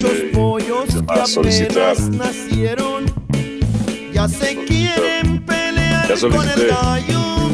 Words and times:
Los 0.00 0.12
pollos 0.32 0.84
que 0.94 1.20
apenas 1.20 2.08
nacieron 2.10 3.06
ya 4.12 4.28
se 4.28 4.54
quieren 4.64 5.44
pelear 5.44 6.08
con 6.20 6.48
el 6.48 6.68
gallo. 6.68 7.50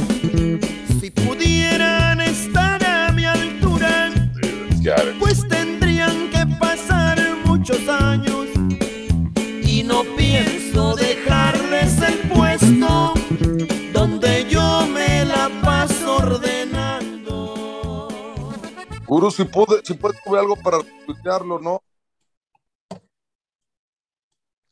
Si 1.00 1.10
pudieran 1.10 2.20
estar 2.20 2.84
a 2.84 3.10
mi 3.12 3.25
altura, 3.25 4.12
pues 5.18 5.49
tendrían 5.49 6.28
que 6.28 6.46
pasar 6.60 7.18
muchos 7.46 7.88
años. 7.88 8.49
Y 9.63 9.83
no 9.83 10.05
pienso 10.15 10.97
dejarles 10.97 11.97
el 12.03 12.29
puesto 12.29 13.15
donde 13.95 14.47
yo 14.51 14.87
me 14.93 15.25
la 15.25 15.51
paso 15.63 16.17
ordenando. 16.17 18.11
Guru, 19.07 19.31
si 19.31 19.45
puede, 19.45 19.81
si 19.83 19.95
puede 19.95 20.19
algo 20.39 20.57
para 20.57 20.81
estudiarlo, 20.81 21.59
¿no? 21.59 21.81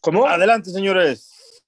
¿Cómo? 0.02 0.26
Adelante, 0.26 0.70
señores. 0.70 1.62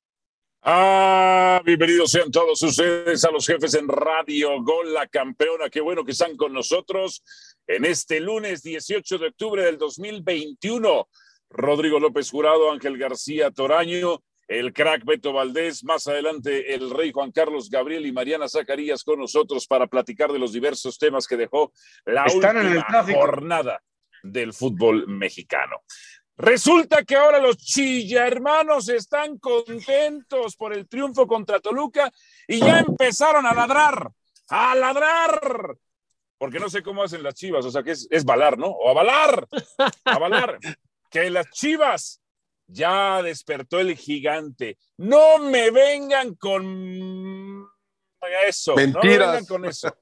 Ah, 0.60 1.62
bienvenidos 1.64 2.10
sean 2.10 2.32
todos 2.32 2.60
ustedes 2.62 3.24
a 3.24 3.30
los 3.30 3.46
jefes 3.46 3.74
en 3.74 3.86
Radio 3.86 4.60
Gol, 4.60 4.92
la 4.92 5.06
campeona. 5.06 5.70
Qué 5.70 5.80
bueno 5.80 6.04
que 6.04 6.10
están 6.10 6.36
con 6.36 6.52
nosotros 6.52 7.22
en 7.68 7.84
este 7.84 8.18
lunes 8.18 8.64
18 8.64 9.18
de 9.18 9.28
octubre 9.28 9.62
del 9.62 9.78
2021. 9.78 11.08
Rodrigo 11.48 12.00
López 12.00 12.28
Jurado, 12.28 12.72
Ángel 12.72 12.98
García 12.98 13.52
Toraño, 13.52 14.20
el 14.48 14.72
crack 14.72 15.04
Beto 15.04 15.32
Valdés, 15.32 15.84
más 15.84 16.08
adelante 16.08 16.74
el 16.74 16.90
rey 16.90 17.12
Juan 17.12 17.30
Carlos 17.30 17.70
Gabriel 17.70 18.04
y 18.04 18.10
Mariana 18.10 18.48
Zacarías 18.48 19.04
con 19.04 19.20
nosotros 19.20 19.68
para 19.68 19.86
platicar 19.86 20.32
de 20.32 20.40
los 20.40 20.52
diversos 20.52 20.98
temas 20.98 21.28
que 21.28 21.36
dejó 21.36 21.72
la 22.04 22.24
última 22.24 23.04
jornada 23.14 23.80
del 24.24 24.52
fútbol 24.52 25.06
mexicano. 25.06 25.82
Resulta 26.36 27.04
que 27.04 27.14
ahora 27.14 27.38
los 27.38 27.56
chilla 27.58 28.26
hermanos 28.26 28.88
están 28.88 29.38
contentos 29.38 30.56
por 30.56 30.72
el 30.72 30.88
triunfo 30.88 31.26
contra 31.26 31.60
Toluca 31.60 32.12
y 32.48 32.58
ya 32.58 32.80
empezaron 32.80 33.46
a 33.46 33.54
ladrar, 33.54 34.10
a 34.48 34.74
ladrar. 34.74 35.76
Porque 36.36 36.58
no 36.58 36.68
sé 36.68 36.82
cómo 36.82 37.04
hacen 37.04 37.22
las 37.22 37.34
chivas, 37.34 37.64
o 37.64 37.70
sea 37.70 37.84
que 37.84 37.92
es, 37.92 38.08
es 38.10 38.24
balar, 38.24 38.58
¿no? 38.58 38.66
O 38.66 38.90
a 38.90 38.94
balar, 38.94 39.48
a 40.04 40.18
balar. 40.18 40.58
que 41.10 41.30
las 41.30 41.48
chivas 41.50 42.20
ya 42.66 43.22
despertó 43.22 43.78
el 43.78 43.96
gigante. 43.96 44.78
No 44.96 45.38
me 45.38 45.70
vengan 45.70 46.34
con 46.34 47.68
eso. 48.48 48.74
Mentiras. 48.74 49.04
No 49.04 49.10
me 49.10 49.18
vengan 49.18 49.46
con 49.46 49.64
eso. 49.66 49.96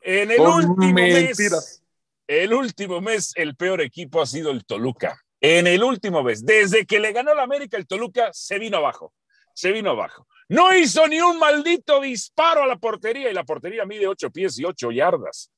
En 0.00 0.30
el 0.32 0.40
último 0.40 0.92
mentiras. 0.92 1.38
mes, 1.38 1.82
el 2.26 2.52
último 2.52 3.00
mes, 3.00 3.32
el 3.36 3.56
peor 3.56 3.80
equipo 3.80 4.20
ha 4.20 4.26
sido 4.26 4.50
el 4.50 4.66
Toluca. 4.66 5.18
En 5.44 5.66
el 5.66 5.82
último 5.82 6.22
mes, 6.22 6.46
desde 6.46 6.86
que 6.86 7.00
le 7.00 7.10
ganó 7.10 7.34
la 7.34 7.42
América, 7.42 7.76
el 7.76 7.88
Toluca 7.88 8.30
se 8.32 8.60
vino 8.60 8.76
abajo. 8.76 9.12
Se 9.52 9.72
vino 9.72 9.90
abajo. 9.90 10.28
No 10.48 10.72
hizo 10.72 11.08
ni 11.08 11.20
un 11.20 11.36
maldito 11.40 12.00
disparo 12.00 12.62
a 12.62 12.66
la 12.66 12.76
portería 12.76 13.28
y 13.28 13.34
la 13.34 13.42
portería 13.42 13.84
mide 13.84 14.06
ocho 14.06 14.30
pies 14.30 14.56
y 14.60 14.64
ocho 14.64 14.92
yardas. 14.92 15.50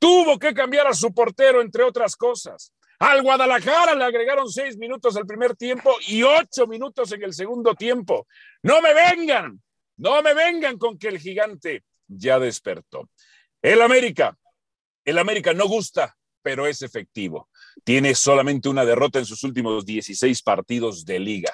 Tuvo 0.00 0.36
que 0.36 0.52
cambiar 0.52 0.88
a 0.88 0.94
su 0.94 1.14
portero, 1.14 1.60
entre 1.60 1.84
otras 1.84 2.16
cosas. 2.16 2.72
Al 2.98 3.22
Guadalajara 3.22 3.94
le 3.94 4.02
agregaron 4.02 4.48
seis 4.48 4.76
minutos 4.76 5.16
al 5.16 5.26
primer 5.26 5.54
tiempo 5.54 5.94
y 6.08 6.24
ocho 6.24 6.66
minutos 6.66 7.12
en 7.12 7.22
el 7.22 7.32
segundo 7.32 7.74
tiempo. 7.76 8.26
No 8.62 8.82
me 8.82 8.92
vengan, 8.94 9.62
no 9.96 10.22
me 10.22 10.34
vengan 10.34 10.76
con 10.76 10.98
que 10.98 11.06
el 11.06 11.20
gigante 11.20 11.84
ya 12.08 12.40
despertó. 12.40 13.08
El 13.62 13.80
América, 13.80 14.36
el 15.04 15.18
América 15.18 15.52
no 15.52 15.68
gusta, 15.68 16.16
pero 16.42 16.66
es 16.66 16.82
efectivo. 16.82 17.48
Tiene 17.84 18.14
solamente 18.14 18.68
una 18.68 18.84
derrota 18.84 19.18
en 19.18 19.26
sus 19.26 19.42
últimos 19.44 19.84
16 19.86 20.42
partidos 20.42 21.04
de 21.04 21.18
liga. 21.18 21.52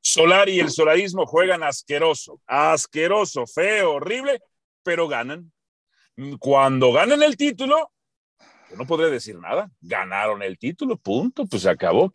Solari 0.00 0.52
y 0.56 0.60
el 0.60 0.70
solarismo 0.70 1.24
juegan 1.26 1.62
asqueroso, 1.62 2.40
asqueroso, 2.46 3.46
feo, 3.46 3.94
horrible, 3.94 4.40
pero 4.82 5.08
ganan. 5.08 5.50
Cuando 6.38 6.92
ganan 6.92 7.22
el 7.22 7.36
título, 7.36 7.90
yo 8.70 8.76
no 8.76 8.86
podré 8.86 9.10
decir 9.10 9.38
nada. 9.38 9.70
Ganaron 9.80 10.42
el 10.42 10.58
título, 10.58 10.96
punto, 10.96 11.46
pues 11.46 11.62
se 11.62 11.70
acabó. 11.70 12.12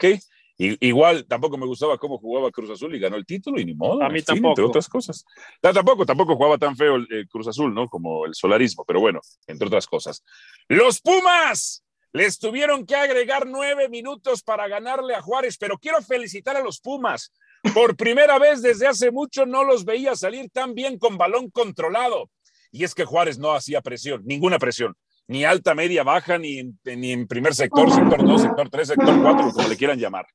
I- 0.62 0.78
igual 0.82 1.26
tampoco 1.26 1.58
me 1.58 1.66
gustaba 1.66 1.98
cómo 1.98 2.18
jugaba 2.18 2.52
Cruz 2.52 2.70
Azul 2.70 2.94
y 2.94 3.00
ganó 3.00 3.16
el 3.16 3.26
título 3.26 3.60
y 3.60 3.66
ni 3.66 3.74
modo. 3.74 4.04
A 4.04 4.10
mí 4.10 4.20
en 4.20 4.26
fin, 4.26 4.36
tampoco. 4.36 4.50
Entre 4.52 4.64
otras 4.66 4.90
cosas. 4.90 5.26
No, 5.64 5.74
tampoco, 5.74 6.06
tampoco 6.06 6.36
jugaba 6.36 6.58
tan 6.58 6.76
feo 6.76 6.96
el, 6.98 7.08
el 7.10 7.28
Cruz 7.30 7.48
Azul, 7.48 7.74
¿no? 7.74 7.88
Como 7.88 8.26
el 8.26 8.36
solarismo, 8.36 8.84
pero 8.86 9.00
bueno, 9.00 9.22
entre 9.48 9.68
otras 9.68 9.88
cosas. 9.88 10.24
Los 10.68 11.00
Pumas 11.02 11.84
les 12.12 12.40
tuvieron 12.40 12.86
que 12.86 12.96
agregar 12.96 13.46
nueve 13.46 13.90
minutos 13.90 14.42
para 14.42 14.68
ganarle 14.68 15.16
a 15.16 15.22
Juárez, 15.22 15.58
pero 15.58 15.78
quiero 15.78 16.02
felicitar 16.02 16.58
a 16.58 16.62
los 16.62 16.80
Pumas. 16.80 17.32
Por 17.74 17.96
primera 17.96 18.40
vez 18.40 18.62
desde 18.62 18.88
hace 18.88 19.12
mucho 19.12 19.46
no 19.46 19.64
los 19.64 19.86
veía 19.86 20.16
salir 20.16 20.50
tan 20.50 20.74
bien 20.74 20.98
con 20.98 21.18
balón 21.18 21.50
controlado. 21.52 22.30
Y 22.72 22.84
es 22.84 22.96
que 22.96 23.06
Juárez 23.06 23.38
no 23.38 23.54
hacía 23.54 23.82
presión, 23.82 24.22
ninguna 24.26 24.60
presión, 24.60 24.96
ni 25.28 25.44
alta, 25.44 25.76
media, 25.76 26.04
baja, 26.04 26.38
ni 26.38 26.60
en, 26.60 26.80
ni 26.84 27.12
en 27.12 27.28
primer 27.28 27.54
sector, 27.54 27.92
sector 27.92 28.26
2, 28.26 28.42
sector 28.42 28.70
3, 28.70 28.88
sector 28.88 29.22
4, 29.22 29.52
como 29.52 29.68
le 29.68 29.78
quieran 29.78 30.00
llamar. 30.00 30.26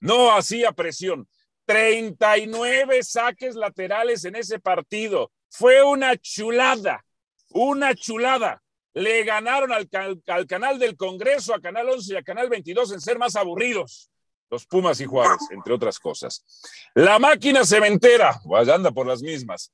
No 0.00 0.34
hacía 0.34 0.72
presión. 0.72 1.28
39 1.66 3.02
saques 3.02 3.56
laterales 3.56 4.24
en 4.24 4.36
ese 4.36 4.60
partido. 4.60 5.32
Fue 5.50 5.82
una 5.82 6.16
chulada, 6.16 7.04
una 7.50 7.94
chulada. 7.94 8.62
Le 8.96 9.24
ganaron 9.24 9.72
al, 9.72 10.46
canal 10.46 10.78
del 10.78 10.96
Congreso, 10.96 11.54
a 11.54 11.60
Canal 11.60 11.86
11 11.86 12.14
y 12.14 12.16
a 12.16 12.22
Canal 12.22 12.48
22 12.48 12.92
en 12.92 13.00
ser 13.02 13.18
más 13.18 13.36
aburridos. 13.36 14.10
Los 14.50 14.64
Pumas 14.64 14.98
y 15.02 15.04
Juárez, 15.04 15.36
entre 15.50 15.74
otras 15.74 15.98
cosas. 15.98 16.42
La 16.94 17.18
máquina 17.18 17.66
cementera, 17.66 18.40
pues 18.42 18.70
anda 18.70 18.90
por 18.92 19.06
las 19.06 19.20
mismas. 19.20 19.70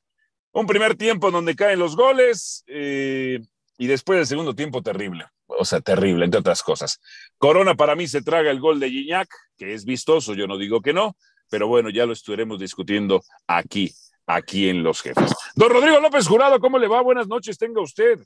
Un 0.50 0.66
primer 0.66 0.96
tiempo 0.96 1.30
donde 1.30 1.54
caen 1.54 1.78
los 1.78 1.94
goles 1.94 2.64
eh, 2.66 3.38
y 3.78 3.86
después 3.86 4.18
del 4.18 4.26
segundo 4.26 4.56
tiempo 4.56 4.82
terrible. 4.82 5.26
O 5.46 5.64
sea, 5.64 5.80
terrible, 5.80 6.24
entre 6.24 6.40
otras 6.40 6.64
cosas. 6.64 7.00
Corona 7.38 7.76
para 7.76 7.94
mí 7.94 8.08
se 8.08 8.22
traga 8.22 8.50
el 8.50 8.58
gol 8.58 8.80
de 8.80 8.90
Gignac, 8.90 9.28
que 9.56 9.72
es 9.72 9.84
vistoso, 9.84 10.34
yo 10.34 10.48
no 10.48 10.58
digo 10.58 10.80
que 10.80 10.92
no, 10.92 11.16
pero 11.48 11.68
bueno, 11.68 11.90
ya 11.90 12.06
lo 12.06 12.12
estaremos 12.12 12.58
discutiendo 12.58 13.22
aquí, 13.46 13.94
aquí 14.26 14.68
en 14.68 14.82
Los 14.82 15.00
Jefes. 15.00 15.32
Don 15.54 15.70
Rodrigo 15.70 16.00
López 16.00 16.26
Jurado, 16.26 16.58
¿cómo 16.58 16.76
le 16.76 16.88
va? 16.88 17.00
Buenas 17.02 17.28
noches, 17.28 17.56
tenga 17.56 17.80
usted. 17.80 18.18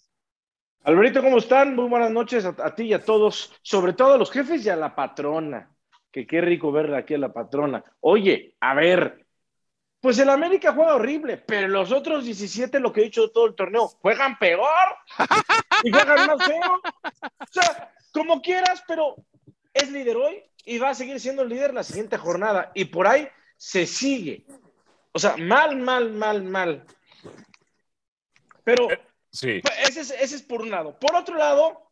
Alberito, 0.87 1.21
¿cómo 1.21 1.39
están? 1.39 1.75
Muy 1.75 1.89
buenas 1.89 2.13
noches 2.13 2.45
a, 2.45 2.75
ti 2.77 2.85
y 2.85 2.93
a 2.93 3.05
todos, 3.05 3.53
sobre 3.61 3.93
todo 3.93 4.15
a 4.15 4.19
los 4.19 4.31
jefes 4.31 4.65
y 4.65 4.69
a 4.69 4.77
la 4.77 4.95
patrona. 4.95 5.75
Que 6.13 6.29
qué 6.29 6.41
rico 6.41 6.71
verla 6.71 6.99
aquí 6.99 7.15
a 7.15 7.19
la 7.19 7.33
patrona. 7.33 7.83
Oye, 7.99 8.55
a 8.61 8.73
ver, 8.75 9.27
pues 10.01 10.17
el 10.21 10.31
América 10.31 10.73
juega 10.73 10.95
horrible, 10.95 11.39
pero 11.39 11.67
los 11.67 11.91
otros 11.91 12.25
17, 12.25 12.79
lo 12.79 12.93
que 12.93 13.01
he 13.01 13.05
dicho 13.05 13.33
todo 13.33 13.47
el 13.47 13.57
torneo, 13.57 13.89
juegan 14.01 14.39
peor 14.39 14.95
y 15.83 15.91
juegan 15.91 16.29
más 16.29 16.47
feo. 16.47 16.81
O 17.41 17.47
sea, 17.51 17.93
como 18.13 18.41
quieras, 18.41 18.85
pero 18.87 19.17
es 19.75 19.91
líder 19.91 20.17
hoy 20.17 20.41
y 20.65 20.79
va 20.79 20.91
a 20.91 20.95
seguir 20.95 21.19
siendo 21.19 21.45
líder 21.45 21.75
la 21.75 21.83
siguiente 21.83 22.17
jornada. 22.17 22.71
Y 22.75 22.85
por 22.85 23.09
ahí 23.09 23.27
se 23.57 23.87
sigue. 23.87 24.47
O 25.11 25.19
sea, 25.19 25.37
mal, 25.37 25.77
mal, 25.79 26.13
mal, 26.13 26.45
mal. 26.45 26.87
Pero 28.63 28.87
Sí. 29.37 29.61
pues, 29.63 29.75
ese 29.89 30.01
es, 30.01 30.11
ese 30.13 30.37
es 30.37 30.43
por 30.43 30.63
un 30.63 30.71
lado. 30.71 30.99
Por 30.99 31.15
otro 31.15 31.37
lado, 31.37 31.91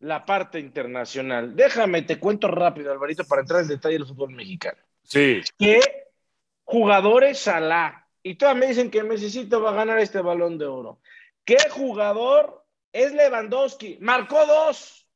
la 0.00 0.24
parte 0.26 0.58
internacional. 0.58 1.56
Déjame, 1.56 2.02
te 2.02 2.18
cuento 2.18 2.48
rápido, 2.48 2.92
Alvarito, 2.92 3.24
para 3.24 3.40
entrar 3.42 3.62
en 3.62 3.68
detalle 3.68 3.94
del 3.98 4.06
fútbol 4.06 4.30
mexicano. 4.32 4.78
Sí, 5.02 5.40
¿Qué 5.58 5.80
jugadores 6.64 7.38
Salah? 7.38 8.06
Y 8.22 8.34
todas 8.34 8.54
me 8.56 8.66
dicen 8.66 8.90
que 8.90 9.02
Necesito 9.02 9.62
va 9.62 9.70
a 9.70 9.74
ganar 9.74 9.98
este 9.98 10.20
balón 10.20 10.58
de 10.58 10.66
oro. 10.66 11.00
¿Qué 11.44 11.56
jugador 11.70 12.64
es 12.92 13.12
Lewandowski? 13.12 13.96
Marcó 14.00 14.44
dos. 14.46 15.06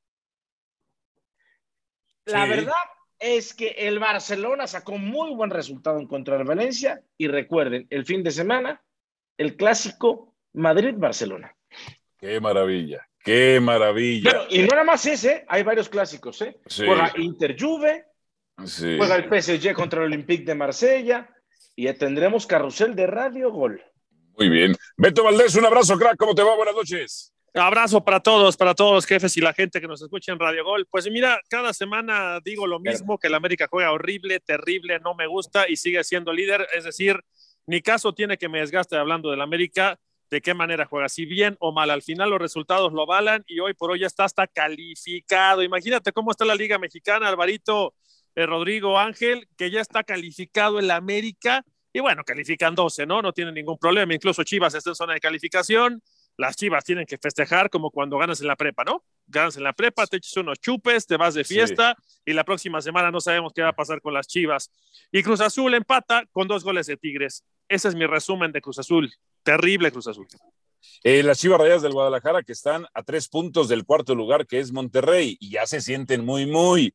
La 2.25 2.45
Sí. 2.45 2.51
verdad 2.51 2.73
es 3.19 3.53
que 3.55 3.69
el 3.69 3.99
Barcelona 3.99 4.67
sacó 4.67 4.93
muy 4.99 5.35
buen 5.35 5.51
resultado 5.51 5.99
en 6.01 6.07
contra 6.07 6.37
del 6.39 6.47
Valencia. 6.47 7.03
Y 7.19 7.29
recuerden, 7.29 7.87
el 7.91 8.05
fin 8.07 8.23
de 8.23 8.31
semana, 8.31 8.83
el 9.37 9.57
clásico 9.57 10.34
Madrid-Barcelona. 10.55 11.55
qué 12.19 12.41
maravilla, 12.41 13.07
qué 13.23 13.61
maravilla. 13.61 14.31
Pero, 14.31 14.47
y 14.51 14.61
no 14.63 14.69
nada 14.69 14.85
más 14.85 15.05
ese, 15.07 15.45
hay 15.49 15.63
varios 15.63 15.89
clásicos, 15.89 16.41
¿eh? 16.43 16.59
Sí. 16.67 16.85
Juega 16.87 17.13
Inter-Juve, 17.17 18.07
Sí. 18.65 18.97
juega 18.97 19.17
el 19.17 19.25
PSG 19.29 19.75
contra 19.75 20.01
el 20.01 20.07
Olympique 20.07 20.45
de 20.45 20.55
Marsella 20.55 21.29
y 21.77 21.85
ya 21.85 21.95
tendremos 21.95 22.47
carrusel 22.47 22.95
de 22.95 23.07
radio 23.07 23.51
gol. 23.51 23.83
Muy 24.39 24.49
bien. 24.49 24.75
Beto 24.97 25.25
Valdés, 25.25 25.55
un 25.57 25.67
abrazo, 25.67 25.99
crack. 25.99 26.17
¿Cómo 26.17 26.35
te 26.35 26.43
va? 26.43 26.57
Buenas 26.57 26.75
noches. 26.75 27.33
Abrazo 27.53 28.05
para 28.05 28.19
todos, 28.21 28.57
para 28.57 28.75
todos 28.75 28.93
los 28.95 29.07
jefes 29.07 29.37
y 29.37 29.41
la 29.41 29.53
gente 29.53 29.81
que 29.81 29.87
nos 29.87 30.03
escucha 30.03 30.33
en 30.33 30.41
Radio 30.41 30.65
Gol. 30.65 30.87
Pues 30.91 31.09
mira, 31.09 31.41
cada 31.49 31.73
semana 31.73 32.41
digo 32.45 32.67
lo 32.67 32.81
mismo, 32.81 33.17
que 33.17 33.29
el 33.29 33.35
América 33.35 33.69
juega 33.71 33.93
horrible, 33.93 34.41
terrible, 34.41 34.99
no 34.99 35.15
me 35.15 35.29
gusta 35.29 35.69
y 35.69 35.77
sigue 35.77 36.03
siendo 36.03 36.33
líder. 36.33 36.67
Es 36.75 36.83
decir, 36.83 37.21
ni 37.67 37.81
caso 37.81 38.13
tiene 38.13 38.39
que 38.39 38.49
me 38.49 38.59
desgaste 38.59 38.97
hablando 38.97 39.31
del 39.31 39.41
América. 39.41 39.99
De 40.35 40.41
qué 40.41 40.53
manera 40.53 40.85
juega, 40.85 41.09
si 41.09 41.27
bien 41.27 41.57
o 41.61 41.71
mal, 41.71 41.91
al 41.91 42.03
final 42.03 42.29
los 42.29 42.41
resultados 42.41 42.93
lo 42.93 43.03
avalan 43.03 43.45
y 43.47 43.61
hoy 43.61 43.73
por 43.73 43.93
hoy 43.93 44.01
ya 44.01 44.09
está 44.09 44.25
hasta 44.25 44.49
calificado. 44.49 45.63
Imagínate 45.63 46.11
cómo 46.11 46.33
está 46.33 46.45
la 46.45 46.57
Liga 46.57 46.77
Mexicana, 46.77 47.29
Alvarito 47.29 47.95
eh, 48.35 48.45
Rodrigo 48.45 48.99
Ángel, 48.99 49.49
que 49.57 49.71
ya 49.71 49.81
está 49.81 50.03
calificado 50.03 50.81
en 50.81 50.89
la 50.89 50.97
América 50.97 51.65
y 51.93 52.01
bueno, 52.01 52.25
califican 52.25 52.75
12, 52.75 53.07
¿no? 53.07 53.23
No 53.23 53.33
tienen 53.33 53.55
ningún 53.55 53.79
problema, 53.79 54.13
incluso 54.13 54.43
Chivas 54.43 54.75
está 54.75 54.91
en 54.91 54.97
zona 54.97 55.15
de 55.15 55.21
calificación, 55.21 56.03
las 56.37 56.57
Chivas 56.57 56.83
tienen 56.83 57.07
que 57.07 57.17
festejar 57.17 57.71
como 57.71 57.93
cuando 57.93 58.19
ganas 58.19 58.41
en 58.41 58.49
la 58.49 58.57
prepa, 58.57 58.83
¿no? 58.83 59.05
Ganas 59.27 59.57
en 59.57 59.65
la 59.65 59.73
prepa, 59.73 60.07
te 60.07 60.19
echas 60.19 60.37
unos 60.37 60.59
chupes, 60.61 61.07
te 61.07 61.17
vas 61.17 61.35
de 61.35 61.45
fiesta 61.45 61.97
y 62.25 62.33
la 62.33 62.45
próxima 62.45 62.81
semana 62.81 63.11
no 63.11 63.21
sabemos 63.21 63.53
qué 63.53 63.63
va 63.63 63.71
a 63.71 63.75
pasar 63.75 64.01
con 64.01 64.15
las 64.15 64.27
Chivas. 64.27 64.71
Y 65.11 65.23
Cruz 65.23 65.41
Azul 65.41 65.75
empata 65.75 66.25
con 66.33 66.49
dos 66.49 66.65
goles 66.65 66.87
de 66.87 66.97
Tigres. 66.97 67.45
Ese 67.69 67.89
es 67.89 67.95
mi 67.95 68.07
resumen 68.07 68.53
de 68.53 68.61
Cruz 68.61 68.79
Azul. 68.79 69.13
Terrible 69.43 69.91
Cruz 69.91 70.07
Azul. 70.09 70.27
Eh, 71.03 71.23
las 71.23 71.39
Chivas 71.39 71.59
Rayas 71.59 71.83
del 71.83 71.93
Guadalajara 71.93 72.43
que 72.43 72.53
están 72.53 72.87
a 72.93 73.03
tres 73.03 73.29
puntos 73.29 73.69
del 73.69 73.85
cuarto 73.85 74.15
lugar 74.15 74.47
que 74.47 74.61
es 74.61 74.73
Monterrey 74.73 75.37
y 75.41 75.51
ya 75.51 75.67
se 75.67 75.81
sienten 75.81 76.25
muy, 76.25 76.47
muy, 76.47 76.95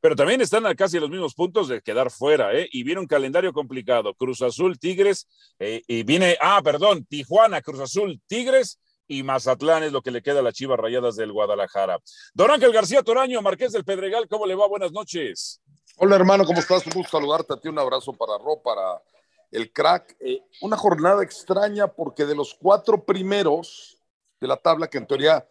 pero 0.00 0.14
también 0.14 0.40
están 0.40 0.66
a 0.66 0.74
casi 0.74 1.00
los 1.00 1.10
mismos 1.10 1.34
puntos 1.34 1.68
de 1.68 1.80
quedar 1.80 2.10
fuera, 2.10 2.54
¿eh? 2.56 2.68
Y 2.70 2.84
viene 2.84 3.00
un 3.00 3.06
calendario 3.06 3.52
complicado. 3.52 4.14
Cruz 4.14 4.42
Azul, 4.42 4.78
Tigres, 4.78 5.26
eh, 5.58 5.82
y 5.86 6.04
viene, 6.04 6.36
ah, 6.40 6.60
perdón, 6.62 7.04
Tijuana, 7.04 7.62
Cruz 7.62 7.80
Azul, 7.80 8.20
Tigres 8.26 8.78
y 9.08 9.22
Mazatlán 9.22 9.82
es 9.82 9.92
lo 9.92 10.02
que 10.02 10.10
le 10.10 10.22
queda 10.22 10.40
a 10.40 10.42
las 10.42 10.54
Chivas 10.54 10.78
Rayadas 10.78 11.16
del 11.16 11.32
Guadalajara. 11.32 11.98
Don 12.34 12.50
Ángel 12.50 12.72
García 12.72 13.02
Toraño, 13.02 13.40
Marqués 13.42 13.72
del 13.72 13.84
Pedregal, 13.84 14.28
¿cómo 14.28 14.46
le 14.46 14.54
va? 14.54 14.68
Buenas 14.68 14.92
noches. 14.92 15.60
Hola 15.96 16.16
hermano, 16.16 16.44
¿cómo 16.44 16.60
estás? 16.60 16.86
Un 16.86 16.92
gusto 16.92 17.18
saludarte 17.18 17.54
a 17.54 17.56
ti, 17.56 17.68
un 17.68 17.78
abrazo 17.78 18.12
para 18.12 18.38
Ro, 18.38 18.60
para 18.62 19.02
el 19.50 19.72
crack. 19.72 20.16
Eh, 20.20 20.42
una 20.60 20.76
jornada 20.76 21.24
extraña 21.24 21.88
porque 21.88 22.26
de 22.26 22.36
los 22.36 22.54
cuatro 22.54 23.02
primeros 23.02 23.98
de 24.40 24.46
la 24.46 24.56
tabla, 24.56 24.88
que 24.88 24.98
en 24.98 25.06
teoría, 25.06 25.48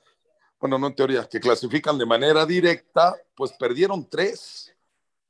bueno, 0.60 0.78
no 0.78 0.88
en 0.88 0.96
teoría, 0.96 1.28
que 1.28 1.40
clasifican 1.40 1.98
de 1.98 2.06
manera 2.06 2.46
directa, 2.46 3.16
pues 3.36 3.52
perdieron 3.54 4.08
tres. 4.08 4.74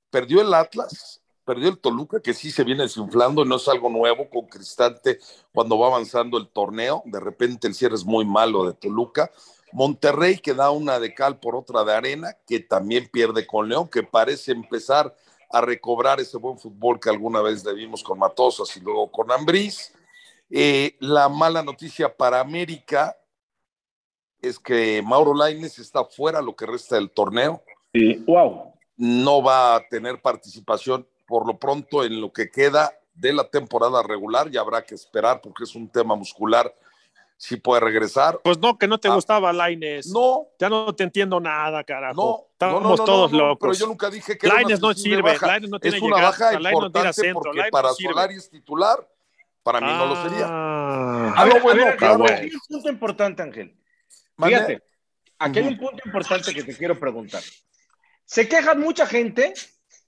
Perdió 0.10 0.42
el 0.42 0.54
Atlas, 0.54 1.22
perdió 1.48 1.70
el 1.70 1.80
Toluca, 1.80 2.20
que 2.20 2.34
sí 2.34 2.52
se 2.52 2.66
viene 2.66 2.84
desinflando, 2.84 3.46
no 3.46 3.56
es 3.56 3.68
algo 3.70 3.90
nuevo 3.90 4.30
con 4.30 4.48
Cristante 4.48 5.18
cuando 5.54 5.80
va 5.80 5.88
avanzando 5.88 6.38
el 6.38 6.50
torneo. 6.50 7.02
De 7.06 7.22
repente 7.22 7.68
el 7.68 7.74
cierre 7.74 7.96
es 7.96 8.04
muy 8.04 8.26
malo 8.26 8.66
de 8.66 8.74
Toluca. 8.74 9.32
Monterrey 9.72 10.40
que 10.40 10.54
da 10.54 10.72
una 10.72 11.00
de 11.00 11.14
cal 11.14 11.40
por 11.40 11.56
otra 11.56 11.86
de 11.86 11.94
arena, 11.94 12.36
que 12.46 12.60
también 12.60 13.08
pierde 13.10 13.48
con 13.48 13.70
León, 13.70 13.88
que 13.88 14.04
parece 14.04 14.52
empezar 14.52 15.16
a 15.50 15.62
recobrar 15.62 16.20
ese 16.20 16.38
buen 16.38 16.60
fútbol 16.60 17.00
que 17.00 17.10
alguna 17.10 17.42
vez 17.42 17.64
debimos 17.64 18.04
con 18.04 18.20
Matosas 18.20 18.76
y 18.76 18.82
luego 18.82 19.10
con 19.10 19.32
Ambriz. 19.32 19.94
Eh, 20.50 20.98
la 21.00 21.30
mala 21.30 21.64
noticia 21.64 22.14
para 22.14 22.42
América 22.42 23.16
es 24.42 24.60
que 24.60 25.02
Mauro 25.02 25.34
Laines 25.34 25.80
está 25.80 26.04
fuera 26.04 26.42
lo 26.42 26.58
que 26.58 26.66
resta 26.66 26.96
del 26.96 27.10
torneo. 27.10 27.64
Sí, 27.94 28.22
wow. 28.28 28.74
No 28.98 29.42
va 29.42 29.78
a 29.78 29.88
tener 29.88 30.22
participación 30.22 31.08
por 31.28 31.46
lo 31.46 31.58
pronto 31.60 32.04
en 32.04 32.20
lo 32.22 32.32
que 32.32 32.50
queda 32.50 32.92
de 33.14 33.34
la 33.34 33.48
temporada 33.50 34.02
regular. 34.02 34.50
Ya 34.50 34.62
habrá 34.62 34.84
que 34.84 34.96
esperar 34.96 35.42
porque 35.42 35.66
es 35.66 35.76
un 35.76 35.90
tema 35.90 36.16
muscular 36.16 36.74
si 37.36 37.58
puede 37.58 37.82
regresar. 37.82 38.40
Pues 38.44 38.58
no, 38.58 38.78
que 38.80 38.88
no 38.88 38.98
te 38.98 39.10
Ah. 39.10 39.14
gustaba 39.16 39.54
Laines. 39.54 40.08
No, 40.08 40.48
Ya 40.60 40.70
no 40.70 40.96
te 40.96 41.04
entiendo 41.04 41.40
nada, 41.40 41.84
carajo. 41.84 42.16
no, 42.16 42.48
Estamos 42.54 42.82
no, 42.82 42.90
no, 42.90 42.96
no, 42.96 43.06
todos 43.06 43.32
no, 43.32 43.38
no, 43.38 43.48
locos. 43.50 43.60
Pero 43.68 43.74
yo 43.74 43.88
nunca 43.88 44.10
dije 44.10 44.38
que 44.38 44.48
una 44.48 44.80
no 44.80 44.94
sirve, 44.94 45.22
baja. 45.34 45.46
Lainez 45.48 45.70
no 45.70 45.80
tiene 45.80 45.98
es 45.98 46.04
una 46.04 46.16
llegada, 46.16 46.32
baja 46.32 46.60
Lainez 46.60 46.64
no 46.82 46.92
tira 46.92 47.00
importante 47.02 47.22
centro, 47.22 47.42
porque 47.44 47.58
Lainez 47.60 47.72
para. 47.72 47.90
Solari 47.94 48.36
es 48.36 48.50
titular, 48.50 49.08
para 49.62 49.82
mí 49.82 49.88
no 49.88 50.06
lo 50.08 50.24
sería. 50.24 50.48
Ah. 50.50 51.34
Ah, 51.38 51.46
no, 51.46 51.60
bueno, 51.60 51.84
a 51.84 51.86
ver, 51.86 51.98
claro. 51.98 52.24
aquí 52.24 52.34
hay 52.34 52.50
un 52.54 52.62
punto 52.68 52.90
importante, 52.90 53.44
Ángel. 53.44 53.78
Fíjate, 54.42 54.82
aquí 55.38 55.60
hay 55.60 55.68
un 55.68 55.78
punto 55.78 56.02
importante 56.06 56.54
que 56.54 56.64
te 56.64 56.76
quiero 56.76 56.98
preguntar. 57.00 57.44
Se 58.26 58.48
queja 58.48 58.74
mucha 58.74 59.06
gente 59.06 59.54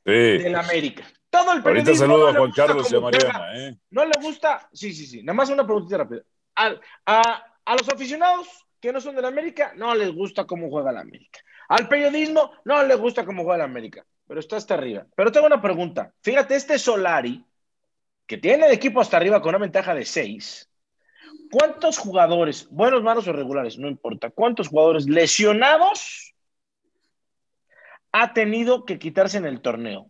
Sí. 0.09 0.43
del 0.43 0.55
América. 0.55 1.03
Todo 1.29 1.53
el 1.53 1.61
Ahorita 1.65 1.93
saludo 1.95 2.23
no 2.23 2.27
a 2.29 2.39
Juan 2.39 2.51
Carlos 2.51 2.91
y 2.91 2.95
a. 2.95 2.99
Mariana, 2.99 3.57
¿eh? 3.57 3.77
No 3.91 4.03
le 4.03 4.13
gusta, 4.21 4.67
sí, 4.73 4.93
sí, 4.93 5.05
sí. 5.05 5.21
Nada 5.21 5.35
más 5.35 5.49
una 5.49 5.63
preguntita 5.65 5.97
rápida. 5.97 6.21
Al- 6.55 6.81
a, 7.05 7.43
a 7.65 7.73
los 7.75 7.87
aficionados 7.87 8.47
que 8.81 8.91
no 8.91 8.99
son 8.99 9.15
del 9.15 9.25
América, 9.25 9.73
no 9.75 9.93
les 9.93 10.11
gusta 10.11 10.45
cómo 10.45 10.69
juega 10.69 10.91
la 10.91 11.01
América. 11.01 11.39
Al 11.67 11.87
periodismo, 11.87 12.51
no 12.65 12.83
les 12.83 12.97
gusta 12.97 13.25
cómo 13.25 13.43
juega 13.43 13.59
la 13.59 13.63
América. 13.65 14.03
Pero 14.27 14.39
está 14.39 14.57
hasta 14.57 14.73
arriba. 14.75 15.05
Pero 15.15 15.31
tengo 15.31 15.47
una 15.47 15.61
pregunta. 15.61 16.13
Fíjate, 16.21 16.55
este 16.55 16.79
Solari, 16.79 17.43
que 18.25 18.37
tiene 18.37 18.65
el 18.67 18.71
equipo 18.73 19.01
hasta 19.01 19.17
arriba 19.17 19.41
con 19.41 19.49
una 19.49 19.57
ventaja 19.57 19.93
de 19.93 20.05
seis, 20.05 20.69
¿cuántos 21.51 21.97
jugadores, 21.97 22.67
buenos, 22.69 23.01
malos 23.03 23.27
o 23.27 23.33
regulares, 23.33 23.77
no 23.77 23.87
importa, 23.87 24.29
cuántos 24.29 24.67
jugadores 24.67 25.07
lesionados 25.07 26.28
ha 28.11 28.33
tenido 28.33 28.85
que 28.85 28.97
quitarse 28.99 29.37
en 29.37 29.45
el 29.45 29.61
torneo? 29.61 30.07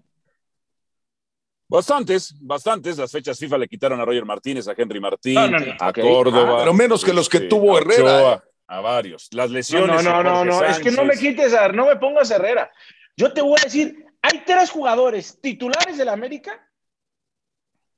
Bastantes, 1.68 2.36
bastantes. 2.40 2.98
Las 2.98 3.12
fechas 3.12 3.38
FIFA 3.38 3.58
le 3.60 3.68
quitaron 3.68 4.00
a 4.00 4.06
Roger 4.06 4.26
Martínez, 4.26 4.68
a 4.68 4.74
Henry 4.76 5.00
Martín, 5.00 5.36
No, 5.36 5.48
no, 5.48 5.60
no, 5.60 5.74
a. 5.80 5.94
Córdoba. 5.94 6.56
Ah, 6.56 6.58
pero 6.60 6.74
menos 6.74 7.04
que 7.06 7.14
los 7.14 7.30
que 7.30 7.38
este, 7.38 7.50
tuvo 7.50 7.76
a 7.78 7.82
Herrera, 7.82 8.04
Ochoa, 8.18 8.34
¿eh? 8.36 8.50
A 8.68 8.82
varios. 8.82 9.28
Las 9.34 9.50
No, 9.50 9.56
lesiones. 9.56 10.04
no, 10.04 10.24
no, 10.24 10.30
Jorge 10.36 10.46
no, 10.50 10.64
es 10.66 10.80
que 10.80 10.92
no 10.92 11.06
me 11.06 11.16
quites, 11.16 11.54
a- 11.54 11.70
no 11.70 11.86
me 11.86 11.96
pongas 11.98 12.32
Herrera. 12.32 12.72
Yo 13.16 13.32
te 13.34 13.42
voy 13.42 13.58
a 13.60 13.64
decir, 13.66 14.04
hay 14.22 14.44
tres 14.46 14.72
jugadores 14.72 15.40
titulares 15.42 15.98
del 15.98 16.10
América 16.10 16.68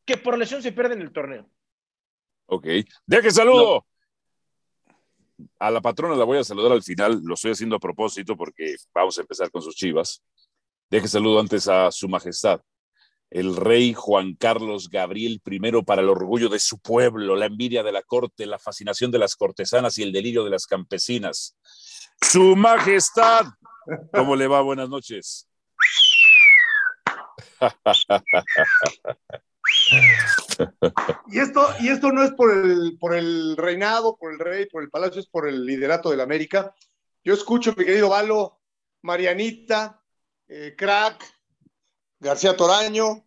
que 0.06 0.18
por 0.18 0.38
lesión 0.38 0.62
se 0.62 0.71
pierden 0.74 1.01
el 1.01 1.12
torneo. 1.13 1.50
Ok. 2.48 2.68
Deje 3.06 3.31
saludo. 3.31 3.86
A 5.59 5.71
la 5.71 5.81
patrona 5.81 6.15
la 6.15 6.25
voy 6.25 6.38
a 6.38 6.43
saludar 6.43 6.71
al 6.71 6.83
final. 6.83 7.21
Lo 7.23 7.35
estoy 7.35 7.51
haciendo 7.51 7.75
a 7.75 7.79
propósito 7.79 8.35
porque 8.35 8.75
vamos 8.93 9.17
a 9.17 9.21
empezar 9.21 9.51
con 9.51 9.61
sus 9.61 9.75
chivas. 9.75 10.21
Deje 10.89 11.07
saludo 11.07 11.39
antes 11.39 11.67
a 11.67 11.91
su 11.91 12.09
majestad, 12.09 12.59
el 13.29 13.55
rey 13.55 13.93
Juan 13.93 14.35
Carlos 14.35 14.89
Gabriel 14.89 15.41
I, 15.45 15.83
para 15.83 16.01
el 16.01 16.09
orgullo 16.09 16.49
de 16.49 16.59
su 16.59 16.79
pueblo, 16.79 17.38
la 17.38 17.45
envidia 17.45 17.81
de 17.81 17.93
la 17.93 18.01
corte, 18.01 18.45
la 18.45 18.59
fascinación 18.59 19.09
de 19.09 19.19
las 19.19 19.38
cortesanas 19.38 19.97
y 19.97 20.03
el 20.03 20.11
delirio 20.11 20.43
de 20.43 20.49
las 20.49 20.67
campesinas. 20.67 21.55
Su 22.21 22.57
majestad. 22.57 23.45
¿Cómo 24.11 24.35
le 24.35 24.47
va? 24.47 24.61
Buenas 24.61 24.89
noches. 24.89 25.47
Y 31.28 31.40
esto, 31.40 31.68
y 31.80 31.90
esto 31.90 32.12
no 32.12 32.24
es 32.24 32.31
por 32.31 32.52
el, 32.52 32.98
por 33.00 33.16
el 33.16 33.56
reinado, 33.58 34.18
por 34.18 34.31
el 34.31 34.40
rey, 34.40 34.66
por 34.68 34.84
el 34.84 34.90
palacio, 34.90 35.19
es 35.19 35.28
por 35.28 35.48
el 35.48 35.66
liderato 35.66 36.10
del 36.10 36.22
América. 36.22 36.74
Yo 37.24 37.34
escucho, 37.34 37.74
mi 37.78 37.86
querido 37.86 38.10
Valo, 38.10 38.60
Marianita, 39.02 40.02
eh, 40.48 40.75
Crack, 40.78 41.24
García 42.19 42.56
Toraño, 42.56 43.25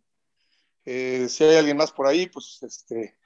eh, 0.84 1.26
si 1.28 1.44
hay 1.44 1.56
alguien 1.56 1.76
más 1.76 1.92
por 1.92 2.06
ahí, 2.06 2.26
pues 2.26 2.62
este, 2.62 3.16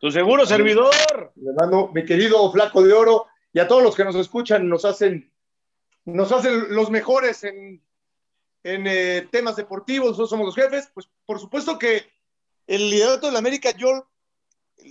Tu 0.00 0.10
seguro 0.10 0.44
servidor. 0.44 0.92
le 1.36 1.52
mando 1.52 1.90
mi 1.94 2.04
querido 2.04 2.50
Flaco 2.50 2.82
de 2.82 2.92
Oro 2.92 3.26
y 3.52 3.60
a 3.60 3.68
todos 3.68 3.82
los 3.82 3.94
que 3.94 4.04
nos 4.04 4.16
escuchan, 4.16 4.68
nos 4.68 4.84
hacen, 4.84 5.32
nos 6.04 6.32
hacen 6.32 6.74
los 6.74 6.90
mejores 6.90 7.44
en, 7.44 7.82
en 8.64 8.86
eh, 8.86 9.28
temas 9.30 9.56
deportivos, 9.56 10.08
nosotros 10.08 10.30
somos 10.30 10.46
los 10.46 10.56
jefes, 10.56 10.90
pues 10.92 11.08
por 11.24 11.38
supuesto 11.38 11.78
que 11.78 12.10
el 12.66 12.90
liderato 12.90 13.26
de 13.26 13.32
la 13.32 13.38
América 13.38 13.70
yo 13.76 14.08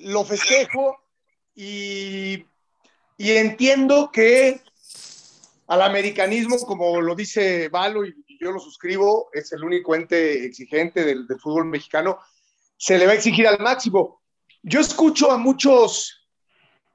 lo 0.05 0.23
festejo 0.25 0.97
y, 1.55 2.45
y 3.17 3.31
entiendo 3.31 4.11
que 4.11 4.61
al 5.67 5.81
americanismo, 5.81 6.57
como 6.59 7.01
lo 7.01 7.15
dice 7.15 7.69
Valo 7.69 8.05
y 8.05 8.13
yo 8.39 8.51
lo 8.51 8.59
suscribo, 8.59 9.29
es 9.33 9.51
el 9.53 9.63
único 9.63 9.95
ente 9.95 10.45
exigente 10.45 11.03
del, 11.03 11.27
del 11.27 11.39
fútbol 11.39 11.65
mexicano, 11.65 12.19
se 12.77 12.97
le 12.97 13.05
va 13.05 13.13
a 13.13 13.15
exigir 13.15 13.47
al 13.47 13.59
máximo. 13.59 14.21
Yo 14.61 14.79
escucho 14.79 15.31
a 15.31 15.37
muchos, 15.37 16.27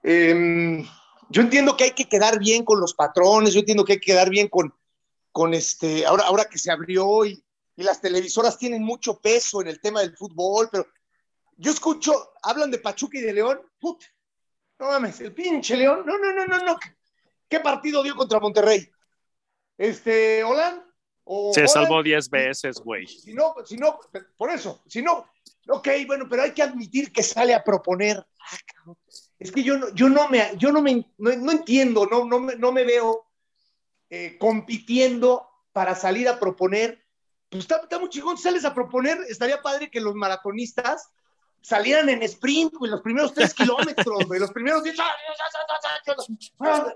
eh, 0.02 0.84
yo 1.30 1.42
entiendo 1.42 1.76
que 1.76 1.84
hay 1.84 1.90
que 1.92 2.08
quedar 2.08 2.38
bien 2.38 2.64
con 2.64 2.80
los 2.80 2.94
patrones, 2.94 3.54
yo 3.54 3.60
entiendo 3.60 3.84
que 3.84 3.94
hay 3.94 4.00
que 4.00 4.12
quedar 4.12 4.30
bien 4.30 4.48
con, 4.48 4.74
con 5.32 5.54
este, 5.54 6.06
ahora, 6.06 6.24
ahora 6.24 6.44
que 6.44 6.58
se 6.58 6.70
abrió 6.70 7.24
y, 7.24 7.42
y 7.78 7.84
las 7.84 8.00
televisoras 8.00 8.58
tienen 8.58 8.82
mucho 8.82 9.20
peso 9.20 9.60
en 9.60 9.68
el 9.68 9.80
tema 9.80 10.00
del 10.00 10.16
fútbol, 10.16 10.68
pero 10.70 10.88
yo 11.56 11.70
escucho, 11.70 12.32
hablan 12.42 12.72
de 12.72 12.80
Pachuca 12.80 13.18
y 13.18 13.20
de 13.20 13.32
León, 13.32 13.60
put, 13.78 14.02
no 14.80 14.88
mames, 14.88 15.20
el 15.20 15.32
pinche 15.32 15.76
León, 15.76 16.02
no, 16.04 16.18
no, 16.18 16.32
no, 16.32 16.44
no, 16.44 16.58
no, 16.64 16.76
¿qué 17.48 17.60
partido 17.60 18.02
dio 18.02 18.16
contra 18.16 18.40
Monterrey? 18.40 18.90
Este, 19.76 20.42
Holland, 20.42 20.82
o 21.22 21.52
Se 21.54 21.60
Holland, 21.60 21.72
salvó 21.72 22.02
10 22.02 22.28
veces, 22.30 22.80
güey. 22.80 23.06
si 23.06 23.32
no, 23.32 23.54
si 23.64 23.76
no, 23.76 24.00
por 24.36 24.50
eso, 24.50 24.82
si 24.88 25.00
no, 25.00 25.30
ok, 25.68 25.88
bueno, 26.04 26.26
pero 26.28 26.42
hay 26.42 26.50
que 26.50 26.64
admitir 26.64 27.12
que 27.12 27.22
sale 27.22 27.54
a 27.54 27.62
proponer. 27.62 28.26
Ah. 28.40 28.92
Es 29.38 29.52
que 29.52 29.62
yo 29.62 29.78
no, 29.78 29.94
yo 29.94 30.08
no 30.08 30.28
me, 30.28 30.50
yo 30.56 30.72
no 30.72 30.82
me, 30.82 31.12
no, 31.16 31.36
no 31.36 31.52
entiendo, 31.52 32.06
no, 32.06 32.24
no, 32.24 32.40
me, 32.40 32.56
no 32.56 32.72
me 32.72 32.82
veo 32.82 33.28
eh, 34.10 34.36
compitiendo 34.36 35.48
para 35.70 35.94
salir 35.94 36.28
a 36.28 36.40
proponer. 36.40 37.06
Pues 37.50 37.66
está, 37.68 37.98
muy 37.98 38.08
chingón, 38.10 38.36
sales 38.36 38.64
a 38.64 38.74
proponer, 38.74 39.18
estaría 39.28 39.62
padre 39.62 39.90
que 39.90 40.00
los 40.00 40.14
maratonistas 40.14 41.08
salieran 41.62 42.08
en 42.08 42.22
sprint, 42.22 42.74
güey, 42.74 42.90
los 42.90 43.00
primeros 43.00 43.32
tres 43.32 43.54
kilómetros, 43.54 44.26
güey, 44.26 44.38
los 44.38 44.52
primeros 44.52 44.82
diez. 44.82 44.96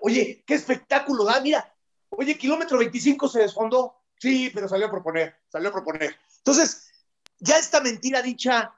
Oye, 0.03 0.45
qué 0.47 0.55
espectáculo 0.55 1.25
da, 1.25 1.41
mira. 1.41 1.75
Oye, 2.11 2.37
kilómetro 2.37 2.79
25 2.79 3.29
se 3.29 3.41
desfondó. 3.41 3.97
Sí, 4.19 4.51
pero 4.55 4.69
salió 4.69 4.87
a 4.87 4.91
proponer, 4.91 5.37
salió 5.49 5.71
a 5.71 5.73
proponer. 5.73 6.17
Entonces, 6.39 6.93
ya 7.39 7.59
esta 7.59 7.81
mentira 7.81 8.23
dicha 8.23 8.73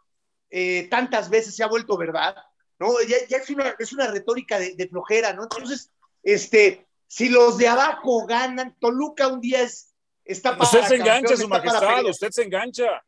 eh, 0.51 0.89
tantas 0.89 1.29
veces 1.29 1.55
se 1.55 1.63
ha 1.63 1.69
vuelto 1.69 1.97
verdad, 1.99 2.37
¿no? 2.79 3.01
Ya, 3.03 3.17
ya 3.29 3.39
es, 3.39 3.51
una, 3.51 3.75
es 3.79 3.93
una 3.93 4.07
retórica 4.07 4.59
de, 4.59 4.75
de, 4.75 4.89
flojera, 4.89 5.33
¿no? 5.33 5.43
Entonces, 5.43 5.91
este, 6.23 6.87
si 7.07 7.29
los 7.29 7.59
de 7.59 7.69
abajo 7.69 8.25
ganan, 8.27 8.77
Toluca 8.79 9.29
un 9.29 9.41
día 9.41 9.63
es, 9.63 9.94
está 10.25 10.57
para 10.57 10.65
Usted 10.65 10.85
se 10.85 10.97
engancha, 10.97 11.37
su 11.37 11.49
majestad, 11.49 12.05
usted 12.05 12.31
se 12.31 12.43
engancha. 12.43 13.05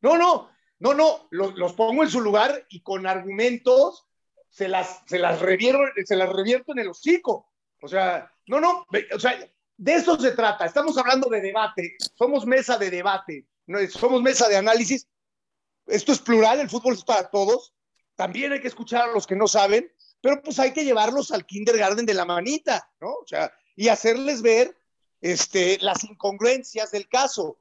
No, 0.00 0.16
no, 0.16 0.50
no, 0.78 0.94
no, 0.94 1.28
los, 1.30 1.54
los, 1.56 1.72
pongo 1.74 2.02
en 2.02 2.10
su 2.10 2.20
lugar 2.20 2.66
y 2.70 2.80
con 2.82 3.06
argumentos 3.06 4.06
se 4.48 4.68
las, 4.68 5.02
se 5.06 5.18
las, 5.18 5.40
revierto, 5.40 5.82
se 6.04 6.16
las 6.16 6.28
revierto 6.30 6.72
en 6.72 6.80
el 6.80 6.88
hocico. 6.88 7.52
O 7.82 7.88
sea, 7.88 8.32
no, 8.46 8.60
no, 8.60 8.86
o 9.14 9.18
sea, 9.18 9.38
de 9.76 9.94
eso 9.94 10.18
se 10.18 10.32
trata. 10.32 10.66
Estamos 10.66 10.96
hablando 10.98 11.28
de 11.28 11.40
debate, 11.40 11.96
somos 12.14 12.46
mesa 12.46 12.76
de 12.78 12.90
debate, 12.90 13.46
somos 13.90 14.22
mesa 14.22 14.48
de 14.48 14.56
análisis. 14.56 15.08
Esto 15.86 16.12
es 16.12 16.18
plural, 16.18 16.60
el 16.60 16.70
fútbol 16.70 16.94
es 16.94 17.04
para 17.04 17.28
todos. 17.30 17.72
También 18.14 18.52
hay 18.52 18.60
que 18.60 18.68
escuchar 18.68 19.08
a 19.08 19.12
los 19.12 19.26
que 19.26 19.36
no 19.36 19.48
saben, 19.48 19.90
pero 20.20 20.42
pues 20.42 20.58
hay 20.58 20.72
que 20.72 20.84
llevarlos 20.84 21.30
al 21.30 21.46
kindergarten 21.46 22.04
de 22.04 22.14
la 22.14 22.24
manita, 22.24 22.90
¿no? 23.00 23.12
O 23.12 23.26
sea, 23.26 23.52
y 23.76 23.88
hacerles 23.88 24.42
ver 24.42 24.76
este, 25.20 25.78
las 25.80 26.04
incongruencias 26.04 26.90
del 26.90 27.08
caso. 27.08 27.58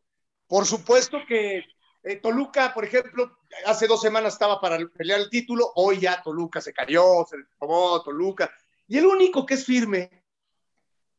Por 0.48 0.66
supuesto 0.66 1.20
que 1.28 1.64
eh, 2.04 2.16
Toluca, 2.18 2.74
por 2.74 2.86
ejemplo, 2.86 3.38
hace 3.66 3.88
dos 3.88 4.02
semanas 4.02 4.34
estaba 4.34 4.62
para 4.62 4.78
pelear 4.88 5.20
el 5.20 5.30
título, 5.30 5.72
hoy 5.76 6.00
ya 6.00 6.22
Toluca 6.24 6.62
se 6.62 6.74
cayó, 6.74 7.26
se 7.30 7.38
tomó 7.60 8.02
Toluca. 8.02 8.50
Y 8.88 8.98
el 8.98 9.06
único 9.06 9.46
que 9.46 9.56
es 9.56 9.66
firme 9.66 10.10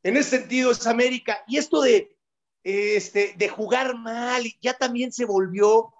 en 0.03 0.17
ese 0.17 0.39
sentido 0.39 0.71
es 0.71 0.87
América. 0.87 1.45
Y 1.47 1.59
esto 1.59 1.83
de, 1.83 2.17
este, 2.65 3.35
de 3.37 3.49
jugar 3.49 3.97
mal 3.97 4.45
ya 4.61 4.75
también 4.75 5.13
se 5.13 5.25
volvió 5.25 5.93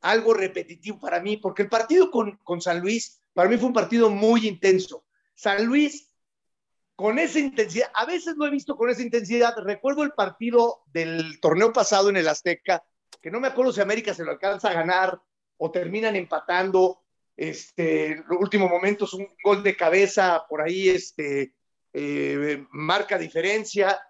algo 0.00 0.34
repetitivo 0.34 1.00
para 1.00 1.20
mí, 1.20 1.38
porque 1.38 1.62
el 1.62 1.68
partido 1.70 2.10
con, 2.10 2.36
con 2.44 2.60
San 2.60 2.80
Luis, 2.80 3.22
para 3.32 3.48
mí 3.48 3.56
fue 3.56 3.68
un 3.68 3.72
partido 3.72 4.10
muy 4.10 4.46
intenso. 4.46 5.04
San 5.34 5.64
Luis, 5.64 6.10
con 6.96 7.18
esa 7.18 7.40
intensidad, 7.40 7.90
a 7.94 8.06
veces 8.06 8.34
lo 8.36 8.46
he 8.46 8.50
visto 8.50 8.76
con 8.76 8.88
esa 8.88 9.02
intensidad. 9.02 9.56
Recuerdo 9.58 10.02
el 10.02 10.12
partido 10.12 10.82
del 10.86 11.40
torneo 11.40 11.72
pasado 11.72 12.08
en 12.08 12.16
el 12.16 12.28
Azteca, 12.28 12.84
que 13.20 13.30
no 13.30 13.40
me 13.40 13.48
acuerdo 13.48 13.72
si 13.72 13.80
América 13.80 14.14
se 14.14 14.24
lo 14.24 14.30
alcanza 14.30 14.70
a 14.70 14.74
ganar 14.74 15.20
o 15.56 15.70
terminan 15.70 16.16
empatando. 16.16 17.00
Este, 17.36 18.12
en 18.12 18.24
los 18.28 18.38
últimos 18.38 18.70
momentos, 18.70 19.12
un 19.12 19.26
gol 19.42 19.64
de 19.64 19.76
cabeza 19.76 20.44
por 20.48 20.62
ahí 20.62 20.88
este, 20.88 21.54
eh, 21.92 22.64
marca 22.70 23.18
diferencia. 23.18 24.00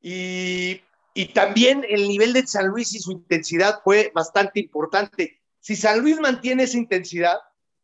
Y, 0.00 0.80
y 1.12 1.26
también 1.34 1.84
el 1.88 2.08
nivel 2.08 2.32
de 2.32 2.46
San 2.46 2.68
Luis 2.68 2.94
y 2.94 2.98
su 2.98 3.12
intensidad 3.12 3.80
fue 3.84 4.10
bastante 4.14 4.60
importante. 4.60 5.42
Si 5.60 5.76
San 5.76 6.00
Luis 6.00 6.18
mantiene 6.18 6.62
esa 6.62 6.78
intensidad, 6.78 7.38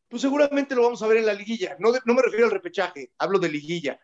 pues 0.08 0.22
seguramente 0.22 0.74
lo 0.74 0.82
vamos 0.82 1.02
a 1.02 1.06
ver 1.06 1.18
en 1.18 1.26
la 1.26 1.34
liguilla. 1.34 1.76
No, 1.78 1.90
no 2.04 2.14
me 2.14 2.22
refiero 2.22 2.46
al 2.46 2.52
repechaje, 2.52 3.12
hablo 3.18 3.38
de 3.38 3.48
liguilla. 3.48 4.00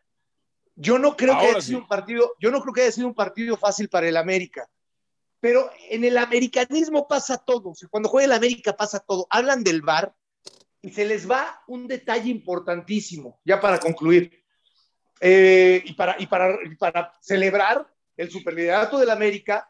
Yo 0.80 0.96
no 0.98 1.16
creo 1.16 1.32
Ahora 1.34 1.44
que 1.44 1.50
haya 1.50 1.60
sí. 1.60 1.66
sido 1.68 1.80
un 1.80 1.88
partido, 1.88 2.34
yo 2.38 2.52
no 2.52 2.60
creo 2.62 2.72
que 2.72 2.82
haya 2.82 2.92
sido 2.92 3.08
un 3.08 3.14
partido 3.14 3.56
fácil 3.56 3.88
para 3.88 4.08
el 4.08 4.16
América. 4.16 4.68
Pero 5.40 5.70
en 5.90 6.04
el 6.04 6.16
americanismo 6.16 7.08
pasa 7.08 7.36
todo. 7.36 7.72
Cuando 7.90 8.08
juega 8.08 8.26
el 8.26 8.32
América 8.32 8.76
pasa 8.76 9.00
todo. 9.00 9.26
Hablan 9.30 9.64
del 9.64 9.82
VAR 9.82 10.14
y 10.80 10.90
se 10.90 11.04
les 11.04 11.28
va 11.28 11.62
un 11.66 11.88
detalle 11.88 12.30
importantísimo, 12.30 13.40
ya 13.44 13.60
para 13.60 13.78
concluir. 13.80 14.44
Eh, 15.20 15.82
y, 15.84 15.94
para, 15.94 16.14
y, 16.20 16.26
para, 16.26 16.58
y 16.64 16.76
para 16.76 17.12
celebrar 17.20 17.92
el 18.16 18.30
superliderato 18.30 18.98
del 18.98 19.10
América, 19.10 19.68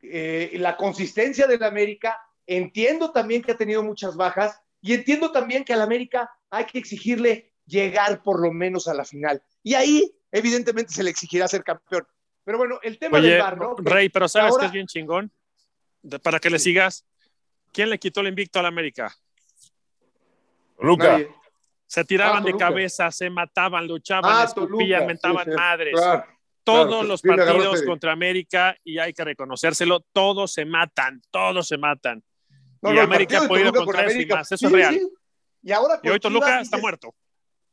eh, 0.00 0.52
la 0.54 0.76
consistencia 0.78 1.46
del 1.46 1.62
América, 1.62 2.18
entiendo 2.46 3.12
también 3.12 3.42
que 3.42 3.52
ha 3.52 3.56
tenido 3.56 3.82
muchas 3.82 4.16
bajas 4.16 4.60
y 4.80 4.94
entiendo 4.94 5.30
también 5.30 5.64
que 5.64 5.74
al 5.74 5.82
América 5.82 6.30
hay 6.50 6.64
que 6.64 6.78
exigirle 6.78 7.52
llegar 7.66 8.22
por 8.22 8.40
lo 8.40 8.52
menos 8.52 8.88
a 8.88 8.94
la 8.94 9.04
final. 9.04 9.42
Y 9.62 9.74
ahí, 9.74 10.14
evidentemente, 10.32 10.92
se 10.92 11.02
le 11.02 11.10
exigirá 11.10 11.46
ser 11.46 11.62
campeón. 11.62 12.06
Pero 12.44 12.58
bueno, 12.58 12.80
el 12.82 12.98
tema 12.98 13.18
Oye, 13.18 13.30
del 13.30 13.40
bar, 13.42 13.56
¿no? 13.58 13.76
Rey, 13.78 14.08
pero 14.08 14.26
¿sabes 14.28 14.50
ahora... 14.50 14.62
que 14.62 14.66
es 14.66 14.72
bien 14.72 14.86
chingón? 14.86 15.30
De, 16.02 16.18
para 16.18 16.40
que 16.40 16.50
le 16.50 16.58
sigas. 16.58 17.06
¿Quién 17.72 17.88
le 17.90 17.98
quitó 17.98 18.20
el 18.20 18.26
invicto 18.28 18.58
al 18.58 18.66
América? 18.66 19.14
Luca. 20.80 21.12
Nadie. 21.12 21.30
Se 21.86 22.04
tiraban 22.04 22.42
Ah, 22.42 22.46
de 22.46 22.56
cabeza, 22.56 23.10
se 23.10 23.28
mataban, 23.28 23.86
luchaban, 23.86 24.30
Ah, 24.34 24.44
escupían, 24.44 25.06
mentaban 25.06 25.44
sí, 25.44 25.50
sí, 25.50 25.56
madres. 25.56 25.92
claro, 25.94 26.24
todos 26.64 26.86
claro, 26.88 27.02
los 27.02 27.20
partidos 27.22 27.82
contra 27.82 28.12
América, 28.12 28.74
y 28.82 28.98
hay 28.98 29.12
que 29.12 29.22
reconocérselo, 29.24 30.00
todos 30.12 30.54
se 30.54 30.64
matan, 30.64 31.20
todos 31.30 31.68
se 31.68 31.76
matan. 31.76 32.24
No, 32.80 32.92
y 32.92 32.96
no, 32.96 33.02
América 33.02 33.46
puede 33.46 33.64
ir 33.64 33.72
Toluca 33.72 33.84
con 33.84 33.86
con 33.86 33.94
tres 33.96 34.12
y 34.12 34.14
América. 34.14 34.36
más, 34.36 34.52
eso 34.52 34.56
Sí, 34.56 34.66
es 34.66 34.72
real. 34.72 34.94
sí. 34.94 35.08
Y 35.64 35.72
ahora 35.72 36.00
Y 36.02 36.08
hoy 36.08 36.18
Toluca 36.18 36.60
está 36.62 36.78
muerto. 36.78 37.14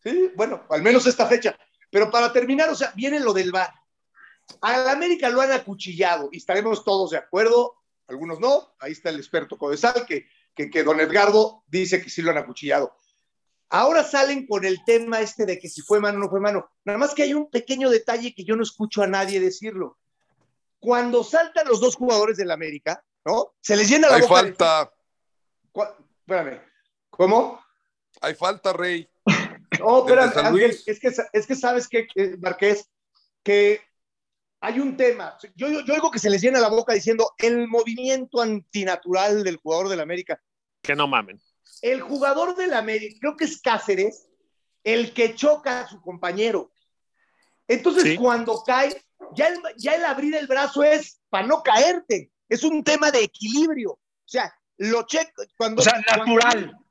Sí, 0.04 0.32
bueno, 0.36 0.66
al 0.70 0.82
menos 0.82 1.08
esta 1.08 1.26
fecha. 1.26 1.58
Pero 1.90 2.12
para 2.12 2.32
terminar, 2.34 2.70
o 2.70 2.76
sea, 2.76 2.92
viene 2.96 3.20
lo 3.20 3.34
del 3.34 3.52
VAR. 3.52 3.74
Al 4.62 4.90
América 4.90 5.30
lo 5.30 5.42
han 5.42 5.52
acuchillado 5.52 6.30
y 6.32 6.38
estaremos 6.38 6.84
todos 6.84 7.12
de 7.12 7.18
acuerdo, 7.18 7.76
algunos 8.08 8.40
no. 8.40 8.74
Ahí 8.80 8.92
está 8.94 9.10
el 9.10 9.18
experto 9.18 9.58
Codesal, 9.58 10.06
que, 10.08 10.28
que, 10.56 10.70
que 10.70 10.84
don 10.84 11.00
Edgardo 11.00 11.64
dice 11.68 12.02
que 12.02 12.10
sí 12.10 12.22
lo 12.22 12.32
han 12.32 12.38
acuchillado. 12.38 12.96
Ahora 13.72 14.04
salen 14.04 14.48
con 14.48 14.66
el 14.66 14.84
tema 14.84 15.22
este 15.22 15.46
de 15.46 15.60
que 15.60 15.70
si 15.70 15.82
fue 15.82 16.00
mano 16.00 16.18
o 16.18 16.22
no 16.22 16.30
fue 16.30 16.40
mano. 16.40 16.72
Nada 16.86 16.98
más 16.98 17.14
que 17.14 17.22
hay 17.24 17.36
un 17.36 17.50
pequeño 17.52 17.90
detalle 17.92 18.34
que 18.34 18.44
yo 18.44 18.56
no 18.56 18.64
escucho 18.64 19.04
a 19.04 19.08
nadie 19.08 19.40
decirlo. 19.40 20.00
Cuando 20.80 21.24
saltan 21.24 21.68
los 21.68 21.80
dos 21.80 21.96
jugadores 21.96 22.38
del 22.38 22.50
América, 22.50 23.04
¿no? 23.26 23.54
Se 23.62 23.76
les 23.76 23.88
llena 23.90 24.10
la 24.10 24.16
Hay 24.16 24.22
boca. 24.24 24.44
de- 24.44 24.54
falta, 24.56 24.92
Espérame. 26.26 26.62
¿Cómo? 27.12 27.62
hay 28.22 28.34
falta, 28.34 28.74
Rey. 28.74 29.08
Espérame, 29.72 30.34
San 30.34 30.46
Ángel, 30.48 30.68
Luis. 30.70 30.88
es 30.88 31.00
que, 31.00 31.12
es 31.34 31.48
que 31.48 31.56
sabes 31.56 31.88
que, 31.88 32.08
Marqués, 32.40 32.90
que 33.44 33.82
hay 34.62 34.80
un 34.80 34.98
tema. 34.98 35.38
Yo, 35.56 35.68
yo, 35.70 35.82
yo 35.82 35.94
oigo 35.94 36.12
que 36.12 36.20
se 36.20 36.30
les 36.30 36.42
llena 36.42 36.60
la 36.60 36.70
boca 36.70 36.94
diciendo 36.94 37.32
el 37.38 37.68
movimiento 37.68 38.42
antinatural 38.42 39.44
del 39.44 39.58
jugador 39.58 39.88
del 39.90 40.02
América. 40.02 40.42
Que 40.82 40.96
no 40.96 41.08
mamen. 41.08 41.40
El 41.82 42.02
jugador 42.02 42.56
del 42.56 42.74
América, 42.74 43.18
creo 43.22 43.38
que 43.38 43.46
es 43.46 43.62
Cáceres, 43.62 44.28
el 44.84 45.14
que 45.14 45.36
choca 45.36 45.82
a 45.82 45.88
su 45.88 46.02
compañero. 46.02 46.72
Entonces, 47.68 48.04
Sí. 48.04 48.18
cuando 48.18 48.64
cae, 48.66 49.02
ya 49.36 49.48
el, 49.48 49.60
ya 49.78 49.94
el 49.96 50.04
abrir 50.06 50.36
el 50.36 50.48
brazo 50.48 50.84
es 50.84 51.20
para 51.30 51.46
no 51.48 51.62
caerte. 51.64 52.32
Es 52.50 52.64
un 52.64 52.84
tema 52.84 53.12
de 53.12 53.24
equilibrio. 53.24 53.92
O 53.92 54.00
sea, 54.26 54.54
lo 54.78 55.04
checo. 55.06 55.44
Cuando, 55.56 55.82
O 55.82 55.84
sea, 55.84 56.00
natural. 56.00 56.72
Cuando, 56.72 56.86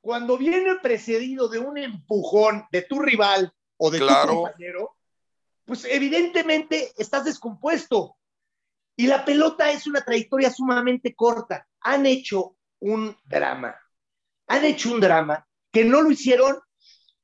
cuando 0.00 0.36
viene 0.38 0.76
precedido 0.82 1.48
de 1.48 1.58
un 1.58 1.76
empujón 1.78 2.64
de 2.72 2.82
tu 2.82 3.00
rival 3.00 3.52
o 3.76 3.90
de 3.90 3.98
Claro. 3.98 4.28
tu 4.30 4.36
compañero, 4.42 4.96
pues 5.64 5.84
evidentemente 5.84 6.92
estás 6.96 7.24
descompuesto. 7.24 8.16
Y 8.96 9.06
la 9.06 9.24
pelota 9.24 9.70
es 9.70 9.86
una 9.86 10.04
trayectoria 10.04 10.50
sumamente 10.50 11.14
corta. 11.14 11.66
Han 11.80 12.06
hecho 12.06 12.56
un 12.80 13.16
drama. 13.24 13.74
Han 14.48 14.64
hecho 14.64 14.92
un 14.92 15.00
drama 15.00 15.46
que 15.70 15.84
no 15.84 16.02
lo 16.02 16.10
hicieron 16.10 16.58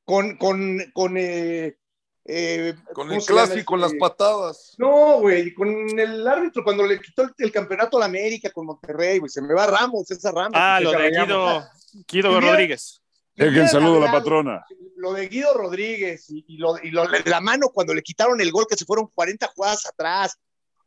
con, 0.05 0.37
con, 0.37 0.79
con, 0.95 1.17
eh, 1.19 1.77
eh, 2.25 2.75
Con 2.95 3.09
¿cómo 3.09 3.19
el 3.19 3.25
clásico, 3.27 3.65
con 3.73 3.81
este? 3.83 3.97
las 3.99 4.01
patadas. 4.01 4.75
No, 4.79 5.21
güey, 5.21 5.53
con 5.53 5.69
el 5.99 6.27
árbitro 6.27 6.63
cuando 6.63 6.87
le 6.87 7.01
quitó 7.01 7.23
el, 7.23 7.33
el 7.39 7.53
campeonato 7.53 7.97
a 7.97 8.01
la 8.01 8.07
América 8.07 8.51
con 8.53 8.67
Monterrey, 8.67 9.19
güey, 9.19 9.29
se 9.29 9.43
me 9.43 9.53
va 9.53 9.67
Ramos, 9.67 10.11
esa 10.11 10.31
Ramos. 10.31 10.53
Ah, 10.55 10.79
lo 10.81 10.93
de. 10.93 11.11
Guido, 11.11 11.65
Guido 12.09 12.41
Rodríguez. 12.41 13.01
Dejen 13.35 13.69
saludo 13.69 13.99
a 13.99 14.07
la 14.07 14.13
patrona. 14.13 14.65
Lo 14.97 15.13
de 15.13 15.29
Guido 15.29 15.53
Rodríguez 15.55 16.31
y, 16.31 16.45
y 16.49 16.57
lo, 16.57 16.83
y 16.83 16.91
lo 16.91 17.07
de 17.07 17.23
la 17.25 17.41
mano 17.41 17.69
cuando 17.69 17.95
le 17.95 18.03
quitaron 18.03 18.41
el 18.41 18.51
gol 18.51 18.67
que 18.69 18.77
se 18.77 18.87
fueron 18.87 19.09
40 19.15 19.47
jugadas 19.49 19.87
atrás. 19.87 20.39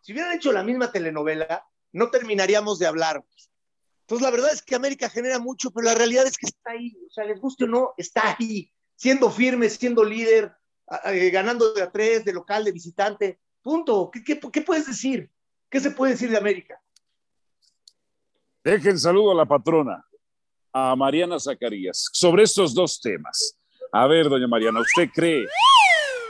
Si 0.02 0.14
hubieran 0.14 0.36
hecho 0.36 0.52
la 0.52 0.64
misma 0.64 0.92
telenovela, 0.92 1.64
no 1.92 2.10
terminaríamos 2.10 2.80
de 2.80 2.88
hablar. 2.88 3.24
Entonces, 4.02 4.26
la 4.26 4.32
verdad 4.32 4.52
es 4.52 4.64
que 4.64 4.74
América 4.74 5.10
genera 5.10 5.38
mucho, 5.38 5.70
pero 5.72 5.86
la 5.86 5.94
realidad 5.94 6.26
es 6.26 6.38
que 6.38 6.48
está 6.48 6.72
ahí. 6.72 6.98
O 7.08 7.12
sea, 7.12 7.26
les 7.26 7.40
guste 7.40 7.66
o 7.66 7.68
no, 7.68 7.94
está 7.98 8.36
ahí. 8.40 8.72
Siendo 8.96 9.30
firme, 9.30 9.70
siendo 9.70 10.04
líder, 10.04 10.52
eh, 11.06 11.30
ganando 11.30 11.74
de 11.74 11.84
a 11.84 11.92
tres, 11.92 12.26
de 12.26 12.34
local, 12.34 12.64
de 12.66 12.72
visitante. 12.72 13.40
Punto. 13.62 14.10
¿Qué, 14.12 14.24
qué, 14.24 14.40
qué 14.40 14.62
puedes 14.62 14.88
decir? 14.88 15.30
¿Qué 15.70 15.80
se 15.80 15.92
puede 15.92 16.14
decir 16.14 16.32
de 16.32 16.38
América? 16.38 16.82
Dejen 18.64 19.00
saludo 19.00 19.32
a 19.32 19.36
la 19.36 19.46
patrona, 19.46 20.06
a 20.74 20.96
Mariana 20.96 21.40
Zacarías, 21.40 22.10
sobre 22.14 22.44
estos 22.44 22.74
dos 22.74 23.00
temas. 23.00 23.58
A 23.92 24.08
ver, 24.08 24.30
doña 24.30 24.48
Mariana, 24.48 24.82
¿usted 24.82 25.10
cree 25.14 25.46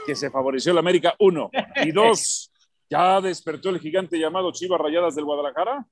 que 0.06 0.14
se 0.14 0.30
favoreció 0.30 0.72
el 0.72 0.78
América? 0.78 1.14
Uno. 1.18 1.50
Y 1.84 1.92
dos, 1.92 2.50
¿ya 2.88 3.20
despertó 3.20 3.70
el 3.70 3.80
gigante 3.80 4.18
llamado 4.18 4.52
Chivas 4.52 4.80
Rayadas 4.80 5.14
del 5.14 5.24
Guadalajara? 5.24 5.86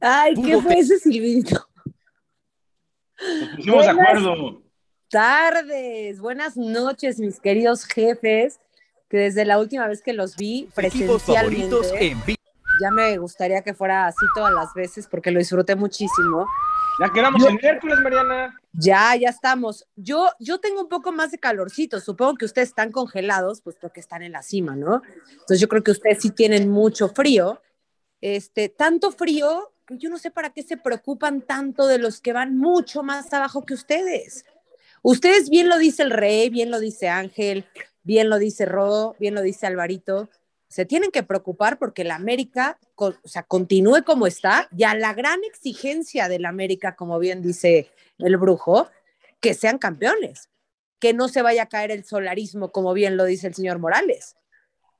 Ay, 0.00 0.34
¿qué 0.34 0.42
Pudo 0.42 0.62
fue 0.62 0.78
ese? 0.78 0.94
Nos 3.40 3.48
pusimos 3.56 3.84
de 3.84 3.90
acuerdo. 3.90 4.62
Tardes, 5.08 6.20
buenas 6.20 6.56
noches, 6.56 7.20
mis 7.20 7.38
queridos 7.38 7.84
jefes, 7.84 8.58
que 9.08 9.16
desde 9.16 9.44
la 9.44 9.58
última 9.58 9.86
vez 9.86 10.02
que 10.02 10.12
los 10.12 10.36
vi 10.36 10.68
presencialmente, 10.74 12.36
ya 12.80 12.90
me 12.90 13.16
gustaría 13.18 13.62
que 13.62 13.74
fuera 13.74 14.06
así 14.06 14.26
todas 14.34 14.52
las 14.52 14.74
veces 14.74 15.06
porque 15.06 15.30
lo 15.30 15.38
disfruté 15.38 15.76
muchísimo. 15.76 16.46
Ya 17.00 17.10
quedamos 17.12 17.42
Yo- 17.42 17.48
en 17.48 17.56
miércoles, 17.56 17.98
Mariana. 18.00 18.60
Ya, 18.72 19.16
ya 19.16 19.28
estamos. 19.28 19.86
Yo, 19.96 20.30
yo 20.38 20.58
tengo 20.58 20.80
un 20.82 20.88
poco 20.88 21.12
más 21.12 21.30
de 21.30 21.38
calorcito. 21.38 22.00
Supongo 22.00 22.34
que 22.36 22.44
ustedes 22.44 22.68
están 22.68 22.92
congelados, 22.92 23.60
pues 23.60 23.76
porque 23.80 24.00
están 24.00 24.22
en 24.22 24.32
la 24.32 24.42
cima, 24.42 24.76
¿no? 24.76 25.02
Entonces 25.30 25.60
yo 25.60 25.68
creo 25.68 25.82
que 25.82 25.90
ustedes 25.90 26.22
sí 26.22 26.30
tienen 26.30 26.68
mucho 26.70 27.08
frío. 27.08 27.60
Este, 28.20 28.68
tanto 28.68 29.10
frío 29.12 29.72
que 29.86 29.98
yo 29.98 30.08
no 30.08 30.18
sé 30.18 30.30
para 30.30 30.50
qué 30.50 30.62
se 30.62 30.76
preocupan 30.76 31.42
tanto 31.42 31.86
de 31.86 31.98
los 31.98 32.20
que 32.20 32.32
van 32.32 32.56
mucho 32.56 33.02
más 33.02 33.32
abajo 33.32 33.64
que 33.66 33.74
ustedes. 33.74 34.44
Ustedes 35.02 35.50
bien 35.50 35.68
lo 35.68 35.78
dice 35.78 36.02
el 36.02 36.10
rey, 36.10 36.48
bien 36.48 36.70
lo 36.70 36.80
dice 36.80 37.08
Ángel, 37.08 37.66
bien 38.02 38.30
lo 38.30 38.38
dice 38.38 38.64
Ro, 38.64 39.14
bien 39.18 39.34
lo 39.34 39.42
dice 39.42 39.66
Alvarito. 39.66 40.30
Se 40.74 40.84
tienen 40.84 41.12
que 41.12 41.22
preocupar 41.22 41.78
porque 41.78 42.02
la 42.02 42.16
América, 42.16 42.80
o 42.96 43.14
sea, 43.22 43.44
continúe 43.44 44.02
como 44.04 44.26
está 44.26 44.68
y 44.76 44.82
a 44.82 44.96
la 44.96 45.14
gran 45.14 45.44
exigencia 45.44 46.28
de 46.28 46.40
la 46.40 46.48
América, 46.48 46.96
como 46.96 47.20
bien 47.20 47.42
dice 47.42 47.92
el 48.18 48.36
brujo, 48.38 48.88
que 49.38 49.54
sean 49.54 49.78
campeones, 49.78 50.50
que 50.98 51.12
no 51.12 51.28
se 51.28 51.42
vaya 51.42 51.62
a 51.62 51.68
caer 51.68 51.92
el 51.92 52.04
solarismo, 52.04 52.72
como 52.72 52.92
bien 52.92 53.16
lo 53.16 53.24
dice 53.24 53.46
el 53.46 53.54
señor 53.54 53.78
Morales. 53.78 54.34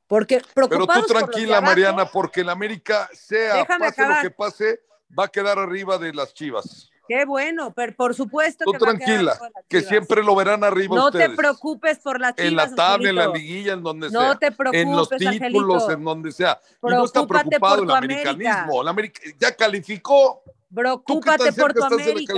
Porque 0.06 0.40
Pero 0.54 0.68
tú 0.68 0.86
tranquila, 1.08 1.60
Mariana, 1.60 2.06
porque 2.06 2.42
el 2.42 2.50
América, 2.50 3.10
sea 3.12 3.64
pase 3.64 3.84
acabar. 3.84 4.22
lo 4.22 4.30
que 4.30 4.32
pase, 4.32 4.80
va 5.18 5.24
a 5.24 5.28
quedar 5.28 5.58
arriba 5.58 5.98
de 5.98 6.14
las 6.14 6.34
Chivas. 6.34 6.92
Qué 7.06 7.24
bueno, 7.26 7.72
pero 7.74 7.94
por 7.94 8.14
supuesto 8.14 8.64
Tú 8.64 8.72
que 8.72 8.78
tranquila, 8.78 9.38
que 9.68 9.82
siempre 9.82 10.22
lo 10.22 10.34
verán 10.34 10.64
arriba 10.64 10.96
No 10.96 11.06
ustedes. 11.06 11.28
te 11.30 11.36
preocupes 11.36 11.98
por 11.98 12.18
las 12.18 12.34
chivas. 12.34 12.48
en 12.48 12.56
la 12.56 12.74
tabla, 12.74 13.10
en 13.10 13.16
la 13.16 13.26
liguilla, 13.28 13.74
en 13.74 13.82
donde 13.82 14.10
No 14.10 14.20
sea. 14.20 14.34
te 14.36 14.46
en 14.46 14.90
los 14.92 15.08
preocupes, 15.08 15.18
títulos, 15.40 15.82
Angelito. 15.82 15.90
en 15.92 16.04
donde 16.04 16.32
sea. 16.32 16.58
Y 16.82 16.86
no 16.86 17.04
está 17.04 17.26
preocupado 17.26 17.82
el 17.82 17.90
americanismo. 17.90 18.80
El 18.82 18.88
América 18.88 19.20
ya 19.38 19.54
calificó. 19.54 20.42
¿Tú 20.44 20.50
qué 20.50 20.74
Preocúpate 20.74 21.52
por 21.52 21.72
tu 21.74 21.80
la 21.80 21.86
América. 21.88 22.34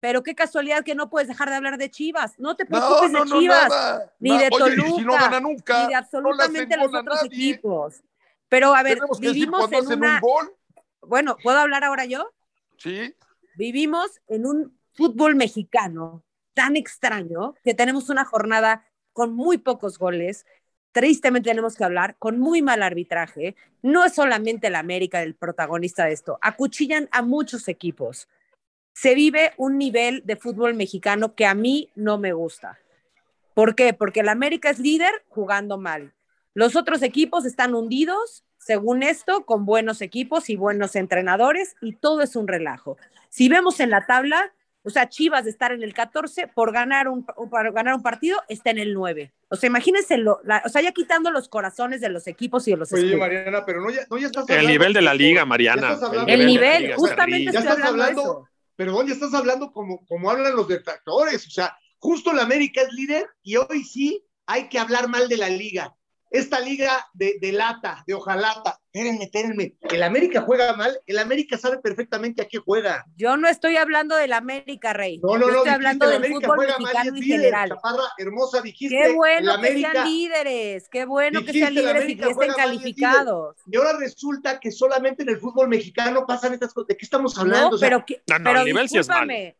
Pero 0.00 0.22
qué 0.22 0.34
casualidad 0.34 0.82
que 0.82 0.94
no 0.94 1.10
puedes 1.10 1.28
dejar 1.28 1.50
de 1.50 1.56
hablar 1.56 1.76
de 1.76 1.90
Chivas. 1.90 2.32
No 2.38 2.56
te 2.56 2.64
No, 2.64 2.70
preocupes 2.70 3.10
no, 3.12 3.24
de 3.24 3.30
no, 3.30 3.38
Chivas, 3.40 3.68
nada. 3.68 4.12
ni 4.18 4.30
nada. 4.30 4.40
de 4.42 4.48
Oye, 4.52 4.58
Toluca, 4.58 4.88
y 4.88 4.92
si 4.94 5.02
no 5.04 5.12
gana 5.12 5.40
nunca, 5.40 5.82
ni 5.82 5.88
de 5.88 5.94
absolutamente 5.96 6.76
no 6.78 6.86
los 6.86 6.94
otros 7.02 7.24
equipos. 7.24 8.02
Pero 8.48 8.74
a 8.74 8.82
ver, 8.82 8.98
vivimos 9.20 9.70
en 9.70 9.86
una. 9.86 10.14
un 10.14 10.20
gol. 10.20 10.54
Bueno, 11.02 11.36
¿puedo 11.42 11.58
hablar 11.58 11.84
ahora 11.84 12.06
yo? 12.06 12.30
Sí. 12.78 13.14
Vivimos 13.60 14.22
en 14.26 14.46
un 14.46 14.80
fútbol 14.94 15.36
mexicano 15.36 16.24
tan 16.54 16.76
extraño 16.76 17.56
que 17.62 17.74
tenemos 17.74 18.08
una 18.08 18.24
jornada 18.24 18.86
con 19.12 19.34
muy 19.34 19.58
pocos 19.58 19.98
goles. 19.98 20.46
Tristemente 20.92 21.50
tenemos 21.50 21.76
que 21.76 21.84
hablar 21.84 22.16
con 22.18 22.38
muy 22.38 22.62
mal 22.62 22.82
arbitraje. 22.82 23.56
No 23.82 24.02
es 24.02 24.14
solamente 24.14 24.68
el 24.68 24.76
América 24.76 25.22
el 25.22 25.34
protagonista 25.34 26.06
de 26.06 26.12
esto. 26.12 26.38
Acuchillan 26.40 27.10
a 27.12 27.20
muchos 27.20 27.68
equipos. 27.68 28.28
Se 28.94 29.14
vive 29.14 29.52
un 29.58 29.76
nivel 29.76 30.22
de 30.24 30.36
fútbol 30.36 30.72
mexicano 30.72 31.34
que 31.34 31.44
a 31.44 31.52
mí 31.52 31.90
no 31.94 32.16
me 32.16 32.32
gusta. 32.32 32.78
¿Por 33.52 33.74
qué? 33.74 33.92
Porque 33.92 34.20
el 34.20 34.30
América 34.30 34.70
es 34.70 34.78
líder 34.78 35.12
jugando 35.28 35.76
mal. 35.76 36.14
Los 36.54 36.76
otros 36.76 37.02
equipos 37.02 37.44
están 37.44 37.74
hundidos, 37.74 38.42
según 38.60 39.02
esto, 39.02 39.44
con 39.46 39.64
buenos 39.64 40.02
equipos 40.02 40.50
y 40.50 40.56
buenos 40.56 40.94
entrenadores 40.94 41.74
y 41.80 41.96
todo 41.96 42.20
es 42.20 42.36
un 42.36 42.46
relajo. 42.46 42.96
Si 43.30 43.48
vemos 43.48 43.80
en 43.80 43.90
la 43.90 44.06
tabla, 44.06 44.52
o 44.82 44.90
sea, 44.90 45.08
Chivas 45.08 45.44
de 45.44 45.50
estar 45.50 45.72
en 45.72 45.82
el 45.82 45.92
14 45.94 46.46
por 46.48 46.72
ganar 46.72 47.08
un, 47.08 47.24
por 47.24 47.72
ganar 47.72 47.94
un 47.94 48.02
partido 48.02 48.38
está 48.48 48.70
en 48.70 48.78
el 48.78 48.94
9. 48.94 49.32
O 49.48 49.56
sea, 49.56 49.66
imagínense, 49.66 50.16
lo, 50.18 50.40
la- 50.44 50.62
o 50.64 50.68
sea, 50.68 50.80
ya 50.82 50.92
quitando 50.92 51.30
los 51.30 51.48
corazones 51.48 52.00
de 52.00 52.08
los 52.10 52.26
equipos 52.26 52.66
y 52.68 52.72
de 52.72 52.76
los 52.78 52.92
Oye, 52.92 53.02
escudos. 53.02 53.20
Mariana, 53.20 53.64
pero 53.66 53.80
no 53.82 53.90
ya, 53.90 54.00
no 54.10 54.16
ya 54.18 54.26
estás 54.26 54.44
El 54.48 54.56
hablando- 54.56 54.70
nivel 54.72 54.92
de 54.94 55.02
la 55.02 55.14
liga, 55.14 55.44
Mariana. 55.44 55.88
hablando- 55.92 56.26
El 56.32 56.46
nivel, 56.46 56.82
liga 56.84 56.96
justamente 56.96 57.44
estoy 57.46 57.58
estás 57.58 57.72
hablando, 57.74 57.96
de 57.96 58.02
hablando- 58.02 58.22
eso. 58.22 58.48
Perdón, 58.76 59.06
ya 59.08 59.12
estás 59.14 59.34
hablando 59.34 59.72
como, 59.72 60.04
como 60.06 60.30
hablan 60.30 60.56
los 60.56 60.66
detractores. 60.68 61.46
O 61.46 61.50
sea, 61.50 61.76
justo 61.98 62.32
la 62.32 62.42
América 62.42 62.80
es 62.80 62.92
líder 62.94 63.26
y 63.42 63.56
hoy 63.56 63.84
sí 63.84 64.24
hay 64.46 64.68
que 64.70 64.78
hablar 64.78 65.08
mal 65.08 65.28
de 65.28 65.36
la 65.36 65.50
liga. 65.50 65.94
Esta 66.30 66.60
liga 66.60 67.08
de, 67.12 67.38
de 67.40 67.50
lata, 67.52 68.04
de 68.06 68.14
hojalata. 68.14 68.78
Espérenme, 68.92 69.24
espérenme. 69.24 69.74
El 69.82 70.02
América 70.04 70.42
juega 70.42 70.74
mal. 70.74 70.96
El 71.06 71.18
América 71.18 71.58
sabe 71.58 71.78
perfectamente 71.78 72.40
a 72.42 72.46
qué 72.48 72.58
juega. 72.58 73.04
Yo 73.16 73.36
no 73.36 73.48
estoy 73.48 73.76
hablando 73.76 74.14
del 74.16 74.32
América, 74.32 74.92
Rey. 74.92 75.18
No, 75.18 75.36
no, 75.38 75.46
Yo 75.46 75.50
no. 75.52 75.56
estoy 75.58 75.72
hablando 75.72 76.04
el 76.06 76.10
del 76.12 76.18
América 76.18 76.40
fútbol 76.46 76.56
juega 76.56 76.72
mal 76.78 76.80
y 76.80 76.84
mexicano 76.84 77.02
es 77.02 77.08
en 77.08 77.14
líder. 77.24 77.38
general. 77.40 77.68
Chaparra, 77.70 78.02
hermosa, 78.18 78.60
dijiste. 78.62 78.96
Qué 78.96 79.12
bueno 79.12 79.38
el 79.54 79.60
que 79.60 79.68
América, 79.68 79.92
sean 79.92 80.06
líderes, 80.06 80.88
qué 80.88 81.04
bueno 81.04 81.44
que 81.44 81.52
sean 81.52 81.74
líderes 81.74 81.94
y 81.94 81.98
América 82.04 82.24
que 82.26 82.30
estén 82.32 82.48
mal 82.48 82.56
y 82.56 82.60
calificados. 82.60 83.56
Y 83.66 83.76
ahora 83.76 83.98
resulta 83.98 84.60
que 84.60 84.70
solamente 84.70 85.22
en 85.24 85.30
el 85.30 85.38
fútbol 85.38 85.68
mexicano 85.68 86.24
pasan 86.26 86.52
estas 86.54 86.72
cosas. 86.72 86.88
¿De 86.88 86.96
qué 86.96 87.04
estamos 87.04 87.36
hablando? 87.38 87.70
No, 87.70 87.74
O 87.74 87.78
sea, 87.78 87.88
pero, 87.88 88.04
que- 88.06 88.22
No, 88.28 88.38
no, 88.38 88.44
pero 88.44 88.58
el 88.60 88.64
nivel 88.66 88.88
sí 88.88 88.98
es 88.98 89.08
malo. 89.08 89.20
discúlpame, 89.32 89.56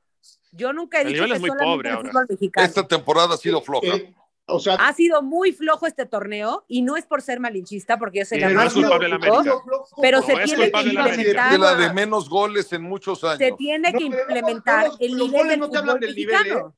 Yo 0.52 0.72
nunca 0.72 0.98
he 0.98 1.02
El 1.02 1.08
dicho 1.08 1.22
nivel 1.24 1.30
que 1.30 1.34
es 1.36 1.40
muy 1.40 1.48
solamente 1.50 1.76
pobre 1.76 1.88
el 1.90 1.94
ahora. 1.96 2.10
fútbol 2.10 2.26
mexicano. 2.28 2.66
Esta 2.66 2.86
temporada 2.88 3.34
ha 3.34 3.38
sido 3.38 3.60
floja. 3.62 3.86
eh, 3.96 4.14
o 4.52 4.60
sea, 4.60 4.74
Ha 4.74 4.92
sido 4.92 5.22
muy 5.22 5.52
flojo 5.52 5.86
este 5.86 6.06
torneo 6.06 6.64
y 6.68 6.82
no 6.82 6.96
es 6.96 7.06
por 7.06 7.22
ser 7.22 7.40
malinchista, 7.40 7.98
porque 7.98 8.20
yo 8.20 8.24
soy 8.24 8.40
la 8.40 8.46
Pero 8.48 8.58
más 8.60 8.64
no 8.64 8.68
es 8.68 8.74
culpable 8.88 9.08
flojo, 9.08 9.24
la 9.26 9.52
América. 9.52 9.64
Pero 10.02 10.20
No, 10.20 10.26
se 10.26 10.32
tiene 10.36 10.70
que 10.72 10.80
implementar, 10.82 11.52
de 11.52 11.58
la 11.58 11.74
de 11.74 11.92
menos 11.92 12.28
goles 12.28 12.72
en 12.72 12.82
muchos 12.82 13.24
años. 13.24 13.38
se 13.38 13.52
tiene 13.52 13.92
que 13.92 14.08
no, 14.08 14.16
implementar 14.16 14.84
no, 14.86 14.90
los- 14.92 15.00
el 15.00 15.10
los 15.12 15.18
nivel 15.28 15.32
goles 15.32 15.50
del 15.50 15.60
no 15.60 15.70
te 15.70 15.78
hablan 15.78 16.00
del 16.00 16.14
nivel, 16.14 16.36
mexicano. 16.38 16.76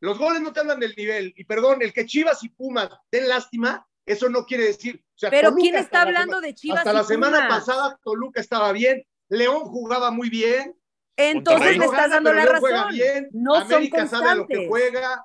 Los 0.00 0.18
goles 0.18 0.40
no 0.42 0.52
te 0.52 0.60
hablan 0.60 0.80
del 0.80 0.94
nivel. 0.96 1.32
Y 1.36 1.44
perdón, 1.44 1.78
el 1.80 1.92
que 1.92 2.04
Chivas 2.06 2.42
y 2.44 2.48
Pumas 2.50 2.90
den 3.10 3.28
lástima, 3.28 3.86
eso 4.04 4.28
no 4.28 4.44
quiere 4.44 4.64
decir. 4.64 5.02
O 5.14 5.18
sea, 5.18 5.30
Pero 5.30 5.48
Toluca 5.48 5.62
¿quién 5.62 5.74
está 5.76 5.98
la 5.98 6.02
hablando 6.02 6.40
de 6.40 6.54
Chivas 6.54 6.78
Hasta 6.80 6.92
y 6.92 6.94
la 6.94 7.04
semana 7.04 7.36
Pumas? 7.46 7.58
pasada 7.60 7.98
Toluca 8.02 8.40
estaba 8.40 8.72
bien. 8.72 9.06
León 9.28 9.60
jugaba 9.64 10.10
muy 10.10 10.28
bien. 10.28 10.76
Entonces 11.16 11.78
me 11.78 11.84
estás 11.86 12.10
dando 12.10 12.32
la 12.32 12.44
razón. 12.44 12.88
bien. 12.90 13.28
No 13.32 13.54
América 13.54 14.00
son 14.00 14.08
sabe 14.08 14.30
a 14.30 14.34
lo 14.34 14.46
que 14.46 14.66
constantes. 14.66 14.68
juega. 14.68 15.24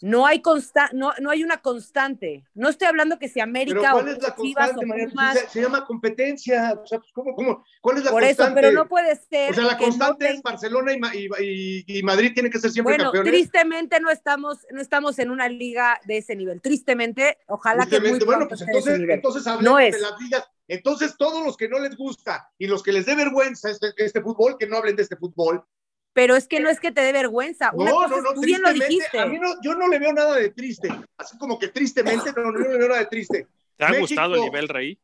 No 0.00 0.26
hay 0.26 0.40
consta 0.42 0.90
no, 0.92 1.12
no 1.20 1.30
hay 1.30 1.42
una 1.42 1.56
constante. 1.60 2.44
No 2.54 2.68
estoy 2.68 2.86
hablando 2.88 3.18
que 3.18 3.26
si 3.28 3.34
Pero 3.34 3.44
América 3.44 3.90
¿cuál 3.92 4.08
o 4.08 4.10
es 4.12 4.22
la 4.22 4.34
constante. 4.34 5.40
Se, 5.40 5.48
se 5.48 5.60
llama 5.62 5.84
competencia. 5.84 6.78
O 6.82 6.86
sea, 6.86 6.98
pues, 7.00 7.10
¿cómo, 7.12 7.34
cómo? 7.34 7.64
¿Cuál 7.80 7.98
es 7.98 8.04
la 8.04 8.10
Por 8.12 8.22
eso, 8.22 8.36
constante? 8.36 8.60
pero 8.60 8.72
no 8.72 8.88
puede 8.88 9.16
ser. 9.16 9.50
o 9.50 9.54
sea, 9.54 9.64
la 9.64 9.72
no 9.72 9.78
constante 9.78 10.28
es 10.30 10.42
Barcelona 10.42 10.92
y, 10.92 10.98
Ma- 11.00 11.14
y- 11.14 11.28
y- 11.40 11.98
y 11.98 12.02
Madrid 12.02 12.32
tienen 12.32 12.52
que 12.52 12.58
ser 12.58 12.70
siempre 12.70 12.92
Bueno, 12.94 13.04
campeones. 13.10 13.32
tristemente 13.32 13.98
no 14.00 14.10
estamos, 14.10 14.58
no 14.70 14.80
estamos 14.80 15.18
en 15.18 15.30
una 15.30 15.48
liga 15.48 16.00
de 16.04 16.18
ese 16.18 16.36
nivel. 16.36 16.60
Tristemente, 16.60 17.38
ojalá 17.48 17.84
que 17.86 17.98
muy 17.98 18.10
Tristemente, 18.18 18.24
bueno, 18.24 18.48
pues 18.48 18.60
ese 18.60 18.70
entonces, 18.70 18.98
nivel. 19.00 19.16
entonces 19.16 19.44
No 19.46 19.52
hablemos 19.52 19.82
es. 19.82 19.94
de 19.94 20.00
las 20.00 20.20
ligas. 20.20 20.44
Entonces, 20.68 21.16
todos 21.16 21.44
los 21.44 21.56
que 21.56 21.68
no 21.68 21.78
les 21.78 21.96
gusta 21.96 22.50
y 22.58 22.66
los 22.66 22.82
que 22.82 22.92
les 22.92 23.06
dé 23.06 23.14
vergüenza 23.16 23.70
este, 23.70 23.88
este 23.96 24.20
fútbol, 24.20 24.56
que 24.58 24.66
no 24.66 24.76
hablen 24.76 24.96
de 24.96 25.02
este 25.02 25.16
fútbol. 25.16 25.64
Pero 26.12 26.34
es 26.36 26.48
que 26.48 26.58
no 26.60 26.68
es 26.68 26.80
que 26.80 26.90
te 26.90 27.00
dé 27.02 27.12
vergüenza. 27.12 27.70
Una 27.74 27.90
No, 27.90 27.96
cosa 27.96 28.08
no, 28.16 28.22
no, 28.22 28.32
tú 28.34 28.40
bien 28.40 28.60
lo 28.62 28.68
tristemente, 28.70 28.94
dijiste. 28.94 29.18
a 29.20 29.26
mí 29.26 29.38
no, 29.38 29.54
yo 29.62 29.74
no 29.74 29.86
le 29.88 29.98
veo 29.98 30.12
nada 30.12 30.34
de 30.36 30.50
triste. 30.50 30.88
Así 31.16 31.38
como 31.38 31.58
que 31.58 31.68
tristemente, 31.68 32.32
no, 32.36 32.50
no 32.50 32.58
le 32.58 32.76
veo 32.78 32.88
nada 32.88 33.00
de 33.00 33.06
triste. 33.06 33.46
¿Te 33.76 33.84
ha 33.84 33.88
México- 33.88 34.06
gustado 34.08 34.34
el 34.34 34.40
nivel, 34.42 34.68
Rey? 34.68 34.98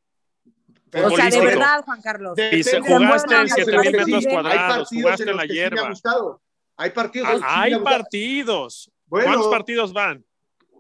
o 0.96 1.10
sea, 1.16 1.28
de 1.30 1.40
verdad, 1.40 1.84
Juan 1.84 2.00
Carlos. 2.02 2.38
Y 2.52 2.62
se- 2.62 2.80
jugaste 2.80 3.34
en 3.34 3.48
partidos 3.48 3.50
7000 3.54 3.74
los 3.74 3.84
que 3.84 3.92
metros 3.98 4.26
hay 4.26 4.32
cuadrados, 4.32 4.76
partidos 4.76 5.02
jugaste 5.02 5.30
en 5.30 5.36
la 5.36 5.42
sí 5.42 5.48
me 5.48 5.52
ha 5.52 5.54
hierba. 5.54 5.88
gustado. 5.90 6.42
Hay 6.76 6.90
partidos 6.90 7.40
Ah, 7.44 7.62
hay 7.62 7.78
partidos. 7.78 8.90
Bueno, 9.06 9.26
¿Cuántos 9.26 9.48
partidos 9.48 9.92
van? 9.92 10.24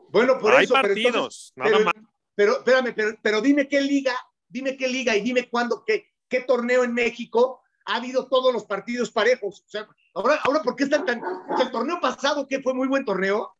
Bueno, 0.08 0.38
por 0.38 0.54
hay 0.54 0.64
eso, 0.64 0.74
pero 0.74 0.88
partidos. 0.88 1.14
entonces- 1.14 1.52
Nada 1.56 1.70
pero, 1.70 1.84
más. 1.84 1.94
pero 2.34 2.52
espérame, 2.58 2.92
pero, 2.94 3.18
pero 3.22 3.40
dime 3.40 3.68
qué 3.68 3.80
liga, 3.80 4.14
dime 4.48 4.76
qué 4.76 4.88
liga 4.88 5.16
y 5.16 5.20
dime 5.20 5.48
cuándo, 5.48 5.84
qué, 5.86 6.12
qué 6.28 6.40
torneo 6.40 6.82
en 6.84 6.94
México 6.94 7.60
ha 7.84 7.96
habido 7.96 8.26
todos 8.28 8.52
los 8.52 8.64
partidos 8.64 9.10
parejos. 9.10 9.60
O 9.66 9.68
sea, 9.68 9.86
ahora, 10.14 10.40
ahora 10.44 10.62
¿por 10.62 10.76
qué 10.76 10.84
están 10.84 11.04
tan? 11.04 11.22
O 11.22 11.56
sea, 11.56 11.66
el 11.66 11.72
torneo 11.72 12.00
pasado, 12.00 12.46
que 12.46 12.60
fue 12.62 12.72
muy 12.74 12.88
buen 12.88 13.04
torneo, 13.04 13.54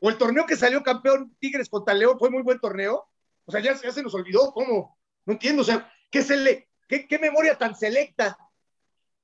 o 0.00 0.10
el 0.10 0.18
torneo 0.18 0.46
que 0.46 0.56
salió 0.56 0.82
campeón 0.82 1.34
Tigres 1.40 1.68
contra 1.68 1.94
León 1.94 2.16
fue 2.18 2.30
muy 2.30 2.42
buen 2.42 2.58
torneo. 2.60 3.06
O 3.44 3.52
sea, 3.52 3.60
ya, 3.60 3.74
ya 3.80 3.90
se 3.90 4.02
nos 4.02 4.14
olvidó, 4.14 4.52
¿cómo? 4.52 4.98
No 5.26 5.32
entiendo, 5.32 5.62
o 5.62 5.64
sea, 5.64 5.90
¿qué 6.10 6.22
se 6.22 6.36
le, 6.36 6.68
qué, 6.88 7.06
qué 7.08 7.18
memoria 7.18 7.56
tan 7.56 7.74
selecta? 7.74 8.38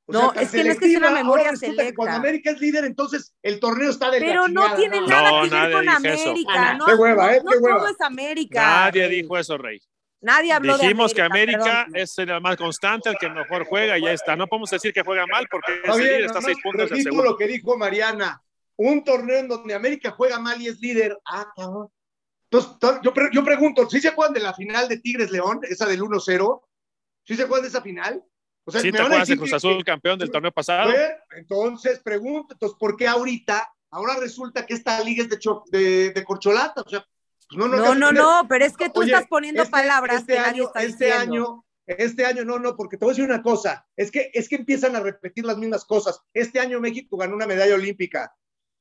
O 0.07 0.13
No, 0.13 0.33
tan 0.33 0.43
es 0.45 0.51
que 0.51 0.65
no 0.65 0.73
es 0.73 0.79
que 0.79 0.89
sea 0.89 0.99
una 0.99 1.11
memoria 1.11 1.55
selecta. 1.57 1.95
Cuando 1.95 2.17
América 2.17 2.51
es 2.51 2.61
líder, 2.61 2.85
entonces 2.85 3.35
el 3.43 3.59
torneo 3.61 3.91
está 3.91 4.11
de 4.11 4.21
la 4.21 4.27
Pero 4.27 4.49
no 4.49 4.75
tiene 4.75 5.01
nada 5.01 5.31
No, 5.31 5.43
que 5.43 5.51
ver 5.51 5.73
con 5.73 5.89
eso. 5.89 5.97
América. 5.97 6.75
No, 6.75 6.87
qué 6.87 6.95
hueva, 6.95 7.35
¿eh? 7.35 7.43
no 7.45 7.51
Qué 7.51 7.59
hueva. 7.59 7.79
todo 7.79 7.89
es 7.89 8.01
América. 8.01 8.61
Nadie 8.63 9.09
dijo 9.09 9.37
eso, 9.39 9.59
Rey. 9.59 9.81
Nadie 10.21 10.53
habló 10.53 10.79
Dijimos 10.79 11.11
de 11.11 11.17
que 11.17 11.23
América. 11.23 11.59
América 11.59 11.85
perdón. 11.87 12.03
es 12.03 12.19
el 12.19 12.41
más 12.41 12.57
constante, 12.57 13.11
el 13.11 13.17
que 13.19 13.29
mejor 13.29 13.65
juega 13.67 13.99
y 13.99 14.03
ya 14.03 14.13
está. 14.13 14.35
No 14.35 14.47
podemos 14.47 14.71
decir 14.71 14.93
que 14.93 15.03
juega 15.03 15.27
mal 15.27 15.47
porque 15.51 15.75
Está 15.75 15.93
es 15.93 15.99
líder, 15.99 16.21
está 16.25 16.39
a 16.39 16.43
seis 16.43 16.57
puntos 16.63 16.91
del 16.91 17.03
segundo. 17.03 17.23
lo 17.25 17.37
que 17.37 17.47
dijo 17.47 17.77
Mariana. 17.77 18.43
Un 18.77 19.05
torneo 19.05 19.39
en 19.39 19.49
donde 19.49 19.75
América 19.75 20.11
juega 20.11 20.39
mal 20.39 20.61
y 20.61 20.69
es 20.69 20.81
líder. 20.81 21.17
Ah, 21.27 21.47
cabrón. 21.55 21.89
Entonces, 22.51 22.79
to- 22.79 23.01
yo, 23.03 23.13
pre- 23.13 23.31
yo 23.33 23.45
pregunto, 23.45 23.89
¿sí 23.91 24.01
se 24.01 24.09
acuerdan 24.09 24.35
de 24.35 24.41
la 24.41 24.55
final 24.55 24.89
de 24.89 24.99
Tigres 24.99 25.31
León, 25.31 25.61
esa 25.69 25.87
del 25.87 26.01
1-0? 26.03 26.63
¿Sí 27.25 27.35
se 27.37 27.43
acuerdan 27.43 27.63
de 27.63 27.69
esa 27.69 27.83
final? 27.83 28.23
O 28.65 28.71
sea, 28.71 28.81
¿Sí 28.81 28.89
me 28.89 28.99
te 28.99 29.03
acuerdas 29.05 29.29
de 29.29 29.37
Cruz 29.37 29.51
que- 29.51 29.57
Azul 29.57 29.77
que- 29.79 29.85
campeón 29.85 30.19
del 30.19 30.31
torneo 30.31 30.53
pasado? 30.53 30.91
ver, 30.93 31.17
entonces 31.37 32.01
pregunto, 32.01 32.55
entonces, 32.55 32.77
¿por 32.79 32.97
qué 32.97 33.07
ahorita, 33.09 33.69
ahora 33.91 34.15
resulta 34.21 34.65
que 34.67 34.75
esta 34.75 35.03
liga 35.03 35.25
es 35.25 35.29
de, 35.31 35.39
de, 35.79 36.11
de 36.13 36.25
corcholata? 36.25 36.83
O 36.83 36.89
sea, 36.89 37.05
no, 37.53 37.69
no, 37.69 37.95
No, 37.95 38.13
no, 38.13 38.47
pero 38.49 38.65
es 38.65 38.77
que 38.77 38.89
tú 38.91 39.01
Oye, 39.01 39.13
estás 39.13 39.29
poniendo 39.29 39.63
este- 39.63 39.71
palabras 39.71 40.21
este 40.21 40.33
que 40.35 40.39
nadie 40.39 40.51
año, 40.53 40.65
está 40.67 40.83
este 40.83 41.05
diciendo. 41.05 41.35
año, 41.35 41.65
este 41.87 42.27
año, 42.27 42.45
no, 42.45 42.59
no, 42.59 42.77
porque 42.77 42.97
te 42.97 43.05
voy 43.05 43.13
a 43.13 43.15
decir 43.17 43.25
una 43.31 43.43
cosa, 43.43 43.87
es 43.97 44.11
que, 44.11 44.31
es 44.35 44.49
que 44.49 44.57
empiezan 44.57 44.97
a 44.97 45.01
repetir 45.01 45.45
las 45.45 45.57
mismas 45.57 45.85
cosas. 45.85 46.21
Este 46.35 46.59
año 46.61 46.81
México 46.81 47.17
ganó 47.17 47.35
una 47.37 47.47
medalla 47.47 47.75
olímpica. 47.75 48.35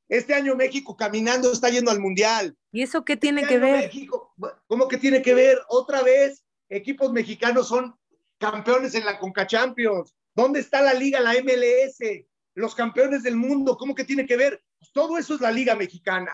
Este 0.08 0.34
año 0.34 0.56
México 0.56 0.96
caminando 0.96 1.52
está 1.52 1.70
yendo 1.70 1.92
al 1.92 2.00
mundial. 2.00 2.56
¿Y 2.72 2.82
eso 2.84 3.04
qué 3.06 3.18
tiene 3.18 3.42
Este 3.42 3.56
que 3.56 3.60
ver? 3.60 3.78
México, 3.86 4.34
¿cómo 4.68 4.88
que 4.88 4.98
tiene 4.98 5.22
que 5.22 5.34
ver? 5.34 5.60
Otra 5.68 6.04
vez, 6.04 6.44
equipos 6.70 7.12
mexicanos 7.12 7.68
son 7.68 7.96
campeones 8.40 8.94
en 8.96 9.06
la 9.06 9.18
Conca 9.20 9.48
Champions. 9.48 10.16
¿Dónde 10.36 10.60
está 10.60 10.82
la 10.82 10.94
liga, 10.94 11.20
la 11.22 11.34
MLS? 11.34 12.28
Los 12.56 12.76
campeones 12.76 13.24
del 13.24 13.36
mundo, 13.36 13.78
¿cómo 13.78 13.96
que 13.96 14.04
tiene 14.04 14.26
que 14.26 14.38
ver? 14.38 14.64
Pues 14.80 14.92
todo 14.92 15.18
eso 15.18 15.36
es 15.36 15.42
la 15.42 15.52
liga 15.52 15.76
mexicana. 15.76 16.32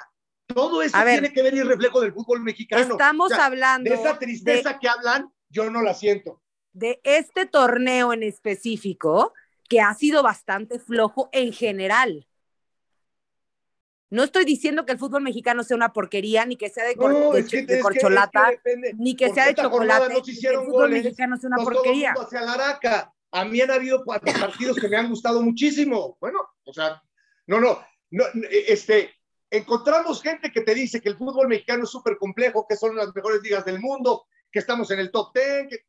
Todo 0.54 0.82
eso 0.82 0.98
ver. 1.04 1.20
tiene 1.20 1.34
que 1.34 1.42
ver 1.42 1.54
y 1.54 1.62
reflejo 1.64 2.02
del 2.02 2.14
fútbol 2.14 2.42
mexicano. 2.42 2.82
Estamos 2.94 3.32
O 3.32 3.36
sea, 3.36 3.46
hablando 3.46 3.90
de 3.90 3.96
esa 3.96 4.18
tristeza 4.20 4.80
que 4.80 4.88
hablan, 4.88 5.32
yo 5.50 5.70
no 5.70 5.82
la 5.82 5.94
siento. 5.94 6.42
de 6.74 7.00
este 7.04 7.46
torneo 7.46 8.14
en 8.14 8.24
específico 8.24 9.34
que 9.68 9.82
ha 9.82 9.94
sido 9.94 10.24
bastante 10.24 10.80
flojo 10.80 11.30
en 11.34 11.52
general. 11.54 12.28
No 14.10 14.24
estoy 14.24 14.44
diciendo 14.44 14.86
que 14.86 14.92
el 14.92 14.98
fútbol 15.00 15.22
mexicano 15.24 15.64
sea 15.64 15.78
una 15.78 15.94
porquería, 15.94 16.46
ni 16.46 16.58
que 16.58 16.70
sea 16.70 16.84
de, 16.86 16.96
cor- 16.96 17.14
No, 17.14 17.32
de- 17.32 17.40
es 17.42 17.50
que- 17.50 17.58
de 17.64 17.74
es 17.74 17.78
que- 17.78 17.82
corcholata, 17.82 18.50
es 18.52 18.60
que 18.62 18.70
depende. 18.70 18.94
ni 18.98 19.16
que 19.16 19.30
sea 19.34 19.46
de 19.48 19.56
chocolate, 19.56 20.14
no 20.14 20.24
se 20.26 20.32
ni 20.34 20.38
que 20.40 20.48
el 20.48 20.56
fútbol 20.58 20.72
goles, 20.74 21.04
mexicano 21.06 21.38
sea 21.38 21.48
una 21.48 21.56
Pues 21.58 21.70
porquería. 21.70 22.12
mundo 22.14 22.28
hacia 22.28 22.42
la 22.42 22.54
araca. 22.54 23.14
A 23.32 23.46
mí 23.46 23.62
han 23.62 23.72
habido 23.72 24.04
pa- 24.04 24.20
partidos 24.20 24.78
que 24.78 24.90
me 24.90 24.98
han 24.98 25.08
gustado 25.10 25.42
muchísimo. 25.42 26.18
Bueno, 26.20 26.40
o 26.66 26.74
sea, 26.74 27.02
no, 27.48 27.62
no, 27.62 27.80
no, 28.10 28.26
este, 28.68 29.14
encontramos 29.52 30.22
gente 30.24 30.52
que 30.52 30.62
te 30.62 30.74
dice 30.74 31.02
que 31.02 31.10
el 31.10 31.18
fútbol 31.18 31.48
mexicano 31.50 31.84
es 31.84 31.90
súper 31.92 32.18
complejo, 32.18 32.66
que 32.68 32.76
son 32.78 32.96
las 32.96 33.14
mejores 33.14 33.42
ligas 33.44 33.66
del 33.66 33.80
mundo, 33.80 34.26
que 34.52 34.60
estamos 34.60 34.90
en 34.92 35.00
el 35.00 35.12
top 35.12 35.34
10, 35.36 35.68
que- 35.70 35.86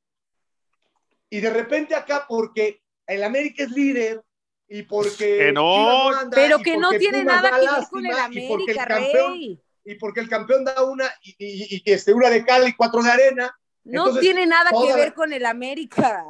y 1.30 1.40
de 1.40 1.48
repente 1.50 1.94
acá 1.94 2.26
porque 2.28 2.82
el 3.06 3.22
América 3.24 3.62
es 3.62 3.70
líder 3.70 4.22
y 4.68 4.82
porque 4.82 5.38
Que 5.38 5.52
no. 5.52 6.08
Anda, 6.10 6.34
Pero 6.34 6.58
que 6.58 6.76
no 6.76 6.90
tiene 6.90 7.20
Pumas 7.20 7.36
nada 7.42 7.50
da 7.50 7.60
que 7.60 7.66
ver 7.66 7.88
con 7.90 8.04
el 8.06 8.12
lástima, 8.12 8.40
y 8.42 8.48
porque 8.48 8.72
el 8.72 8.78
América, 8.78 8.86
campeón- 8.86 9.32
Rey. 9.32 9.60
y 9.84 9.94
porque 9.96 10.20
el 10.20 10.28
campeón 10.28 10.64
da 10.64 10.84
una 10.84 11.10
y, 11.22 11.30
y- 11.38 11.82
y, 11.84 11.92
este, 11.92 12.12
una 12.12 12.30
de 12.30 12.44
cal 12.44 12.66
y 12.68 12.74
cuatro 12.74 13.02
de 13.02 13.10
arena. 13.10 13.56
No 13.84 14.02
Entonces, 14.06 14.20
tiene 14.22 14.46
nada 14.46 14.70
que 14.70 14.94
ver 14.94 15.14
con 15.14 15.32
el 15.32 15.44
América. 15.46 16.26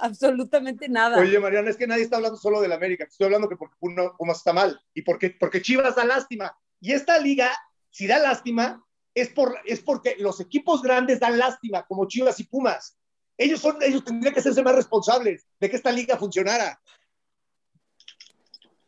Absolutamente 0.00 0.88
nada. 0.88 1.18
Oye, 1.18 1.38
Mariana, 1.38 1.70
es 1.70 1.76
que 1.76 1.86
nadie 1.86 2.02
está 2.04 2.16
hablando 2.16 2.36
solo 2.38 2.60
del 2.60 2.72
América. 2.72 3.04
Estoy 3.04 3.26
hablando 3.26 3.48
que 3.48 3.56
porque 3.56 3.76
Puma- 3.78 4.16
Pumas 4.16 4.38
está 4.38 4.52
mal 4.52 4.80
y 4.94 5.02
porque, 5.02 5.30
porque 5.38 5.60
Chivas 5.62 5.94
da 5.96 6.04
lástima. 6.04 6.56
Y 6.80 6.92
esta 6.92 7.18
liga, 7.18 7.50
si 7.90 8.06
da 8.06 8.18
lástima, 8.18 8.84
es, 9.14 9.28
por, 9.28 9.58
es 9.64 9.80
porque 9.80 10.16
los 10.18 10.40
equipos 10.40 10.82
grandes 10.82 11.20
dan 11.20 11.38
lástima, 11.38 11.84
como 11.86 12.06
Chivas 12.08 12.38
y 12.40 12.44
Pumas. 12.44 12.96
Ellos, 13.36 13.60
son, 13.60 13.76
ellos 13.82 14.04
tendrían 14.04 14.34
que 14.34 14.40
serse 14.42 14.62
más 14.62 14.74
responsables 14.74 15.46
de 15.58 15.70
que 15.70 15.76
esta 15.76 15.90
liga 15.92 16.16
funcionara. 16.16 16.80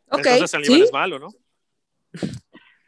ok, 0.09 0.25
Entonces 0.25 0.53
el 0.53 0.61
nivel 0.61 0.77
¿sí? 0.77 0.83
es 0.85 0.93
malo, 0.93 1.19
¿no? 1.19 1.29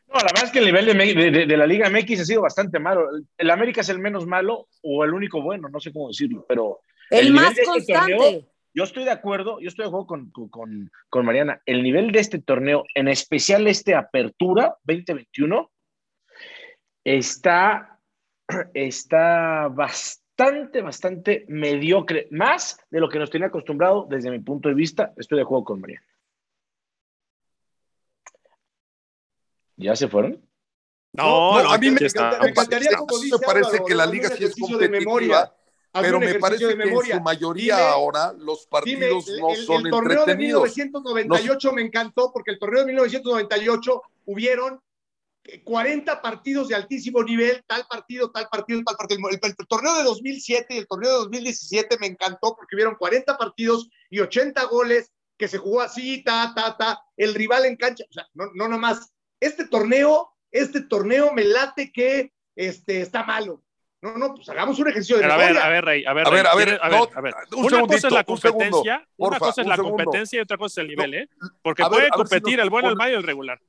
No, 0.07 0.19
la 0.21 0.27
verdad 0.27 0.43
es 0.45 0.51
que 0.51 0.59
el 0.59 0.65
nivel 0.65 0.85
de, 0.85 0.93
de- 0.93 1.31
de- 1.31 1.45
de 1.45 1.57
la 1.57 1.65
Liga 1.67 1.89
MX 1.89 2.21
ha 2.21 2.25
sido 2.25 2.41
bastante 2.43 2.79
malo. 2.79 3.09
El, 3.09 3.27
el 3.37 3.49
América 3.49 3.81
es 3.81 3.89
el 3.89 3.99
menos 3.99 4.25
malo 4.25 4.69
o 4.83 5.03
el 5.03 5.13
único 5.13 5.41
bueno, 5.41 5.67
no 5.67 5.79
sé 5.79 5.91
cómo 5.91 6.07
decirlo, 6.07 6.45
pero 6.47 6.81
El, 7.09 7.33
más 7.33 7.55
de 7.55 7.61
este 7.61 7.65
constante. 7.65 8.13
torneo- 8.13 8.49
yo 8.73 8.83
estoy 8.83 9.05
de 9.05 9.11
acuerdo, 9.11 9.59
yo 9.61 9.69
estoy 9.69 9.83
de 9.83 9.87
acuerdo 9.87 10.07
con, 10.07 10.31
con- 10.31 10.91
con, 11.09 11.25
Mariana. 11.25 11.61
El 11.65 11.81
nivel 11.81 12.11
de 12.11 12.19
este 12.19 12.39
torneo, 12.39 12.83
en 12.93 13.07
especial 13.07 13.65
este 13.67 13.95
Apertura 13.95 14.75
2021, 14.83 15.71
está, 17.05 17.99
está 18.73 19.69
bastante, 19.69 20.81
bastante 20.81 21.45
mediocre, 21.47 22.27
más 22.31 22.77
de 22.89 22.99
lo 22.99 23.07
que 23.07 23.17
nos 23.19 23.29
tenía 23.29 23.47
acostumbrado 23.47 24.07
desde 24.09 24.29
mi 24.29 24.39
punto 24.39 24.67
de 24.67 24.75
vista. 24.75 25.13
Estoy 25.15 25.37
de 25.37 25.43
acuerdo 25.43 25.63
con 25.63 25.79
Mariana. 25.79 26.05
¿Ya 29.77 29.95
se 29.95 30.07
fueron? 30.07 30.41
No, 31.13 31.63
no, 31.63 31.71
a 31.71 31.77
mí 31.77 31.89
me, 31.89 31.95
aquí 31.95 32.05
está. 32.05 32.39
me 32.41 32.49
encantaría, 32.49 32.89
me 32.91 32.97
como 32.97 33.19
dice 33.19 33.37
parece 33.45 33.67
Álvaro, 33.69 33.85
que 33.85 33.95
la 33.95 34.05
liga 34.05 34.27
sí 34.29 34.33
es 34.35 34.39
ejercicio 34.41 34.77
de 34.77 34.85
competitiva, 34.87 34.99
memoria. 35.13 35.54
Pero 36.01 36.19
me 36.19 36.35
parece 36.35 36.67
de 36.67 36.77
que 36.77 36.83
en 36.83 37.01
su 37.01 37.21
mayoría 37.21 37.75
Dime, 37.77 37.87
ahora 37.87 38.33
los 38.37 38.67
Dime, 38.83 39.07
partidos 39.09 39.27
no 39.39 39.49
el, 39.51 39.65
son 39.65 39.85
el 39.85 39.91
torneo 39.91 40.25
de 40.25 40.31
entretenidos. 40.31 40.63
1998 40.63 41.73
me 41.73 41.81
encantó 41.81 42.31
porque 42.33 42.51
el 42.51 42.59
torneo 42.59 42.81
de 42.81 42.87
1998 42.87 44.01
hubieron 44.25 44.81
40 45.63 46.21
partidos 46.21 46.67
de 46.67 46.75
altísimo 46.75 47.23
nivel, 47.23 47.63
tal 47.67 47.85
partido, 47.87 48.31
tal 48.31 48.47
partido, 48.49 48.81
tal 48.83 48.95
partido. 48.95 49.19
El, 49.29 49.39
el 49.41 49.67
torneo 49.67 49.95
de 49.97 50.03
2007 50.03 50.73
y 50.73 50.77
el 50.79 50.87
torneo 50.87 51.11
de 51.11 51.17
2017 51.17 51.97
me 51.99 52.07
encantó 52.07 52.55
porque 52.55 52.75
hubieron 52.75 52.95
40 52.95 53.37
partidos 53.37 53.89
y 54.09 54.19
80 54.19 54.63
goles 54.65 55.11
que 55.37 55.47
se 55.47 55.57
jugó 55.57 55.81
así, 55.81 56.23
ta, 56.23 56.53
ta, 56.55 56.77
ta, 56.77 57.01
el 57.17 57.33
rival 57.33 57.65
en 57.65 57.75
cancha, 57.75 58.05
o 58.09 58.13
sea, 58.13 58.27
no, 58.33 58.45
no 58.53 58.67
nomás. 58.67 59.11
Este 59.39 59.67
torneo, 59.67 60.29
este 60.51 60.81
torneo 60.81 61.33
me 61.33 61.43
late 61.43 61.91
que 61.91 62.31
este, 62.55 63.01
está 63.01 63.23
malo. 63.23 63.61
No, 64.05 64.17
no, 64.19 64.35
pues 64.35 64.47
hagamos 64.49 64.77
un 64.77 64.87
ejercicio 64.87 65.15
de 65.17 65.23
Pero 65.23 65.33
a 65.33 65.37
ver, 65.37 65.47
memoria. 65.47 65.65
a 65.65 65.69
ver, 65.71 65.85
Rey, 65.85 66.05
a 66.05 66.13
ver, 66.13 66.27
A 66.27 66.29
ver, 66.29 66.45
a 66.47 66.55
ver, 66.55 66.65
¿quieres- 66.67 66.83
a 66.83 66.89
no, 66.89 67.05
ver, 67.07 67.17
a 67.17 67.21
ver. 67.21 67.33
un 67.55 67.65
Una 67.65 67.81
cosa 67.81 67.95
es 67.95 68.03
la 68.13 68.25
un 68.27 68.37
segundo, 68.37 68.51
competencia, 68.51 69.07
una 69.17 69.29
porfa, 69.29 69.39
cosa 69.39 69.61
es 69.61 69.65
un 69.65 69.69
la 69.69 69.75
segundo. 69.77 70.03
competencia 70.03 70.37
y 70.37 70.41
otra 70.41 70.57
cosa 70.57 70.73
es 70.73 70.77
el 70.83 70.87
nivel, 70.89 71.13
¿eh? 71.15 71.29
Porque 71.63 71.81
ver, 71.83 71.89
puede 71.89 72.01
ver 72.03 72.11
si 72.11 72.17
competir 72.17 72.57
nos 72.57 72.63
el 72.65 72.69
bueno, 72.69 72.89
el 72.89 72.95
malo 72.95 73.11
y 73.11 73.15
el 73.15 73.23
regular. 73.23 73.59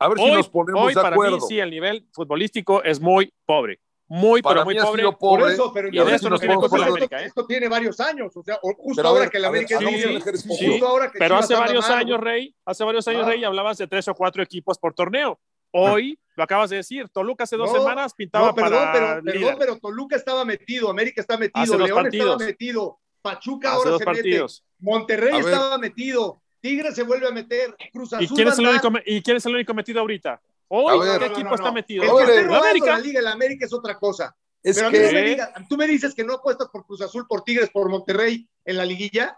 A 0.00 0.08
ver 0.08 0.18
si 0.18 0.24
Hoy, 0.24 0.32
nos 0.32 0.48
ponemos 0.48 0.82
hoy 0.82 0.94
de 0.94 1.00
para 1.00 1.14
acuerdo. 1.14 1.36
mí 1.36 1.42
sí, 1.48 1.58
el 1.60 1.70
nivel 1.70 2.06
futbolístico 2.12 2.82
es 2.82 3.00
muy 3.00 3.32
pobre. 3.46 3.78
Muy, 4.10 4.40
Para 4.40 4.54
pero 4.54 4.64
muy 4.64 4.74
pobre. 4.76 5.02
sido 5.02 5.18
Por 5.18 5.38
pobre. 5.40 5.52
eso, 5.52 5.72
pero 5.72 5.88
y 5.88 5.90
de 5.90 5.98
eso 5.98 6.30
no 6.30 6.36
esto- 6.36 6.38
tiene 6.38 6.54
culpa 6.56 6.78
la 6.78 6.84
esto- 6.84 6.92
América, 6.96 7.20
¿eh? 7.22 7.26
Esto 7.26 7.46
tiene 7.46 7.68
varios 7.68 8.00
años, 8.00 8.34
o 8.36 8.42
sea, 8.42 8.58
justo 8.62 8.92
Pero 8.96 9.08
ahora 9.08 9.20
ver, 9.20 9.30
que 9.30 9.36
el 9.36 9.44
a 9.44 9.50
ver, 9.50 9.64
América 9.66 9.78
ejercicio. 10.16 10.56
Sí, 10.56 10.66
justo 10.70 10.86
ahora 10.88 11.10
que 11.12 11.18
Pero 11.18 11.36
hace 11.36 11.54
varios 11.54 11.88
años, 11.90 12.18
Rey, 12.18 12.54
hace 12.64 12.84
varios 12.84 13.06
años, 13.06 13.22
Ah. 13.26 13.30
Rey, 13.30 13.44
hablabas 13.44 13.76
de 13.78 13.86
tres 13.86 14.08
o 14.08 14.14
cuatro 14.14 14.42
equipos 14.42 14.78
por 14.78 14.94
torneo. 14.94 15.38
Hoy, 15.78 16.18
lo 16.36 16.44
acabas 16.44 16.70
de 16.70 16.76
decir, 16.76 17.08
Toluca 17.08 17.44
hace 17.44 17.56
dos 17.56 17.72
No, 17.72 17.78
semanas 17.80 18.14
pintaba 18.14 18.48
No, 18.48 18.54
perdón, 18.54 18.70
para 18.92 18.92
pero, 18.92 19.20
líder. 19.22 19.40
perdón, 19.40 19.56
pero 19.58 19.78
Toluca 19.78 20.16
estaba 20.16 20.44
metido, 20.44 20.90
América 20.90 21.20
está 21.20 21.36
metido, 21.36 21.78
León 21.78 22.02
partidos. 22.02 22.26
estaba 22.32 22.46
metido, 22.50 22.98
Pachuca 23.22 23.68
hace 23.68 23.76
ahora 23.78 23.90
dos 23.90 23.98
se 23.98 24.04
partidos. 24.04 24.62
mete, 24.64 24.84
Monterrey 24.90 25.38
estaba 25.40 25.78
metido, 25.78 26.42
Tigre 26.60 26.92
se 26.92 27.02
vuelve 27.02 27.26
a 27.28 27.30
meter, 27.30 27.74
Cruz 27.92 28.12
Azul 28.12 28.24
¿Y 28.24 28.28
quién, 28.28 28.48
es 28.48 28.58
el 28.58 28.66
único, 28.66 28.88
¿Y 29.06 29.22
quién 29.22 29.36
es 29.36 29.46
el 29.46 29.54
único 29.54 29.74
metido 29.74 30.00
ahorita? 30.00 30.40
Hoy, 30.68 30.98
ver. 31.00 31.18
¿qué 31.20 31.26
No, 31.28 31.32
equipo 31.32 31.48
no, 31.50 31.54
está 31.54 31.68
no. 31.68 31.72
metido? 31.72 32.02
El 32.04 32.10
que 32.26 32.32
esté 32.40 32.54
América. 32.54 32.86
la 32.92 32.98
liga, 32.98 33.20
el 33.20 33.26
América 33.26 33.66
es 33.66 33.72
otra 33.72 33.98
cosa. 33.98 34.36
Es 34.62 34.74
pero 34.76 34.88
a 34.88 34.90
mí 34.90 34.98
me 34.98 35.22
digas, 35.22 35.50
tú 35.68 35.76
me 35.76 35.86
dices 35.86 36.14
que 36.14 36.24
no 36.24 36.34
apuestas 36.34 36.68
por 36.68 36.84
Cruz 36.84 37.00
Azul, 37.00 37.26
por 37.28 37.42
Tigres, 37.42 37.70
por 37.70 37.88
Monterrey 37.88 38.46
en 38.64 38.76
la 38.76 38.84
liguilla. 38.84 39.36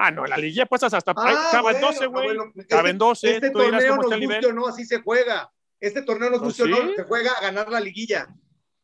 Ah, 0.00 0.12
no, 0.12 0.24
en 0.24 0.30
la 0.30 0.36
liguilla 0.38 0.64
puestas 0.66 0.94
hasta. 0.94 1.12
Ah, 1.16 1.48
caben 1.50 1.72
bueno, 1.80 1.86
12, 1.88 2.04
ah, 2.04 2.06
güey. 2.06 2.24
bueno, 2.26 2.52
caben 2.68 2.92
este- 2.92 2.98
12. 2.98 3.34
Este 3.34 3.50
Tú 3.50 3.58
torneo 3.58 3.80
cómo 3.96 4.02
nos 4.04 4.12
el 4.12 4.44
o 4.46 4.52
no, 4.52 4.68
así 4.68 4.84
se 4.84 5.02
juega. 5.02 5.52
Este 5.80 6.02
torneo 6.02 6.30
nos 6.30 6.38
Pues 6.38 6.56
guste 6.56 6.62
o 6.72 6.76
sí. 6.76 6.82
no, 6.86 6.94
se 6.94 7.02
juega 7.02 7.32
a 7.32 7.40
ganar 7.42 7.68
la 7.68 7.80
liguilla. 7.80 8.28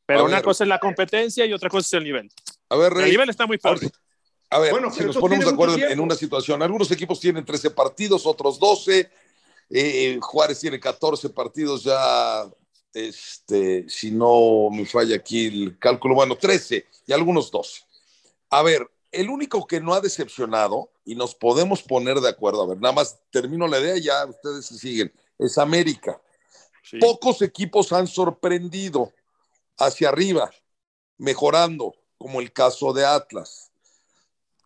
Pero 0.06 0.20
A 0.20 0.22
una 0.24 0.36
ver. 0.36 0.44
cosa 0.44 0.64
es 0.64 0.68
la 0.68 0.78
competencia 0.80 1.46
y 1.46 1.52
otra 1.52 1.70
cosa 1.70 1.86
es 1.86 1.92
el 1.94 2.04
nivel. 2.04 2.30
a 2.68 2.76
ver, 2.76 2.92
El 2.92 2.98
Rey, 2.98 3.10
nivel 3.12 3.30
está 3.30 3.46
muy 3.46 3.58
pobre. 3.58 3.88
a 4.50 4.58
ver, 4.58 4.72
Bueno, 4.72 4.90
si 4.90 5.04
nos 5.04 5.16
ponemos 5.16 5.44
de 5.46 5.52
acuerdo 5.52 5.76
en, 5.76 5.84
en 5.92 6.00
una 6.00 6.14
situación, 6.16 6.60
algunos 6.62 6.90
equipos 6.90 7.20
tienen 7.20 7.44
13 7.44 7.70
partidos, 7.70 8.26
otros 8.26 8.58
12, 8.58 9.08
eh, 9.70 10.18
Juárez 10.20 10.58
tiene 10.60 10.78
14 10.80 11.30
partidos 11.30 11.84
ya, 11.84 12.44
este, 12.92 13.88
si 13.88 14.10
no 14.10 14.68
me 14.70 14.84
falla 14.84 15.16
aquí 15.16 15.46
el 15.46 15.78
cálculo, 15.78 16.14
bueno, 16.16 16.36
13 16.36 16.86
y 17.06 17.12
algunos 17.12 17.50
12. 17.50 17.82
A 18.50 18.62
ver, 18.62 18.88
el 19.14 19.30
único 19.30 19.66
que 19.66 19.80
no 19.80 19.94
ha 19.94 20.00
decepcionado, 20.00 20.90
y 21.04 21.14
nos 21.14 21.34
podemos 21.34 21.82
poner 21.82 22.20
de 22.20 22.28
acuerdo, 22.28 22.62
a 22.62 22.66
ver, 22.66 22.80
nada 22.80 22.94
más 22.94 23.18
termino 23.30 23.66
la 23.66 23.80
idea, 23.80 23.96
ya 23.98 24.26
ustedes 24.26 24.66
se 24.66 24.78
siguen, 24.78 25.12
es 25.38 25.58
América. 25.58 26.20
Sí. 26.82 26.98
Pocos 26.98 27.42
equipos 27.42 27.92
han 27.92 28.06
sorprendido 28.06 29.12
hacia 29.78 30.08
arriba, 30.08 30.50
mejorando, 31.18 31.94
como 32.18 32.40
el 32.40 32.52
caso 32.52 32.92
de 32.92 33.04
Atlas, 33.04 33.70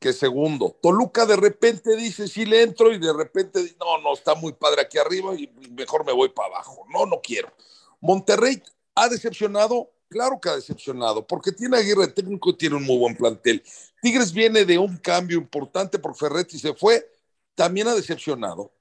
que 0.01 0.13
segundo. 0.13 0.77
Toluca 0.81 1.27
de 1.27 1.37
repente 1.37 1.97
dice, 1.97 2.29
sí 2.29 2.45
le 2.45 2.63
entro, 2.63 2.93
y 2.93 2.99
de 2.99 3.13
repente, 3.13 3.63
dice, 3.63 3.77
no, 3.81 3.99
no, 3.99 4.15
está 4.15 4.35
muy 4.35 4.53
padre 4.53 4.83
aquí 4.83 4.99
arriba 4.99 5.35
y 5.35 5.49
mejor 5.71 6.05
me 6.05 6.13
voy 6.13 6.29
para 6.29 6.49
abajo. 6.49 6.87
No, 6.91 7.07
no 7.07 7.21
quiero. 7.21 7.53
Monterrey 8.01 8.63
ha 8.95 9.09
decepcionado, 9.09 9.91
claro 10.09 10.41
que 10.41 10.49
ha 10.49 10.57
decepcionado, 10.57 11.27
porque 11.27 11.53
tiene 11.53 11.77
Aguirre 11.77 12.09
técnico 12.09 12.51
y 12.51 12.57
tiene 12.57 12.77
un 12.77 12.85
muy 12.85 12.99
buen 12.99 13.17
plantel. 13.17 13.63
Tigres 14.03 14.33
viene 14.33 14.65
de 14.65 14.79
un 14.79 14.97
cambio 14.97 15.39
importante 15.39 15.99
porque 15.99 16.19
Ferretti 16.19 16.59
se 16.59 16.75
fue, 16.75 17.11
también 17.55 17.89
ha 17.89 17.95
decepcionado. 17.95 18.73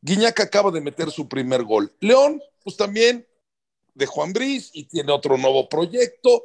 Guiñac 0.00 0.40
acaba 0.40 0.70
de 0.70 0.80
meter 0.80 1.10
su 1.10 1.28
primer 1.28 1.62
gol. 1.62 1.92
León, 2.00 2.42
pues 2.64 2.76
también 2.76 3.26
de 3.94 4.06
Juan 4.06 4.32
Briz 4.32 4.70
y 4.72 4.84
tiene 4.84 5.12
otro 5.12 5.36
nuevo 5.36 5.68
proyecto 5.68 6.44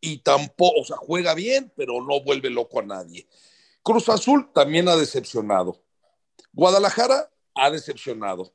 y 0.00 0.18
tampoco, 0.18 0.80
o 0.80 0.84
sea, 0.84 0.96
juega 0.96 1.34
bien, 1.34 1.72
pero 1.76 2.02
no 2.02 2.22
vuelve 2.22 2.50
loco 2.50 2.80
a 2.80 2.84
nadie. 2.84 3.26
Cruz 3.82 4.08
Azul 4.08 4.50
también 4.52 4.88
ha 4.88 4.96
decepcionado. 4.96 5.80
Guadalajara 6.52 7.30
ha 7.54 7.70
decepcionado. 7.70 8.52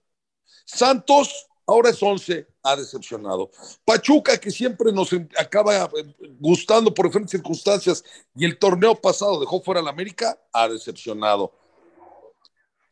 Santos, 0.65 1.47
ahora 1.67 1.89
es 1.89 2.01
11, 2.01 2.47
ha 2.63 2.75
decepcionado. 2.75 3.51
Pachuca, 3.85 4.37
que 4.39 4.49
siempre 4.49 4.91
nos 4.91 5.09
acaba 5.37 5.75
eh, 5.75 6.15
gustando 6.39 6.93
por 6.93 7.07
diferentes 7.07 7.31
circunstancias 7.31 8.03
y 8.35 8.45
el 8.45 8.57
torneo 8.57 8.95
pasado 8.95 9.39
dejó 9.39 9.61
fuera 9.61 9.81
al 9.81 9.87
América, 9.87 10.39
ha 10.53 10.67
decepcionado. 10.67 11.53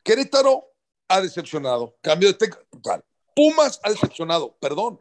Querétaro 0.04 0.66
ha 1.08 1.22
decepcionado. 1.22 1.96
Cambio 2.02 2.30
de 2.30 2.36
técnico. 2.36 2.64
Pumas 3.36 3.80
ha 3.84 3.90
decepcionado, 3.90 4.56
perdón. 4.60 5.00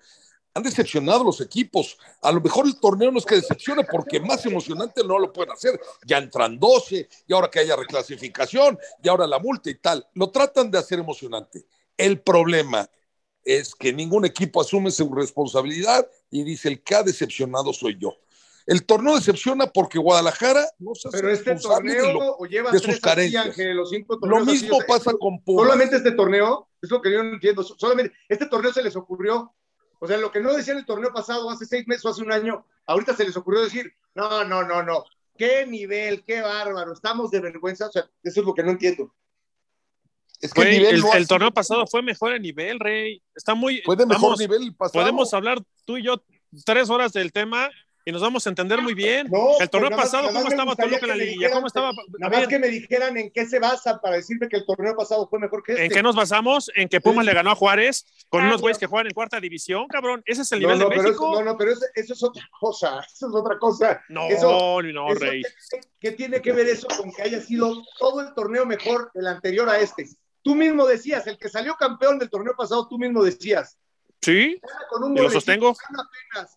Han 0.55 0.63
decepcionado 0.63 1.25
los 1.25 1.41
equipos. 1.41 1.99
A 2.23 2.31
lo 2.31 2.41
mejor 2.41 2.67
el 2.67 2.79
torneo 2.79 3.11
no 3.11 3.19
es 3.19 3.27
que 3.27 3.35
decepcione 3.35 3.85
porque 3.85 4.21
más 4.21 4.47
emocionante 4.47 5.03
no 5.03 5.19
lo 5.19 5.33
pueden 5.33 5.53
hacer. 5.53 5.81
Ya 6.07 6.19
entran 6.19 6.59
12 6.61 7.09
y 7.27 7.33
ahora 7.33 7.51
que 7.51 7.59
haya 7.59 7.75
reclasificación 7.75 8.79
y 9.03 9.09
ahora 9.09 9.27
la 9.27 9.41
multa 9.41 9.69
y 9.69 9.75
tal. 9.75 10.07
Lo 10.15 10.31
tratan 10.31 10.71
de 10.71 10.79
hacer 10.79 11.01
emocionante. 11.01 11.67
El 11.97 12.21
problema 12.21 12.89
es 13.45 13.75
que 13.75 13.93
ningún 13.93 14.25
equipo 14.25 14.61
asume 14.61 14.91
su 14.91 15.13
responsabilidad 15.13 16.09
y 16.31 16.45
dice 16.45 16.69
el 16.69 16.83
que 16.83 16.95
ha 16.95 17.03
decepcionado 17.03 17.73
soy 17.73 17.99
yo. 17.99 18.17
El 18.67 18.87
torneo 18.87 19.15
decepciona 19.17 19.67
porque 19.67 19.99
Guadalajara 19.99 20.67
no 20.79 20.95
se 20.95 21.11
Pero 21.11 21.31
este 21.31 21.55
torneo 21.57 22.37
o 22.39 22.47
lleva 22.47 22.71
de 22.71 22.79
sus 22.79 22.99
carencias. 22.99 23.57
los 23.59 23.91
cinco 23.91 24.19
Lo 24.23 24.45
mismo 24.45 24.79
pasa 24.89 25.13
con 25.13 25.43
Pumas. 25.43 25.67
Solamente 25.67 25.97
este 25.97 26.13
torneo, 26.13 26.69
es 26.81 26.91
lo 26.91 27.03
que 27.03 27.13
yo 27.13 27.23
no 27.23 27.35
entiendo. 27.35 27.63
Solamente 27.63 28.15
este 28.29 28.47
torneo 28.47 28.73
se 28.73 28.83
les 28.83 28.97
ocurrió. 28.97 29.55
O 30.01 30.07
sea, 30.07 30.17
lo 30.17 30.33
que 30.33 30.41
no 30.41 30.55
decían 30.55 30.79
el 30.79 30.87
torneo 30.87 31.13
pasado, 31.13 31.51
hace 31.51 31.67
seis 31.67 31.87
meses 31.87 32.05
o 32.05 32.11
hace 32.11 32.23
un 32.23 32.33
año, 32.33 32.67
ahorita 32.87 33.15
se 33.15 33.25
les 33.25 33.37
ocurrió 33.37 33.63
decir, 33.63 33.93
no, 34.15 34.45
no, 34.45 34.63
no, 34.63 34.83
no. 34.83 35.05
Qué 35.37 35.67
nivel, 35.67 36.25
qué 36.25 36.41
bárbaro, 36.41 36.93
estamos 36.93 37.31
de 37.31 37.41
vergüenza. 37.41 37.89
O 37.89 37.93
sea, 37.93 38.09
eso 38.23 38.41
es 38.41 38.47
lo 38.47 38.55
que 38.55 38.63
no 38.63 38.71
entiendo. 38.71 39.15
Es 40.45 40.53
que 40.53 40.91
el, 40.91 41.27
torneo 41.27 41.51
pasado 41.51 41.87
fue 41.87 42.03
mejor 42.03 42.35
a 42.35 42.39
nivel, 42.39 42.79
Rey. 42.79 43.23
Está 43.35 43.55
muy. 43.55 43.81
Fue 43.83 43.97
de 43.97 44.05
mejor 44.05 44.39
nivel 44.39 44.63
el 44.63 44.75
pasado. 44.75 45.03
Podemos 45.03 45.33
hablar 45.33 45.59
tú 45.87 45.97
y 45.97 46.03
yo 46.03 46.23
tres 46.67 46.91
horas 46.91 47.15
del 47.15 47.33
tema 47.33 47.71
y 48.05 48.13
nos 48.13 48.21
vamos 48.21 48.47
a 48.47 48.51
entender 48.51 48.83
muy 48.83 48.93
bien. 48.93 49.31
el 49.59 49.71
torneo 49.71 49.89
pasado, 49.91 50.29
¿cómo 50.31 50.49
estaba 50.49 50.77
Toluca 50.77 51.01
en 51.01 51.09
la 51.09 51.17
liguilla? 51.17 51.51
¿Cómo 51.51 51.67
estaba? 51.67 51.93
Nada 52.19 52.41
más 52.41 52.49
que 52.49 52.59
me 52.59 52.69
dijeran 52.69 53.17
en 53.17 53.31
qué 53.31 53.47
se 53.47 53.59
basan 53.59 53.99
para 54.03 54.17
decirme 54.17 54.49
que 54.49 54.59
el 54.59 54.67
torneo 54.67 54.95
pasado 54.95 55.27
fue 55.29 55.39
mejor 55.39 55.63
que 55.63 55.73
este. 55.73 55.85
¿En 55.87 55.91
qué 55.91 56.03
nos 56.03 56.15
basamos? 56.15 56.71
En 56.77 56.91
que 56.91 57.01
Pumas 57.01 57.25
le 57.25 57.33
ganó 57.33 57.51
a 57.53 57.55
Juárez 57.55 58.05
con 58.29 58.45
unos 58.45 58.61
güeyes 58.61 58.77
que 58.77 58.87
juegan 58.87 59.07
en 59.07 59.15
cuarta 59.15 59.41
división, 59.41 59.89
cabrón. 59.89 60.23
Ese 60.27 60.43
es 60.43 60.53
el 60.53 60.61
nivel 60.61 60.79
de 60.79 60.89
México. 60.89 61.33
no, 61.35 61.43
no, 61.43 61.57
pero 61.57 61.73
eso, 61.73 61.87
es 61.95 62.23
otra 62.23 62.47
cosa. 62.61 63.01
Eso 63.15 63.29
es 63.29 63.35
otra 63.35 63.59
cosa. 63.59 64.03
No, 64.11 64.29
eso, 64.29 64.83
no, 64.83 65.15
Rey. 65.15 65.43
¿Qué 65.99 66.13
tiene 66.13 66.43
que 66.43 66.53
ver 66.53 66.67
eso 66.67 66.87
con 66.89 67.11
que 67.13 67.23
haya 67.23 67.41
sido 67.41 67.83
todo 67.99 68.21
el 68.21 68.35
torneo 68.35 68.67
mejor 68.67 69.11
el 69.15 69.27
anterior 69.27 69.69
a 69.71 69.79
este? 69.79 70.07
Tú 70.45 70.55
mismo 70.55 70.87
decías, 70.87 71.27
el 71.27 71.39
que 71.39 71.49
salió 71.49 71.75
campeón 71.75 72.21
del 72.21 72.31
torneo 72.31 72.55
pasado, 72.55 72.87
tú 72.87 72.99
mismo 72.99 73.25
decías, 73.25 73.79
Sí, 74.25 74.59
y 75.15 75.21
lo 75.21 75.31
sostengo. 75.31 75.77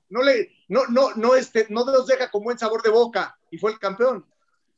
No, 0.10 0.24
le, 0.24 0.52
no, 0.70 0.86
no, 0.88 1.14
no, 1.16 1.36
este, 1.36 1.68
no 1.70 1.84
nos 1.84 2.08
deja 2.08 2.32
con 2.32 2.44
buen 2.44 2.58
sabor 2.58 2.82
de 2.82 2.90
boca 2.90 3.38
y 3.52 3.58
fue 3.58 3.72
el 3.72 3.80
campeón. 3.80 4.26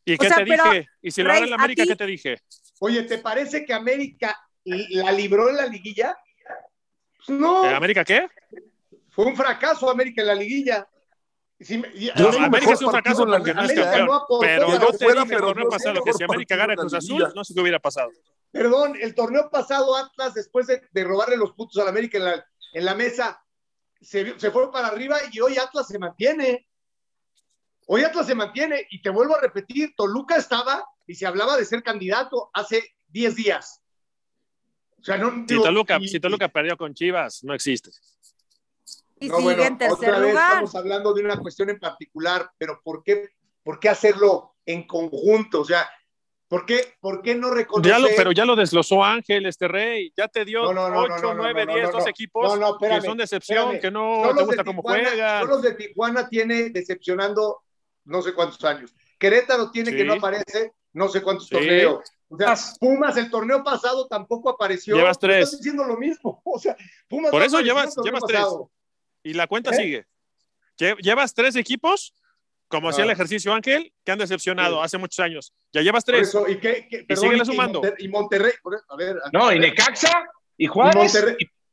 ¿Y 0.06 0.17
qué 0.17 0.28
te 0.28 0.43
dije? 0.43 0.88
¿Y 1.02 1.12
si 1.12 1.22
lo 1.22 1.32
haga 1.32 1.45
en 1.45 1.54
América, 1.54 1.86
qué 1.86 1.95
te 1.95 2.06
dije? 2.06 2.41
Oye, 2.80 3.04
¿te 3.04 3.19
parece 3.19 3.63
que 3.63 3.74
América 3.74 4.36
la 4.63 5.12
libró 5.12 5.50
en 5.50 5.58
la 5.58 5.67
liguilla? 5.67 6.17
Pues 7.17 7.38
no. 7.38 7.63
¿América 7.63 8.04
qué? 8.04 8.28
Fue 9.10 9.26
un 9.26 9.36
fracaso 9.36 9.89
América 9.89 10.22
en 10.22 10.28
la 10.28 10.36
liguilla. 10.36 10.88
no, 12.15 12.43
América 12.43 12.74
es 12.74 12.82
un 12.82 12.89
fracaso 12.89 13.26
porque 13.28 13.54
no 13.54 13.63
es 13.65 13.74
campeón. 13.74 14.19
pero 14.39 14.80
yo 14.80 14.91
te 14.98 15.06
dije 15.06 15.36
el 15.36 15.41
torneo 15.41 15.69
pasado 15.69 16.04
que 16.04 16.13
si 16.13 16.24
América 16.24 16.56
gana 16.56 16.76
Cruz 16.76 16.93
Azul, 16.95 17.32
no 17.36 17.43
sé 17.43 17.54
qué 17.54 17.62
hubiera 17.62 17.80
pasado. 17.80 18.10
Perdón, 18.52 18.98
el 19.00 19.14
torneo 19.14 19.50
pasado 19.50 19.96
Atlas, 19.96 20.34
después 20.34 20.68
de, 20.68 20.82
de 20.92 21.04
robarle 21.04 21.38
los 21.38 21.54
puntos 21.54 21.82
al 21.82 21.88
América 21.88 22.18
en 22.18 22.26
la, 22.26 22.46
en 22.74 22.86
la 22.86 22.96
mesa, 22.96 23.44
se, 24.02 24.40
se 24.40 24.52
fue 24.52 24.72
para 24.72 24.88
arriba 24.88 25.18
y 25.32 25.40
hoy 25.40 25.58
Atlas 25.58 25.88
se 25.88 26.00
mantiene. 26.00 26.68
Hoy 27.88 28.04
Atlas 28.04 28.28
se 28.28 28.36
mantiene 28.36 28.88
y 28.90 29.02
te 29.02 29.10
vuelvo 29.10 29.36
a 29.36 29.42
repetir, 29.42 29.94
Toluca 29.96 30.36
estaba 30.36 30.86
y 31.08 31.16
se 31.16 31.26
hablaba 31.26 31.58
de 31.58 31.66
ser 31.66 31.84
candidato 31.84 32.50
hace 32.54 32.96
10 33.08 33.36
días. 33.36 33.82
O 35.00 35.04
sea, 35.04 35.18
no, 35.18 35.46
si, 35.48 35.62
Toluca, 35.62 36.00
si 36.00 36.20
Toluca 36.20 36.50
perdió 36.50 36.78
con 36.78 36.94
Chivas, 36.94 37.44
no 37.44 37.54
existe. 37.54 37.90
Y 39.20 39.30
sigue 39.30 39.66
en 39.66 39.78
tercer 39.78 40.20
lugar. 40.20 40.52
estamos 40.52 40.76
hablando 40.76 41.14
de 41.14 41.24
una 41.24 41.38
cuestión 41.38 41.70
en 41.70 41.80
particular, 41.80 42.52
pero 42.58 42.82
¿por 42.84 43.04
qué, 43.04 43.30
¿por 43.64 43.80
qué 43.80 43.90
hacerlo 43.90 44.56
en 44.66 44.86
conjunto? 44.86 45.62
O 45.62 45.66
sea, 45.66 45.90
¿Por 46.50 46.66
qué, 46.66 46.96
¿Por 47.00 47.22
qué 47.22 47.36
no 47.36 47.52
reconocer? 47.52 47.92
Ya 47.92 48.00
lo, 48.00 48.08
pero 48.18 48.32
ya 48.32 48.44
lo 48.44 48.56
desglosó 48.56 49.04
Ángel, 49.04 49.46
este 49.46 49.68
rey. 49.68 50.12
Ya 50.18 50.28
te 50.28 50.44
dio 50.44 50.74
no, 50.74 50.84
8, 50.84 51.34
9, 51.36 51.66
10, 51.68 51.92
dos 51.92 52.08
equipos 52.08 52.60
que 52.80 53.02
son 53.02 53.18
decepción, 53.18 53.80
que 53.80 53.92
no 53.92 54.24
te 54.36 54.44
gusta 54.44 54.64
cómo 54.64 54.82
juegan. 54.82 55.48
los 55.48 55.62
de 55.62 55.76
Tijuana 55.76 56.28
tiene 56.28 56.72
decepcionando 56.72 57.62
no 58.06 58.22
sé 58.24 58.34
cuántos 58.34 58.64
años. 58.64 58.94
Querétaro 59.20 59.70
tiene 59.70 59.96
que 59.96 60.04
no 60.04 60.14
aparece 60.14 60.74
no 60.94 61.08
sé 61.08 61.22
cuántos 61.22 61.48
torneos. 61.50 62.02
O 62.28 62.38
sea, 62.38 62.56
Pumas 62.80 63.18
el 63.18 63.30
torneo 63.30 63.64
pasado 63.64 64.08
tampoco 64.08 64.50
apareció. 64.50 64.96
Llevas 64.96 65.20
tres. 65.20 65.46
Estás 65.46 65.60
diciendo 65.60 65.84
lo 65.84 65.98
mismo. 65.98 66.42
O 66.46 66.58
sea, 66.58 66.76
Pumas 67.08 67.30
Por 67.30 67.44
eso 67.44 67.60
llevas, 67.62 67.96
llevas 68.04 68.24
tres. 68.28 68.46
Y 69.22 69.34
la 69.34 69.46
cuenta 69.46 69.70
¿Eh? 69.72 69.76
sigue. 69.76 70.08
Llevas 71.02 71.34
tres 71.34 71.56
equipos 71.56 72.14
como 72.69 72.89
hacía 72.89 73.03
el 73.03 73.10
ah. 73.10 73.13
ejercicio 73.13 73.53
Ángel, 73.53 73.91
que 74.05 74.12
han 74.12 74.19
decepcionado 74.19 74.82
hace 74.82 74.97
muchos 74.97 75.19
años. 75.19 75.53
Ya 75.73 75.82
llevas 75.82 76.05
tres. 76.05 76.34
¿y, 76.47 76.58
qué, 76.58 76.88
y 77.08 77.15
sigue 77.15 77.43
sumando. 77.43 77.82
Y, 77.97 78.08
Monterrey, 78.08 78.53
a 78.88 78.95
ver. 78.95 79.17
No, 79.34 79.51
y 79.51 79.60
Necaxa, 79.60 80.25
y 80.55 80.67
Juárez. 80.67 81.13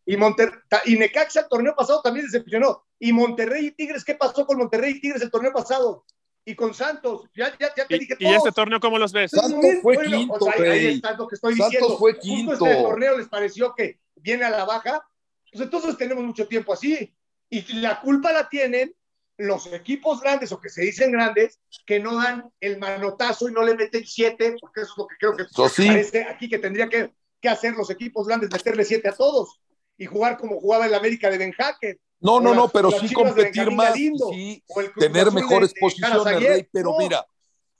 Y, 0.07 0.17
Monterrey, 0.17 0.59
y, 0.87 0.97
Necaxa 0.97 1.41
el 1.41 1.49
torneo 1.49 1.75
pasado 1.77 2.01
también 2.03 2.27
decepcionó. 2.27 2.87
Y 2.99 3.13
Monterrey 3.13 3.67
y 3.67 3.71
Tigres, 3.73 4.05
¿qué 4.05 4.15
pasó 4.15 4.47
con 4.47 4.59
Monterrey 4.59 4.93
y 4.93 5.01
Tigres 5.01 5.23
el 5.23 5.31
torneo 5.31 5.53
pasado? 5.53 6.05
Y 6.45 6.55
con 6.55 6.73
Santos, 6.73 7.29
ya, 7.35 7.51
ya, 7.59 7.73
ya 7.77 7.87
te 7.87 7.99
dije 7.99 8.17
todo. 8.17 8.31
¿Y 8.31 8.35
este 8.35 8.53
torneo 8.53 8.81
cómo 8.81 8.99
los 8.99 9.13
ves? 9.13 9.33
Santos 9.33 9.61
fue 9.83 9.99
quinto, 10.07 10.49
ahí, 10.57 10.87
está 10.95 11.13
lo 11.17 11.27
que 11.27 11.35
estoy 11.35 11.57
Santos 11.57 11.99
fue 11.99 12.19
quinto. 12.19 12.53
Justo 12.53 12.67
este 12.67 12.83
torneo 12.83 13.19
les 13.19 13.29
pareció 13.29 13.75
que 13.75 14.01
viene 14.15 14.45
a 14.45 14.51
la 14.51 14.65
baja. 14.65 15.07
Pues 15.53 15.65
entonces 15.65 15.97
tenemos 15.99 16.25
mucho 16.25 16.47
tiempo 16.47 16.73
así. 16.73 17.13
Y 17.51 17.81
la 17.81 18.01
culpa 18.01 18.33
la 18.33 18.49
tienen 18.49 18.95
los 19.39 19.67
equipos 19.67 20.21
grandes 20.21 20.51
o 20.53 20.61
que 20.61 20.69
se 20.69 20.83
dicen 20.83 21.13
grandes 21.13 21.61
que 21.85 22.01
no 22.01 22.17
dan 22.17 22.51
el 22.61 22.79
manotazo 22.79 23.49
y 23.49 23.53
no 23.53 23.63
le 23.63 23.75
meten 23.75 24.07
siete, 24.07 24.57
porque 24.61 24.81
eso 24.81 24.93
es 24.93 24.99
lo 24.99 25.07
que 25.07 25.17
creo 25.19 25.37
que 25.37 25.45
parece 25.87 26.25
aquí 26.25 26.49
que 26.49 26.59
tendría 26.59 26.89
que, 26.89 27.13
que, 27.41 27.49
hacer 27.49 27.75
los 27.75 27.91
equipos 27.91 28.27
grandes, 28.27 28.51
meterle 28.51 28.85
siete 28.85 29.09
a 29.09 29.13
todos 29.13 29.61
y 29.99 30.07
jugar 30.07 30.39
como 30.39 30.61
jugaba 30.61 30.87
el 30.87 30.95
América 30.95 31.31
de 31.31 31.39
Ben 31.39 31.53
Hacker. 31.53 31.99
No, 32.21 32.41
no, 32.41 32.55
no, 32.55 32.69
pero 32.69 32.91
sí 32.91 33.13
competir 33.13 33.71
más, 33.71 33.93
sí 33.95 34.63
tener 34.99 35.31
mejores 35.31 35.75
posiciones, 35.79 36.25
Rey, 36.25 36.67
pero 36.73 36.97
mira, 36.99 37.27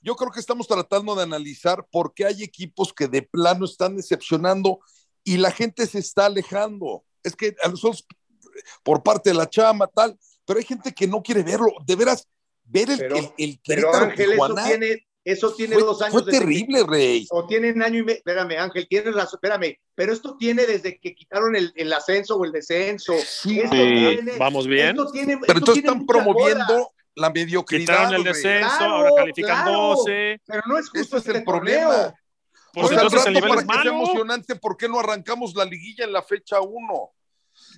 yo 0.01 0.15
creo 0.15 0.31
que 0.31 0.39
estamos 0.39 0.67
tratando 0.67 1.15
de 1.15 1.23
analizar 1.23 1.85
por 1.91 2.13
qué 2.13 2.25
hay 2.25 2.43
equipos 2.43 2.93
que 2.93 3.07
de 3.07 3.23
plano 3.23 3.65
están 3.65 3.97
decepcionando 3.97 4.79
y 5.23 5.37
la 5.37 5.51
gente 5.51 5.87
se 5.87 5.99
está 5.99 6.27
alejando. 6.27 7.03
Es 7.23 7.35
que 7.35 7.55
a 7.63 7.67
nosotros, 7.67 8.05
por 8.83 9.01
parte 9.01 9.31
de 9.31 9.35
la 9.35 9.49
chama, 9.49 9.87
tal, 9.87 10.17
pero 10.47 10.59
hay 10.59 10.65
gente 10.65 10.93
que 10.93 11.05
no 11.05 11.21
quiere 11.21 11.43
verlo. 11.43 11.73
De 11.85 11.95
veras, 11.95 12.25
ver 12.63 12.89
el, 12.89 12.97
pero, 12.97 13.15
el, 13.17 13.31
el 13.37 13.59
pero 13.67 13.93
Ángel, 13.93 14.31
eso 14.31 14.55
tiene, 14.65 15.07
eso 15.25 15.53
tiene 15.53 15.75
dos 15.75 16.01
años. 16.01 16.13
Fue 16.13 16.31
terrible, 16.31 16.85
Rey. 16.87 17.27
O 17.31 17.45
tiene 17.45 17.73
un 17.73 17.83
año 17.83 17.99
y 17.99 18.03
medio. 18.03 18.17
Espérame, 18.19 18.57
Ángel, 18.57 18.87
tienes 18.87 19.13
razón. 19.13 19.39
Espérame, 19.43 19.77
pero 19.93 20.13
esto 20.13 20.37
tiene 20.37 20.65
desde 20.65 20.97
que 20.99 21.13
quitaron 21.13 21.53
el, 21.57 21.73
el 21.75 21.91
ascenso 21.91 22.37
o 22.37 22.45
el 22.45 22.53
descenso. 22.53 23.13
Sí, 23.25 23.61
tiene, 23.69 24.37
vamos 24.39 24.67
bien. 24.67 24.95
Tiene, 25.11 25.37
pero 25.45 25.59
entonces 25.59 25.83
están 25.83 26.05
promoviendo 26.05 26.91
la 27.15 27.29
mediocridad. 27.29 27.81
Quitaron 27.81 28.15
el 28.15 28.23
descenso, 28.23 28.77
claro, 28.77 28.93
ahora 28.93 29.11
califican 29.17 29.63
claro, 29.63 29.95
12. 29.97 30.41
Pero 30.45 30.61
no 30.65 30.77
es 30.77 30.89
justo 30.89 31.17
este 31.17 31.31
es 31.31 31.37
el 31.37 31.43
problema. 31.43 32.15
Pues 32.71 32.85
o 32.85 32.89
sea, 32.89 33.01
entonces 33.01 33.27
el 33.27 33.33
nivel 33.33 33.49
para 33.49 33.61
es 33.61 33.67
malo. 33.67 33.81
Que 33.81 33.89
sea 33.89 33.97
emocionante, 33.97 34.55
¿por 34.55 34.77
qué 34.77 34.87
no 34.87 34.99
arrancamos 34.99 35.53
la 35.55 35.65
liguilla 35.65 36.05
en 36.05 36.13
la 36.13 36.21
fecha 36.21 36.61
1? 36.61 37.11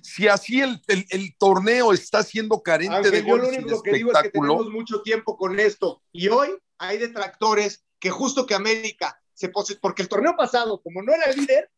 Si 0.02 0.28
así 0.28 0.60
el, 0.60 0.80
el, 0.86 1.36
torneo 1.36 1.92
está 1.92 2.22
siendo 2.22 2.62
carente 2.62 3.10
de 3.10 3.22
goles 3.22 3.48
yo 3.48 3.52
lo 3.52 3.58
único 3.62 3.82
que 3.82 3.92
digo 3.92 4.12
es 4.12 4.22
que 4.22 4.30
tenemos 4.30 4.68
mucho 4.68 5.02
tiempo 5.02 5.36
con 5.36 5.58
esto 5.58 6.02
y 6.12 6.28
hoy 6.28 6.48
hay 6.78 6.98
detractores 6.98 7.84
que 7.98 8.10
justo 8.10 8.46
que 8.46 8.54
América 8.54 9.20
se 9.34 9.48
pose, 9.48 9.76
porque 9.76 10.02
el 10.02 10.08
torneo 10.08 10.34
pasado 10.36 10.80
como 10.82 11.02
no 11.02 11.12
era 11.12 11.24
el 11.24 11.36
líder 11.36 11.70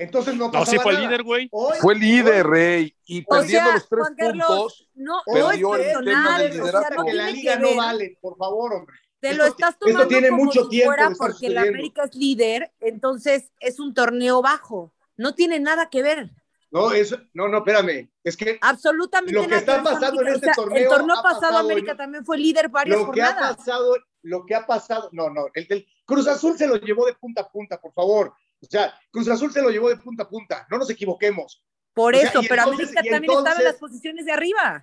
entonces 0.00 0.34
no 0.36 0.50
pasaba 0.50 0.64
No, 0.64 0.70
sí 0.70 0.78
fue 0.78 0.92
el 0.92 1.00
líder, 1.00 1.22
güey. 1.22 1.50
Fue 1.80 1.94
líder, 1.94 2.46
Rey. 2.46 2.94
Y 3.06 3.22
perdiendo 3.22 3.72
los 3.72 3.88
tres 3.88 4.06
puntos, 4.16 4.88
no, 4.94 5.22
perdió 5.24 5.76
el 5.76 6.04
tema 6.04 6.38
del 6.38 6.52
que 6.52 7.12
la 7.14 7.30
liga 7.30 7.56
no 7.56 7.76
vale, 7.76 8.18
por 8.20 8.36
favor, 8.36 8.74
hombre. 8.74 8.96
Te 9.20 9.34
lo 9.34 9.46
estás 9.46 9.76
tomando 9.78 10.02
esto 10.02 10.08
tiene 10.08 10.28
como 10.28 10.44
mucho 10.44 10.64
si 10.64 10.68
tiempo 10.70 10.92
fuera 10.92 11.10
porque 11.18 11.46
el 11.48 11.58
América 11.58 12.04
es 12.04 12.14
líder, 12.14 12.72
entonces 12.78 13.50
es 13.58 13.80
un 13.80 13.92
torneo 13.92 14.42
bajo. 14.42 14.92
No 15.16 15.34
tiene 15.34 15.58
nada 15.58 15.90
que 15.90 16.02
ver. 16.02 16.30
No, 16.70 16.92
eso, 16.92 17.16
no, 17.32 17.48
no, 17.48 17.58
espérame. 17.58 18.10
Es 18.22 18.36
que 18.36 18.58
Absolutamente 18.60 19.32
Lo 19.32 19.40
que 19.42 19.46
nada 19.48 19.60
está 19.60 19.74
ver 19.76 19.84
pasando 19.84 20.20
en 20.22 20.28
este 20.28 20.38
O 20.38 20.40
sea, 20.44 20.54
torneo 20.54 20.82
El 20.82 20.88
torneo 20.88 21.16
ha 21.16 21.22
pasado 21.22 21.40
pasado 21.40 21.58
América 21.58 21.90
en- 21.92 21.96
también 21.96 22.24
fue 22.26 22.36
líder 22.38 22.68
varias 22.68 22.98
lo 22.98 23.10
que 23.10 23.22
ha 23.22 23.26
jornadas. 23.32 23.56
pasado, 23.56 23.96
lo 24.22 24.44
que 24.44 24.54
ha 24.54 24.66
pasado, 24.66 25.08
no, 25.12 25.30
no, 25.30 25.46
el 25.54 25.66
del 25.66 25.86
Cruz 26.04 26.28
Azul 26.28 26.58
se 26.58 26.66
lo 26.66 26.76
llevó 26.76 27.06
de 27.06 27.14
punta 27.14 27.42
a 27.42 27.48
punta, 27.48 27.80
por 27.80 27.92
favor. 27.94 28.34
O 28.60 28.66
sea, 28.66 28.92
Cruz 29.10 29.28
Azul 29.28 29.50
se 29.52 29.62
lo 29.62 29.70
llevó 29.70 29.88
de 29.88 29.96
punta 29.96 30.24
a 30.24 30.28
punta, 30.28 30.66
no 30.70 30.76
nos 30.78 30.90
equivoquemos. 30.90 31.62
Por 31.94 32.14
O 32.14 32.18
sea, 32.18 32.28
eso, 32.28 32.40
pero 32.48 32.62
entonces- 32.62 32.88
América 32.88 33.00
también 33.10 33.22
estaba 33.24 33.38
en 33.40 33.46
entonces- 33.46 33.64
las 33.64 33.76
posiciones 33.76 34.26
de 34.26 34.32
arriba. 34.32 34.82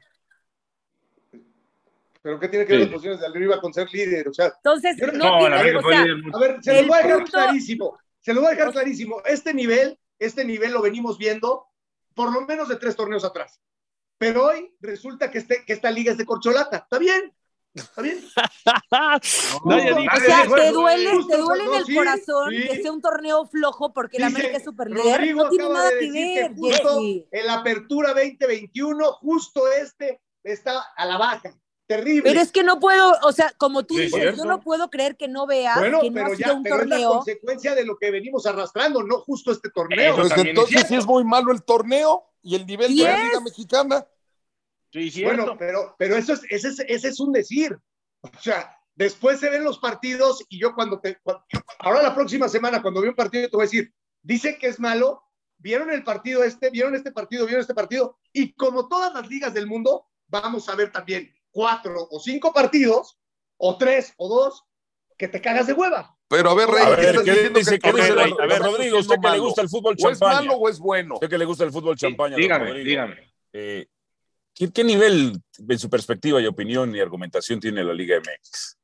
Pero 2.21 2.39
¿qué 2.39 2.47
tiene 2.47 2.65
que 2.65 2.71
ver 2.73 2.79
Sí. 2.81 2.85
las 2.85 2.93
posiciones 2.93 3.19
de 3.21 3.27
arriba 3.27 3.61
con 3.61 3.73
ser 3.73 3.87
líder? 3.91 4.27
O 4.29 4.33
sea, 4.33 4.47
Entonces, 4.47 4.97
Yo 4.97 5.07
no- 5.07 5.13
no, 5.13 5.25
No, 5.25 5.37
tiene, 5.39 5.49
la 5.55 5.61
América 5.61 5.79
o 5.85 5.89
sea, 5.91 6.01
a 6.01 6.39
ver, 6.39 6.63
se 6.63 6.81
lo 6.81 6.87
voy 6.87 6.97
a 6.97 7.01
dejar 7.03 7.17
punto- 7.19 7.31
clarísimo. 7.31 7.97
Se 8.21 8.33
lo 8.33 8.41
voy 8.41 8.47
a 8.47 8.55
dejar 8.55 8.71
clarísimo. 8.71 9.21
Este 9.25 9.53
nivel, 9.53 9.99
este 10.17 10.43
nivel 10.45 10.71
lo 10.71 10.81
venimos 10.81 11.17
viendo 11.19 11.67
por 12.15 12.31
lo 12.33 12.41
menos 12.41 12.67
de 12.67 12.77
tres 12.77 12.95
torneos 12.95 13.23
atrás. 13.23 13.61
Pero 14.17 14.45
hoy 14.45 14.75
resulta 14.79 15.29
que, 15.29 15.39
este, 15.39 15.63
que 15.65 15.73
esta 15.73 15.91
liga 15.91 16.11
es 16.11 16.17
de 16.17 16.25
corcholata. 16.25 16.77
¿Está 16.77 16.97
bien? 16.97 17.35
¿Está 17.73 18.01
bien? 18.01 18.19
No, 19.65 19.75
O 19.75 19.79
sea, 19.79 20.43
dijo 20.43 20.55
te 20.55 20.71
duele, 20.71 21.11
te 21.27 21.37
duele 21.37 21.63
en 21.65 21.73
el 21.73 21.85
sí, 21.85 21.95
corazón 21.95 22.51
sí. 22.51 22.67
que 22.67 22.81
sea 22.81 22.91
un 22.91 23.01
torneo 23.01 23.45
flojo 23.45 23.93
porque 23.93 24.19
la 24.19 24.27
América 24.27 24.57
es 24.57 24.63
super 24.63 24.89
líder. 24.89 25.35
No 25.35 25.49
tiene 25.49 25.69
nada 25.69 25.89
de 25.89 25.99
que 25.99 26.11
ver, 26.11 26.51
que 26.51 26.55
justo 26.55 26.99
en 26.99 27.45
la 27.45 27.55
apertura 27.55 28.09
2021, 28.13 29.11
justo 29.13 29.67
este 29.71 30.21
está 30.43 30.81
a 30.95 31.05
la 31.05 31.17
baja. 31.17 31.53
Terrible. 31.87 32.23
Pero 32.23 32.41
es 32.41 32.51
que 32.51 32.63
no 32.63 32.79
puedo, 32.79 33.13
o 33.23 33.31
sea, 33.31 33.53
como 33.57 33.85
tú 33.85 33.95
dices, 33.95 34.13
cierto. 34.19 34.37
yo 34.37 34.45
no 34.45 34.59
puedo 34.59 34.89
creer 34.89 35.15
que 35.17 35.27
no 35.27 35.45
veas 35.45 35.77
bueno, 35.77 36.01
que 36.01 36.09
no 36.09 36.13
pero 36.15 36.33
ha 36.33 36.35
ya, 36.35 36.53
un 36.53 36.63
pero 36.63 36.75
es 36.81 36.87
la 36.87 36.95
torneo. 36.95 37.09
consecuencia 37.11 37.75
de 37.75 37.85
lo 37.85 37.97
que 37.97 38.09
venimos 38.09 38.45
arrastrando, 38.47 39.03
no 39.03 39.19
justo 39.19 39.51
este 39.51 39.69
torneo. 39.69 40.15
Pues 40.15 40.31
es 40.31 40.37
entonces 40.37 40.69
cierto. 40.69 40.87
sí 40.89 40.95
es 40.95 41.05
muy 41.05 41.23
malo 41.23 41.51
el 41.51 41.63
torneo 41.63 42.23
y 42.41 42.55
el 42.55 42.65
nivel 42.65 42.91
Y 42.91 42.97
de 42.99 43.03
la 43.03 43.17
es. 43.17 43.23
Liga 43.25 43.39
Mexicana. 43.41 44.07
Sí, 44.91 45.11
cierto. 45.11 45.43
Bueno, 45.43 45.57
pero, 45.59 45.95
pero 45.99 46.15
eso 46.15 46.33
es, 46.33 46.41
ese, 46.49 46.69
es, 46.69 46.79
ese 46.87 47.07
es 47.09 47.19
un 47.19 47.31
decir. 47.33 47.77
O 48.21 48.29
sea, 48.41 48.75
después 48.95 49.39
se 49.39 49.49
ven 49.51 49.63
los 49.63 49.77
partidos 49.77 50.43
y 50.49 50.59
yo 50.59 50.73
cuando 50.73 50.99
te... 50.99 51.17
cuando- 51.21 51.43
ahora 51.79 52.01
la 52.01 52.15
próxima 52.15 52.49
semana, 52.49 52.81
cuando 52.81 53.01
veo 53.01 53.11
un 53.11 53.15
partido, 53.15 53.47
te 53.47 53.55
voy 53.57 53.63
a 53.65 53.67
decir, 53.69 53.93
dice 54.23 54.57
que 54.57 54.67
es 54.67 54.79
malo, 54.79 55.21
vieron 55.57 55.91
el 55.91 56.03
partido 56.03 56.43
este, 56.43 56.71
vieron 56.71 56.95
este 56.95 57.11
partido, 57.11 57.45
vieron 57.45 57.61
este 57.61 57.75
partido, 57.75 58.17
y 58.33 58.53
como 58.53 58.87
todas 58.87 59.13
las 59.13 59.27
ligas 59.27 59.53
del 59.53 59.67
mundo, 59.67 60.07
vamos 60.27 60.67
a 60.69 60.75
ver 60.75 60.91
también 60.91 61.31
cuatro 61.59 62.05
o 62.11 62.19
cinco 62.19 62.51
partidos, 62.51 63.17
o 63.55 63.77
tres 63.77 64.13
o 64.17 64.27
dos, 64.27 64.65
que 65.17 65.29
te 65.29 65.39
cagas 65.39 65.67
de 65.67 65.71
hueva. 65.73 66.17
Pero 66.27 66.49
a 66.49 66.53
ver, 66.55 66.67
Rey, 66.67 66.83
A 66.83 66.89
¿qué 66.89 67.01
ver, 67.01 67.09
estás 67.11 67.23
¿qué 67.23 67.31
diciendo 67.31 67.59
dice, 67.59 67.69
que 67.71 67.75
el 67.75 67.81
qué 67.81 67.91
dice 67.93 68.07
torneo 68.09 68.23
Rey? 68.23 68.31
lo 68.31 68.41
A 68.41 68.45
ver, 68.47 68.51
está 68.57 68.65
Rodrigo, 68.67 68.99
usted 68.99 69.15
que 69.21 69.29
le 69.29 69.39
gusta 69.39 69.61
el 69.61 69.69
fútbol 69.69 69.95
¿O 69.97 70.09
es 70.09 70.19
champaña. 70.19 70.41
malo 70.41 70.53
o 70.57 70.67
es 70.69 70.79
bueno? 70.79 71.13
Usted 71.15 71.29
que 71.29 71.37
le 71.37 71.45
gusta 71.45 71.63
el 71.63 71.71
fútbol 71.71 71.95
champaña, 71.95 72.35
dígame, 72.35 72.65
Rodrigo. 72.65 72.85
dígame. 72.89 73.33
Eh, 73.53 73.85
¿qué, 74.53 74.69
qué 74.73 74.83
nivel, 74.83 75.39
en 75.69 75.79
su 75.79 75.89
perspectiva 75.89 76.41
y 76.41 76.45
opinión 76.47 76.93
y 76.93 76.99
argumentación 76.99 77.61
tiene 77.61 77.83
la 77.85 77.93
Liga 77.93 78.17
MX? 78.17 78.77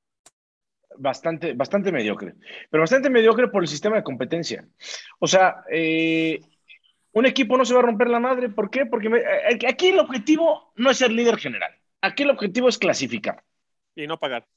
bastante, 0.98 1.54
bastante 1.54 1.92
mediocre. 1.92 2.36
Pero 2.70 2.82
bastante 2.84 3.10
mediocre 3.10 3.48
por 3.50 3.64
el 3.64 3.68
sistema 3.68 3.98
de 3.98 4.04
competencia. 4.04 4.66
O 5.20 5.28
sea, 5.28 5.64
eh, 5.72 6.40
un 7.14 7.26
equipo 7.26 7.58
no 7.58 7.66
se 7.66 7.74
va 7.74 7.80
a 7.80 7.84
romper 7.84 8.10
la 8.10 8.20
madre. 8.20 8.50
¿Por 8.50 8.70
qué? 8.70 8.86
Porque 8.86 9.10
me- 9.10 9.20
eh, 9.20 9.60
aquí 9.68 9.90
el 9.90 10.00
objetivo 10.00 10.72
no 10.76 10.90
es 10.92 10.98
ser 10.98 11.12
líder 11.12 11.38
general. 11.38 11.74
Aquí 12.02 12.24
el 12.24 12.32
objetivo 12.32 12.68
es 12.70 12.78
clasificar. 12.78 13.44
Y 13.96 14.08
no 14.08 14.20
pagar. 14.20 14.48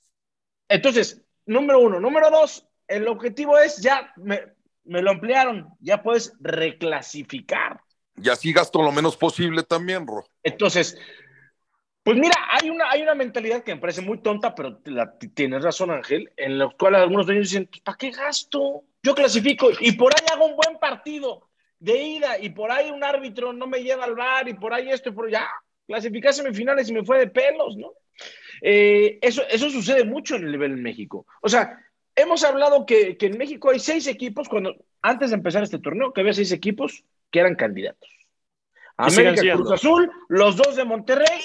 Entonces, 0.69 1.23
número 1.47 1.79
uno. 1.81 2.01
Número 2.01 2.31
dos, 2.31 2.67
el 2.89 3.07
objetivo 3.09 3.59
es 3.59 3.79
ya, 3.79 4.13
me, 4.17 4.43
me 4.85 5.03
lo 5.03 5.11
ampliaron, 5.11 5.69
ya 5.81 6.03
puedes 6.03 6.33
reclasificar. 6.41 7.81
Y 8.17 8.29
así 8.29 8.53
gasto 8.53 8.83
lo 8.83 8.93
menos 8.93 9.17
posible 9.17 9.63
también, 9.63 10.07
Ro. 10.07 10.25
Entonces, 10.43 10.97
pues 12.03 12.17
mira, 12.17 12.37
hay 12.51 12.71
una, 12.71 12.91
hay 12.91 13.03
una 13.03 13.15
mentalidad 13.15 13.63
que 13.65 13.75
me 13.75 13.81
parece 13.81 14.03
muy 14.03 14.19
tonta, 14.19 14.55
pero 14.55 14.81
la- 14.85 15.19
tienes 15.19 15.63
razón, 15.63 15.91
Ángel, 15.91 16.31
en 16.37 16.59
la 16.59 16.69
cual 16.79 16.95
algunos 16.95 17.27
dueños 17.27 17.49
dicen, 17.49 17.67
"Pues, 17.67 17.81
¿para 17.81 17.97
qué 17.99 18.11
gasto? 18.11 18.85
Yo 19.03 19.15
clasifico 19.15 19.69
y 19.81 19.93
por 19.93 20.13
ahí 20.15 20.27
hago 20.33 20.47
un 20.47 20.57
buen 20.57 20.79
partido 20.79 21.49
de 21.79 22.03
ida 22.03 22.39
y 22.39 22.51
por 22.51 22.71
ahí 22.71 22.91
un 22.91 23.03
árbitro 23.03 23.53
no 23.53 23.67
me 23.67 23.83
lleva 23.83 24.05
al 24.05 24.15
bar 24.15 24.49
y 24.49 24.55
por 24.55 24.73
ahí 24.73 24.91
esto 24.91 25.09
y 25.09 25.13
por 25.13 25.31
ya, 25.31 25.49
clasificé 25.87 26.29
a 26.29 26.33
semifinales 26.33 26.89
y 26.89 26.93
me 26.93 27.05
fue 27.05 27.19
de 27.19 27.27
pelos, 27.29 27.77
¿no? 27.77 27.93
Eh, 28.63 29.19
eso, 29.21 29.43
eso 29.51 29.71
sucede 29.71 30.05
mucho 30.05 30.37
en 30.37 30.45
el 30.45 30.53
nivel 30.53 30.73
en 30.73 30.83
México. 30.83 31.27
O 31.43 31.49
sea, 31.49 31.79
hemos 32.15 32.45
hablado 32.45 32.87
que, 32.87 33.17
que 33.17 33.27
en 33.27 33.39
México 33.39 33.71
hay 33.71 33.79
seis 33.79 34.07
equipos, 34.07 34.49
cuando 34.49 34.75
antes 35.03 35.31
de 35.31 35.37
empezar 35.37 35.63
este 35.63 35.79
torneo, 35.79 36.13
que 36.13 36.21
había 36.21 36.33
seis 36.33 36.53
equipos 36.53 37.05
que 37.31 37.41
eran 37.41 37.57
candidatos. 37.57 38.09
América. 38.97 39.55
Cruz 39.55 39.73
Azul, 39.73 40.11
los 40.29 40.57
dos 40.57 40.77
de 40.77 40.85
Monterrey, 40.85 41.41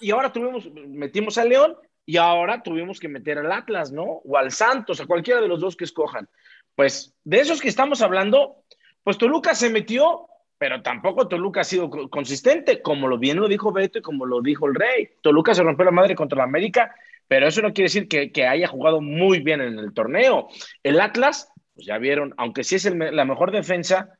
y 0.00 0.10
ahora 0.10 0.32
tuvimos, 0.32 0.70
metimos 0.72 1.38
al 1.38 1.48
León, 1.48 1.76
y 2.04 2.16
ahora 2.16 2.62
tuvimos 2.62 3.00
que 3.00 3.08
meter 3.08 3.38
al 3.38 3.52
Atlas, 3.52 3.92
¿no? 3.92 4.02
O 4.02 4.36
al 4.36 4.50
Santos, 4.50 5.00
a 5.00 5.06
cualquiera 5.06 5.40
de 5.40 5.48
los 5.48 5.60
dos 5.60 5.76
que 5.76 5.84
escojan. 5.84 6.28
Pues 6.74 7.14
de 7.24 7.40
esos 7.40 7.60
que 7.60 7.68
estamos 7.68 8.00
hablando, 8.02 8.64
pues 9.02 9.18
Toluca 9.18 9.54
se 9.54 9.68
metió, 9.68 10.27
pero 10.58 10.82
tampoco 10.82 11.28
Toluca 11.28 11.60
ha 11.60 11.64
sido 11.64 11.88
co- 11.88 12.10
consistente, 12.10 12.82
como 12.82 13.06
lo 13.08 13.16
bien 13.16 13.38
lo 13.38 13.48
dijo 13.48 13.72
Beto 13.72 14.00
y 14.00 14.02
como 14.02 14.26
lo 14.26 14.42
dijo 14.42 14.66
el 14.66 14.74
Rey. 14.74 15.08
Toluca 15.22 15.54
se 15.54 15.62
rompió 15.62 15.84
la 15.84 15.92
madre 15.92 16.14
contra 16.14 16.38
la 16.38 16.44
América, 16.44 16.94
pero 17.28 17.46
eso 17.46 17.62
no 17.62 17.72
quiere 17.72 17.86
decir 17.86 18.08
que, 18.08 18.46
haya 18.46 18.66
jugado 18.66 19.00
muy 19.00 19.40
bien 19.40 19.60
en 19.60 19.78
el 19.78 19.92
torneo. 19.94 20.48
El 20.82 21.00
Atlas, 21.00 21.52
pues 21.74 21.86
ya 21.86 21.98
vieron, 21.98 22.34
aunque 22.36 22.64
sí 22.64 22.74
es 22.74 22.84
la 22.86 23.24
mejor 23.24 23.52
defensa, 23.52 24.18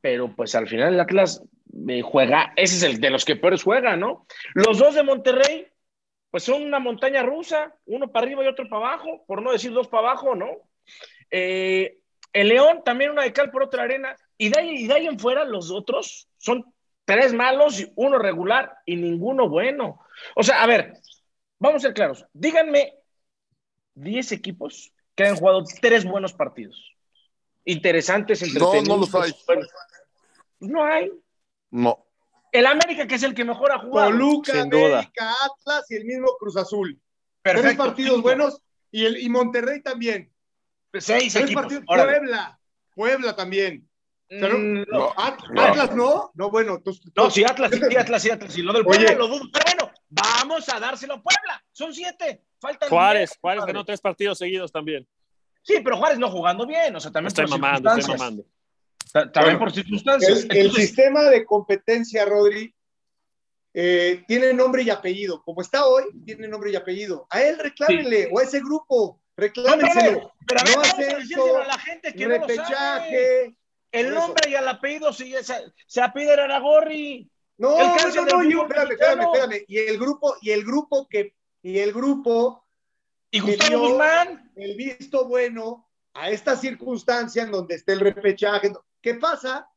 pero 0.00 0.34
pues 0.34 0.54
al 0.54 0.68
final 0.68 0.94
el 0.94 1.00
Atlas 1.00 1.42
eh, 1.88 2.02
juega, 2.02 2.52
ese 2.56 2.76
es 2.76 2.82
el 2.82 3.00
de 3.00 3.10
los 3.10 3.24
que 3.24 3.36
peores 3.36 3.62
juega, 3.62 3.96
¿no? 3.96 4.26
Los 4.54 4.78
dos 4.78 4.94
de 4.94 5.02
Monterrey, 5.02 5.66
pues 6.30 6.44
son 6.44 6.62
una 6.62 6.78
montaña 6.78 7.22
rusa, 7.22 7.74
uno 7.86 8.12
para 8.12 8.26
arriba 8.26 8.44
y 8.44 8.48
otro 8.48 8.68
para 8.68 8.86
abajo, 8.86 9.24
por 9.26 9.42
no 9.42 9.50
decir 9.50 9.72
dos 9.72 9.88
para 9.88 10.08
abajo, 10.08 10.34
¿no? 10.34 10.48
Eh, 11.30 11.98
el 12.32 12.48
León 12.48 12.82
también 12.84 13.10
una 13.10 13.22
de 13.22 13.32
cal 13.32 13.50
por 13.50 13.64
otra 13.64 13.82
arena, 13.82 14.16
y 14.46 14.48
de, 14.48 14.58
ahí, 14.60 14.70
y 14.84 14.86
de 14.86 14.94
ahí 14.94 15.06
en 15.06 15.18
fuera 15.18 15.44
los 15.44 15.70
otros 15.70 16.28
son 16.38 16.64
tres 17.04 17.32
malos, 17.32 17.80
y 17.80 17.92
uno 17.96 18.18
regular 18.18 18.78
y 18.86 18.96
ninguno 18.96 19.48
bueno. 19.48 20.00
O 20.36 20.42
sea, 20.42 20.62
a 20.62 20.66
ver, 20.66 20.94
vamos 21.58 21.82
a 21.84 21.88
ser 21.88 21.94
claros, 21.94 22.24
díganme 22.32 22.94
10 23.94 24.32
equipos 24.32 24.92
que 25.14 25.24
han 25.26 25.36
jugado 25.36 25.62
tres 25.80 26.04
buenos 26.04 26.32
partidos. 26.32 26.96
Interesantes, 27.64 28.40
No, 28.40 28.72
entretenidos. 28.72 28.88
no 28.88 28.96
los 28.96 29.14
hay. 29.14 29.32
No 30.60 30.84
hay. 30.84 31.10
No. 31.70 32.06
El 32.52 32.66
América, 32.66 33.06
que 33.06 33.16
es 33.16 33.22
el 33.22 33.34
que 33.34 33.44
mejor 33.44 33.70
ha 33.72 33.78
jugado. 33.78 34.10
Toluca, 34.10 34.52
sin 34.52 34.70
duda. 34.70 34.98
América, 35.00 35.32
Atlas 35.44 35.90
y 35.90 35.96
el 35.96 36.04
mismo 36.04 36.28
Cruz 36.38 36.56
Azul. 36.56 36.98
Tres 37.42 37.76
partidos 37.76 38.12
Cinco. 38.16 38.22
buenos 38.22 38.62
y, 38.90 39.04
el, 39.04 39.18
y 39.18 39.28
Monterrey 39.28 39.82
también. 39.82 40.32
Seis 40.94 41.32
Tres 41.32 41.44
equipos. 41.44 41.62
partidos. 41.62 41.84
Puebla, 41.86 42.58
Puebla 42.94 43.36
también. 43.36 43.88
Pero- 44.30 44.56
Mm, 44.58 44.84
No. 44.88 45.12
At- 45.16 45.40
No. 45.50 45.60
Atlas 45.62 45.94
no, 45.96 46.30
no, 46.34 46.50
bueno. 46.50 46.76
entonces- 46.76 47.02
No, 47.16 47.28
sí, 47.30 47.42
Atlas, 47.44 47.72
sí, 47.72 47.96
Atlas, 47.96 48.22
sí, 48.22 48.30
Atlas. 48.30 48.56
Y 48.56 48.62
lo 48.62 48.72
del 48.72 48.82
Oye. 48.86 48.98
Puebla 49.06 49.14
lo 49.16 49.26
dudo. 49.28 49.44
Pero 49.52 49.64
bueno, 49.66 49.92
vamos 50.08 50.68
a 50.68 50.78
dárselo 50.78 51.14
a 51.14 51.22
Puebla. 51.22 51.64
Son 51.72 51.92
siete. 51.92 52.44
Faltan 52.60 52.88
Juárez, 52.88 53.30
diez, 53.30 53.38
Juárez 53.40 53.64
ganó 53.66 53.84
tres 53.84 54.00
partidos 54.00 54.38
seguidos 54.38 54.70
también. 54.70 55.06
Sí, 55.62 55.80
pero 55.82 55.96
Juárez 55.96 56.18
no 56.18 56.30
jugando 56.30 56.64
bien. 56.66 56.94
O 56.94 57.00
sea, 57.00 57.10
también 57.10 57.28
Estoy 57.28 57.46
por 57.46 57.58
mamando, 57.58 57.90
estoy 57.94 58.14
mamando. 58.16 58.44
Ta- 59.12 59.32
También 59.32 59.56
Bueno, 59.56 59.58
por 59.58 59.72
circunstancias. 59.72 60.44
El, 60.44 60.50
el 60.52 60.56
Entonces, 60.58 60.86
sistema 60.86 61.22
de 61.24 61.44
competencia, 61.44 62.24
Rodri, 62.24 62.72
eh, 63.74 64.24
tiene 64.28 64.52
nombre 64.54 64.82
y 64.82 64.90
apellido. 64.90 65.42
Como 65.42 65.60
está 65.62 65.86
hoy, 65.86 66.04
tiene 66.24 66.46
nombre 66.48 66.70
y 66.70 66.76
apellido. 66.76 67.26
A 67.30 67.42
él 67.42 67.58
reclámenle, 67.58 68.28
o 68.32 68.38
a 68.38 68.42
ese 68.44 68.60
grupo, 68.60 69.20
no, 69.20 69.42
reclámenselo. 69.44 70.32
pero 70.46 70.60
a 70.60 70.64
ver, 70.64 70.74
No 70.76 70.80
vamos 70.82 70.94
a 70.94 70.96
decírselo 71.02 71.58
a 71.62 71.66
la 71.66 71.78
gente 71.78 72.12
que 72.14 72.26
no 72.26 72.38
lo 72.38 72.48
sabe. 72.54 73.56
El 73.92 74.14
nombre 74.14 74.48
y 74.50 74.54
el 74.54 74.68
apellido 74.68 75.12
se, 75.12 75.42
se, 75.42 75.72
se 75.86 76.00
apellida 76.00 76.44
Aragorri. 76.44 77.30
No, 77.58 77.78
El 77.78 78.14
no, 78.14 78.24
no, 78.24 78.48
yo, 78.48 78.62
espérame, 78.62 78.92
espérame, 78.92 79.22
espérame. 79.22 79.64
Y 79.68 79.78
el 79.78 79.98
grupo, 79.98 80.36
y 80.40 80.50
el 80.50 80.64
grupo 80.64 81.06
que, 81.08 81.34
y 81.62 81.78
el 81.78 81.92
grupo, 81.92 82.64
Y 83.30 83.40
Gustavo 83.40 83.88
Guzmán. 83.90 84.50
el 84.56 84.76
visto 84.76 85.26
bueno 85.28 85.90
a 86.14 86.30
esta 86.30 86.56
circunstancia 86.56 87.42
en 87.42 87.50
donde 87.50 87.74
está 87.74 87.92
el 87.92 88.00
repechaje. 88.00 88.72
¿Qué 89.02 89.14
pasa? 89.14 89.68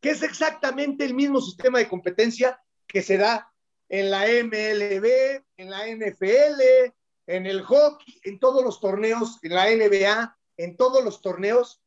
Que 0.00 0.10
es 0.10 0.22
exactamente 0.22 1.04
el 1.04 1.14
mismo 1.14 1.40
sistema 1.40 1.78
de 1.78 1.88
competencia 1.88 2.60
que 2.86 3.02
se 3.02 3.18
da 3.18 3.52
en 3.88 4.10
la 4.10 4.26
MLB, 4.26 5.42
en 5.56 5.70
la 5.70 5.86
NFL, 5.88 6.92
en 7.26 7.46
el 7.46 7.62
hockey, 7.62 8.20
en 8.24 8.38
todos 8.38 8.64
los 8.64 8.80
torneos, 8.80 9.38
en 9.42 9.54
la 9.54 9.66
NBA, 9.66 10.38
en 10.58 10.76
todos 10.76 11.04
los 11.04 11.20
torneos. 11.20 11.82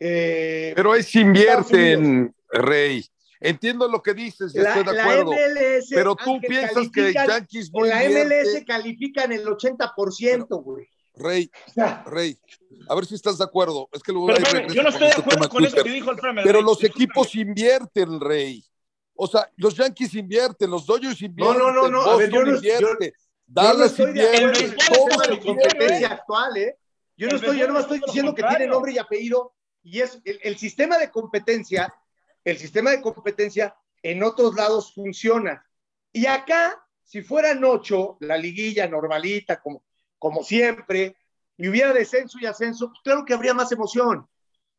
Eh, 0.00 0.72
Pero 0.76 0.92
ahí 0.92 1.02
se 1.02 1.20
invierte 1.20 1.92
en 1.92 2.34
Rey. 2.50 3.04
Entiendo 3.40 3.86
lo 3.88 4.02
que 4.02 4.14
dices, 4.14 4.52
la, 4.54 4.70
estoy 4.70 4.84
de 4.84 4.92
la 4.94 5.02
acuerdo. 5.04 5.30
MLS, 5.32 5.86
Pero 5.90 6.16
tú 6.16 6.34
Ángel, 6.34 6.48
piensas 6.48 6.88
que 6.92 7.12
Yankees 7.12 7.70
no 7.72 7.84
en 7.86 7.90
la. 7.90 8.24
MLS 8.24 8.64
califican 8.66 9.30
el 9.32 9.44
80%, 9.46 10.62
güey. 10.62 10.86
Rey, 11.14 11.50
O 11.66 11.70
sea, 11.72 12.04
Rey, 12.06 12.38
A 12.88 12.94
ver 12.94 13.04
si 13.06 13.16
estás 13.16 13.38
de 13.38 13.44
acuerdo. 13.44 13.88
Es 13.92 14.02
que 14.02 14.12
Pero, 14.12 14.72
yo 14.72 14.82
no 14.84 14.88
estoy 14.88 15.04
de 15.04 15.08
este 15.10 15.20
acuerdo 15.20 15.48
con 15.48 15.64
eso 15.64 15.70
Twitter. 15.74 15.82
que 15.84 15.90
dijo 15.96 16.10
el 16.12 16.16
Premier. 16.16 16.44
Pero 16.46 16.58
Rey. 16.60 16.64
los 16.64 16.78
Discúlpame. 16.78 17.04
equipos 17.04 17.34
invierten, 17.34 18.20
Rey. 18.20 18.64
O 19.14 19.26
sea, 19.26 19.48
los 19.56 19.74
Yankees 19.74 20.14
invierten, 20.14 20.70
los 20.70 20.86
Dodgers 20.86 21.20
invierten. 21.22 21.58
no, 21.58 21.72
no, 21.72 21.88
no, 21.88 22.02
a 22.02 22.16
ver, 22.16 22.30
yo 22.30 22.40
no- 22.44 22.50
yo- 22.52 22.56
invierte, 22.56 23.12
Yo 23.16 23.62
no 23.62 23.62
Dallas 23.62 23.90
estoy 23.90 24.12
de 24.12 24.24
invierte, 24.24 24.64
acuerdo 24.64 24.76
todos 24.94 25.28
es 25.28 25.44
competencia 25.44 25.72
invierten. 25.86 26.04
actual, 26.12 26.56
¿eh? 26.56 26.76
Yo 27.16 27.26
no 27.26 27.30
El 27.34 27.40
estoy, 27.40 27.58
yo 27.58 27.68
no 27.68 27.78
estoy 27.80 27.96
es 27.98 28.02
diciendo 28.06 28.34
que 28.34 28.42
tiene 28.44 28.66
nombre 28.68 28.92
y 28.92 28.98
apellido, 28.98 29.54
y 29.90 30.00
es 30.00 30.20
el, 30.24 30.38
el 30.42 30.58
sistema 30.58 30.98
de 30.98 31.10
competencia, 31.10 31.94
el 32.44 32.58
sistema 32.58 32.90
de 32.90 33.00
competencia 33.00 33.74
en 34.02 34.22
otros 34.22 34.54
lados 34.54 34.92
funciona. 34.94 35.64
Y 36.12 36.26
acá, 36.26 36.84
si 37.04 37.22
fueran 37.22 37.64
ocho, 37.64 38.16
la 38.20 38.36
liguilla 38.36 38.86
normalita, 38.86 39.60
como, 39.60 39.84
como 40.18 40.44
siempre, 40.44 41.16
y 41.56 41.68
hubiera 41.68 41.92
descenso 41.92 42.38
y 42.40 42.46
ascenso, 42.46 42.88
pues 42.88 43.00
claro 43.02 43.24
que 43.24 43.34
habría 43.34 43.54
más 43.54 43.72
emoción. 43.72 44.28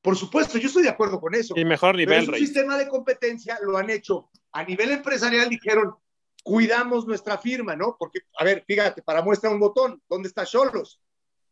Por 0.01 0.15
supuesto, 0.15 0.57
yo 0.57 0.67
estoy 0.67 0.83
de 0.83 0.89
acuerdo 0.89 1.19
con 1.19 1.35
eso. 1.35 1.53
Y 1.57 1.65
mejor 1.65 1.95
Pero 1.95 2.11
nivel, 2.11 2.23
es 2.23 2.29
un 2.29 2.35
sistema 2.35 2.77
de 2.77 2.87
competencia, 2.87 3.59
lo 3.61 3.77
han 3.77 3.89
hecho 3.89 4.29
a 4.51 4.63
nivel 4.63 4.91
empresarial, 4.91 5.49
dijeron, 5.49 5.95
cuidamos 6.43 7.05
nuestra 7.05 7.37
firma, 7.37 7.75
¿no? 7.75 7.97
Porque, 7.99 8.19
a 8.37 8.43
ver, 8.43 8.63
fíjate, 8.65 9.01
para 9.01 9.21
muestra 9.21 9.49
un 9.49 9.59
botón, 9.59 10.01
¿dónde 10.07 10.29
está 10.29 10.45
Cholos? 10.45 11.01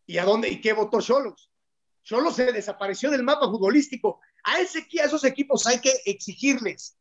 ¿Y 0.06 0.18
a 0.20 0.24
dónde, 0.24 0.48
y 0.48 0.62
qué 0.62 0.74
votó 0.74 1.02
Cholos? 1.02 1.52
Cholos 2.08 2.38
se 2.38 2.54
desapareció 2.54 3.12
del 3.12 3.24
mapa 3.24 3.48
futbolístico. 3.48 4.22
A, 4.46 4.62
ese, 4.62 4.88
a 5.02 5.04
esos 5.04 5.26
equipos 5.26 5.68
hay 5.68 5.80
que 5.80 5.92
exigirles, 6.06 6.98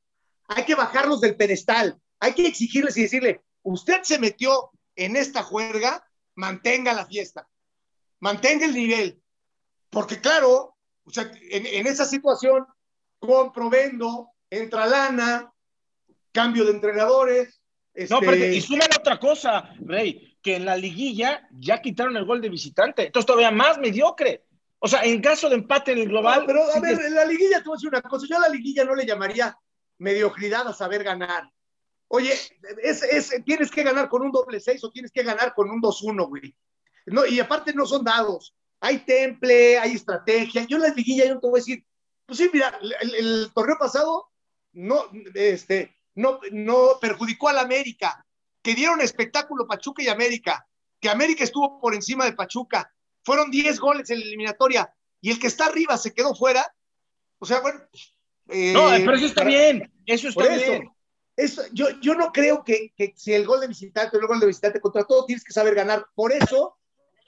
hay 0.49 0.65
que 0.65 0.75
bajarlos 0.75 1.21
del 1.21 1.37
pedestal, 1.37 1.97
hay 2.19 2.33
que 2.33 2.45
exigirles 2.45 2.97
y 2.97 3.03
decirle, 3.03 3.41
usted 3.63 4.03
se 4.03 4.19
metió 4.19 4.73
en 4.97 5.15
esta 5.15 5.45
juerga, 5.45 6.05
mantenga 6.35 6.93
la 6.93 7.07
fiesta, 7.07 7.49
mantenga 8.19 8.67
el 8.67 8.75
nivel. 8.75 9.23
Porque 9.91 10.21
claro, 10.21 10.77
o 11.05 11.11
sea, 11.11 11.31
en, 11.51 11.67
en 11.67 11.87
esa 11.87 12.05
situación, 12.05 12.67
compro, 13.21 13.71
vendo, 13.71 14.31
entra 14.51 14.87
lana, 14.87 15.53
cambio 16.33 16.65
de 16.65 16.73
entrenadores. 16.73 17.63
No, 17.95 18.19
este, 18.19 18.27
pero 18.27 18.45
y 18.45 18.61
súmale 18.61 18.97
otra 18.99 19.21
cosa, 19.21 19.73
Rey, 19.79 20.37
que 20.43 20.57
en 20.57 20.65
la 20.65 20.77
liguilla 20.77 21.49
ya 21.53 21.81
quitaron 21.81 22.17
el 22.17 22.25
gol 22.25 22.41
de 22.41 22.49
visitante, 22.49 23.07
entonces 23.07 23.27
todavía 23.27 23.53
más 23.53 23.79
mediocre. 23.79 24.46
O 24.79 24.89
sea, 24.89 25.03
en 25.05 25.21
caso 25.23 25.49
de 25.49 25.57
empate 25.57 25.93
en 25.93 25.99
el 25.99 26.09
global. 26.09 26.41
No, 26.41 26.47
pero 26.47 26.63
a 26.73 26.81
ver, 26.81 27.01
en 27.01 27.15
la 27.15 27.25
liguilla 27.25 27.59
te 27.63 27.65
voy 27.69 27.75
a 27.75 27.79
decir 27.79 27.89
una 27.89 28.03
cosa. 28.03 28.27
Yo 28.29 28.37
a 28.37 28.41
la 28.41 28.49
liguilla 28.49 28.85
no 28.85 28.95
le 28.95 29.07
llamaría 29.07 29.57
mediocridad 29.99 30.69
a 30.69 30.75
saber 30.75 31.03
ganar. 31.03 31.51
Oye, 32.09 32.33
es, 32.83 33.03
es- 33.03 33.35
tienes 33.45 33.71
que 33.71 33.83
ganar 33.83 34.09
con 34.09 34.23
un 34.23 34.31
doble 34.31 34.61
seis 34.61 34.83
o 34.85 34.91
tienes 34.91 35.11
que 35.11 35.23
ganar 35.23 35.55
con 35.55 35.71
un 35.71 35.81
2-1, 35.81 36.29
güey. 36.29 36.55
No, 37.07 37.25
y 37.27 37.41
aparte 37.41 37.73
no 37.73 37.87
son 37.87 38.05
dados. 38.05 38.55
Hay 38.81 38.99
temple, 38.99 39.79
hay 39.79 39.93
estrategia. 39.95 40.65
Yo 40.69 40.77
en 40.77 40.83
la 40.85 40.89
liguilla 40.91 41.25
yo 41.27 41.35
no 41.35 41.41
te 41.41 41.49
voy 41.49 41.59
a 41.59 41.63
decir, 41.63 41.85
pues 42.27 42.39
sí, 42.39 42.51
mira, 42.53 42.79
el, 43.01 43.15
el 43.15 43.51
torneo 43.55 43.77
pasado 43.79 44.29
no, 44.73 45.07
este, 45.35 45.97
no, 46.15 46.39
no 46.53 46.99
perjudicó 47.01 47.49
al 47.49 47.59
América, 47.59 48.25
que 48.63 48.75
dieron 48.75 49.01
espectáculo 49.01 49.67
Pachuca 49.67 50.03
y 50.03 50.09
América, 50.09 50.67
que 51.01 51.09
América 51.09 51.45
estuvo 51.45 51.81
por 51.81 51.95
encima 51.95 52.25
de 52.25 52.35
Pachuca. 52.35 52.93
Fueron 53.27 53.51
10 53.51 53.81
goles 53.81 54.09
en 54.11 54.21
la 54.21 54.25
eliminatoria 54.25 54.95
y 55.21 55.33
el 55.33 55.41
que 55.41 55.49
está 55.49 55.67
arriba 55.67 55.99
se 55.99 56.15
quedó 56.15 56.33
fuera. 56.37 56.65
O 57.41 57.45
sea, 57.45 57.61
bueno. 57.61 57.81
eh, 58.49 58.73
No, 58.73 58.89
pero 59.05 59.15
eso 59.17 59.27
está 59.27 59.43
bien, 59.43 59.93
eso 60.07 60.29
está 60.29 60.45
eso. 60.55 60.71
bien. 60.71 60.91
eso, 61.37 61.63
yo, 61.73 61.91
yo 62.01 62.15
no 62.15 62.31
creo 62.33 62.63
que, 62.63 62.93
que 62.97 63.13
si 63.17 63.33
el 63.35 63.45
gol 63.45 63.61
de 63.61 63.67
visitante 63.67 64.17
o 64.17 64.21
el 64.21 64.29
gol 64.29 64.39
de 64.39 64.47
visitante 64.47 64.81
contra 64.81 65.03
todo 65.03 65.27
tienes 65.27 65.45
que 65.45 65.53
saber 65.53 65.75
ganar. 65.75 66.07
Por 66.15 66.33
eso, 66.33 66.79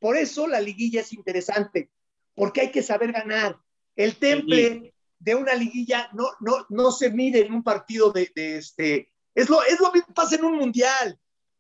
por 0.01 0.17
eso 0.17 0.47
la 0.47 0.61
liguilla 0.61 1.01
es 1.01 1.13
interesante, 1.13 1.91
porque 2.37 2.61
hay 2.61 2.71
que 2.71 2.85
saber 2.85 3.11
ganar. 3.11 3.59
El 3.97 4.15
temple 4.17 4.95
de 5.19 5.35
una 5.35 5.55
liguilla 5.55 6.09
no, 6.13 6.29
no, 6.39 6.65
no 6.69 6.93
se 6.93 7.11
mide 7.11 7.45
en 7.45 7.53
un 7.53 7.65
partido 7.65 8.13
de, 8.13 8.31
de 8.37 8.59
este. 8.59 9.11
Es 9.35 9.49
lo, 9.51 9.65
es 9.65 9.81
lo 9.81 9.91
mismo 9.91 10.07
que 10.07 10.15
pasa 10.15 10.37
en 10.37 10.45
un 10.45 10.57
mundial. 10.59 11.19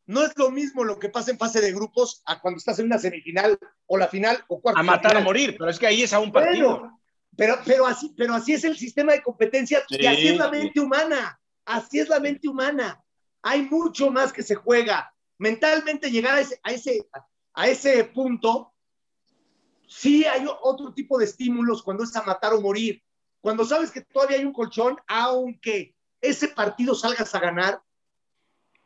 No 0.09 0.25
es 0.25 0.33
lo 0.39 0.51
mismo 0.51 0.85
lo 0.85 0.99
que 0.99 1.11
pasa 1.11 1.31
en 1.31 1.39
fase 1.39 1.61
de 1.61 1.71
grupos 1.71 2.23
a 2.25 2.41
cuando 2.41 2.57
estás 2.57 2.79
en 2.79 2.87
una 2.87 2.99
semifinal 2.99 3.59
o 3.85 3.99
la 3.99 4.09
final 4.09 4.43
o 4.49 4.59
cuarto. 4.59 4.81
A 4.81 4.83
matar 4.83 5.19
o 5.19 5.21
morir, 5.21 5.55
pero 5.59 5.71
es 5.71 5.79
que 5.79 5.87
ahí 5.87 6.03
es 6.03 6.15
a 6.15 6.19
un 6.19 6.33
partido. 6.33 6.79
Bueno, 6.79 7.01
pero, 7.37 7.59
pero, 7.67 7.87
así, 7.87 8.15
pero 8.17 8.35
así 8.35 8.55
es 8.55 8.65
el 8.65 8.79
sistema 8.79 9.13
de 9.13 9.23
competencia 9.23 9.85
y 9.91 9.97
Sí, 9.99 10.07
así 10.07 10.29
es 10.29 10.39
la 10.39 10.51
mente 10.51 10.81
humana. 10.81 11.39
Así 11.67 12.01
es 12.01 12.09
la 12.09 12.21
mente 12.21 12.49
humana. 12.49 13.05
Hay 13.43 13.67
mucho 13.67 14.11
más 14.11 14.33
que 14.33 14.43
se 14.43 14.55
juega. 14.55 15.13
Mentalmente 15.37 16.11
llegar 16.11 16.37
a 16.37 16.41
ese, 16.41 16.59
a 16.63 16.73
ese, 16.73 17.07
a 17.53 17.69
ese 17.69 18.03
punto, 18.05 18.73
sí 19.87 20.25
hay 20.25 20.47
otro 20.63 20.95
tipo 20.95 21.19
de 21.19 21.27
estímulos 21.27 21.83
cuando 21.83 22.05
es 22.05 22.17
a 22.17 22.23
matar 22.23 22.55
o 22.55 22.63
morir. 22.63 23.03
Cuando 23.43 23.63
sabes 23.67 23.91
que 23.91 24.01
todavía 24.01 24.39
hay 24.39 24.47
un 24.47 24.55
colchón, 24.55 24.97
aunque 25.07 25.95
ese 26.23 26.49
partido 26.49 26.95
salgas 26.95 27.35
a 27.35 27.41
ganar, 27.41 27.83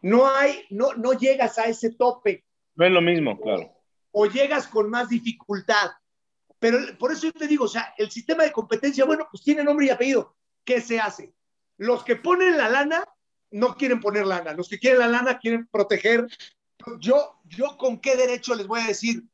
no 0.03 0.29
hay, 0.29 0.65
no, 0.71 0.95
no 0.95 1.13
llegas 1.13 1.59
a 1.59 1.65
ese 1.65 1.91
tope 1.91 2.45
No 2.75 2.85
es 2.85 2.93
lo 2.93 3.01
mismo, 3.01 3.41
claro. 3.41 3.73
o 4.11 4.27
llegas 4.27 4.67
con 4.67 4.91
más 4.91 5.09
dificultad. 5.09 5.93
Pero 6.59 6.79
por 6.99 7.11
eso 7.11 7.27
yo 7.27 7.33
te 7.33 7.49
digo, 7.49 7.65
o 7.65 7.69
sea, 7.69 7.95
el 7.97 8.11
sistema 8.11 8.45
de 8.45 8.53
competencia, 8.53 9.05
bueno, 9.05 9.27
pues 9.31 9.43
tiene 9.43 9.65
nombre 9.65 9.87
y 9.87 9.91
apellido. 9.91 10.37
¿Qué 10.65 10.81
se 10.81 11.01
hace? 11.01 11.33
Los 11.77 12.05
que 12.05 12.17
ponen 12.17 12.57
la 12.57 12.69
lana 12.69 13.05
no 13.51 13.77
quieren 13.77 14.01
poner 14.01 14.27
lana, 14.27 14.53
los 14.53 14.69
que 14.69 14.79
quieren 14.79 15.01
la 15.01 15.09
lana 15.09 15.39
quieren 15.39 15.67
proteger. 15.67 16.27
Yo, 17.01 17.41
yo 17.45 17.77
con 17.77 18.01
qué 18.01 18.17
derecho 18.17 18.55
les 18.55 18.67
voy 18.67 18.81
a 18.81 18.87
decir, 18.87 19.25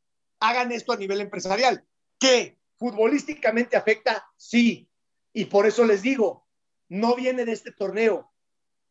hagan 0.40 0.72
esto 0.72 0.92
a 0.92 0.96
nivel 0.96 1.20
empresarial, 1.20 1.84
que 2.18 2.58
futbolísticamente 2.78 3.76
afecta, 3.76 4.26
sí, 4.36 4.88
y 5.32 5.46
por 5.46 5.66
eso 5.66 5.84
les 5.84 6.02
digo, 6.02 6.46
no 6.88 7.14
viene 7.14 7.44
de 7.44 7.52
este 7.52 7.72
torneo. 7.72 8.32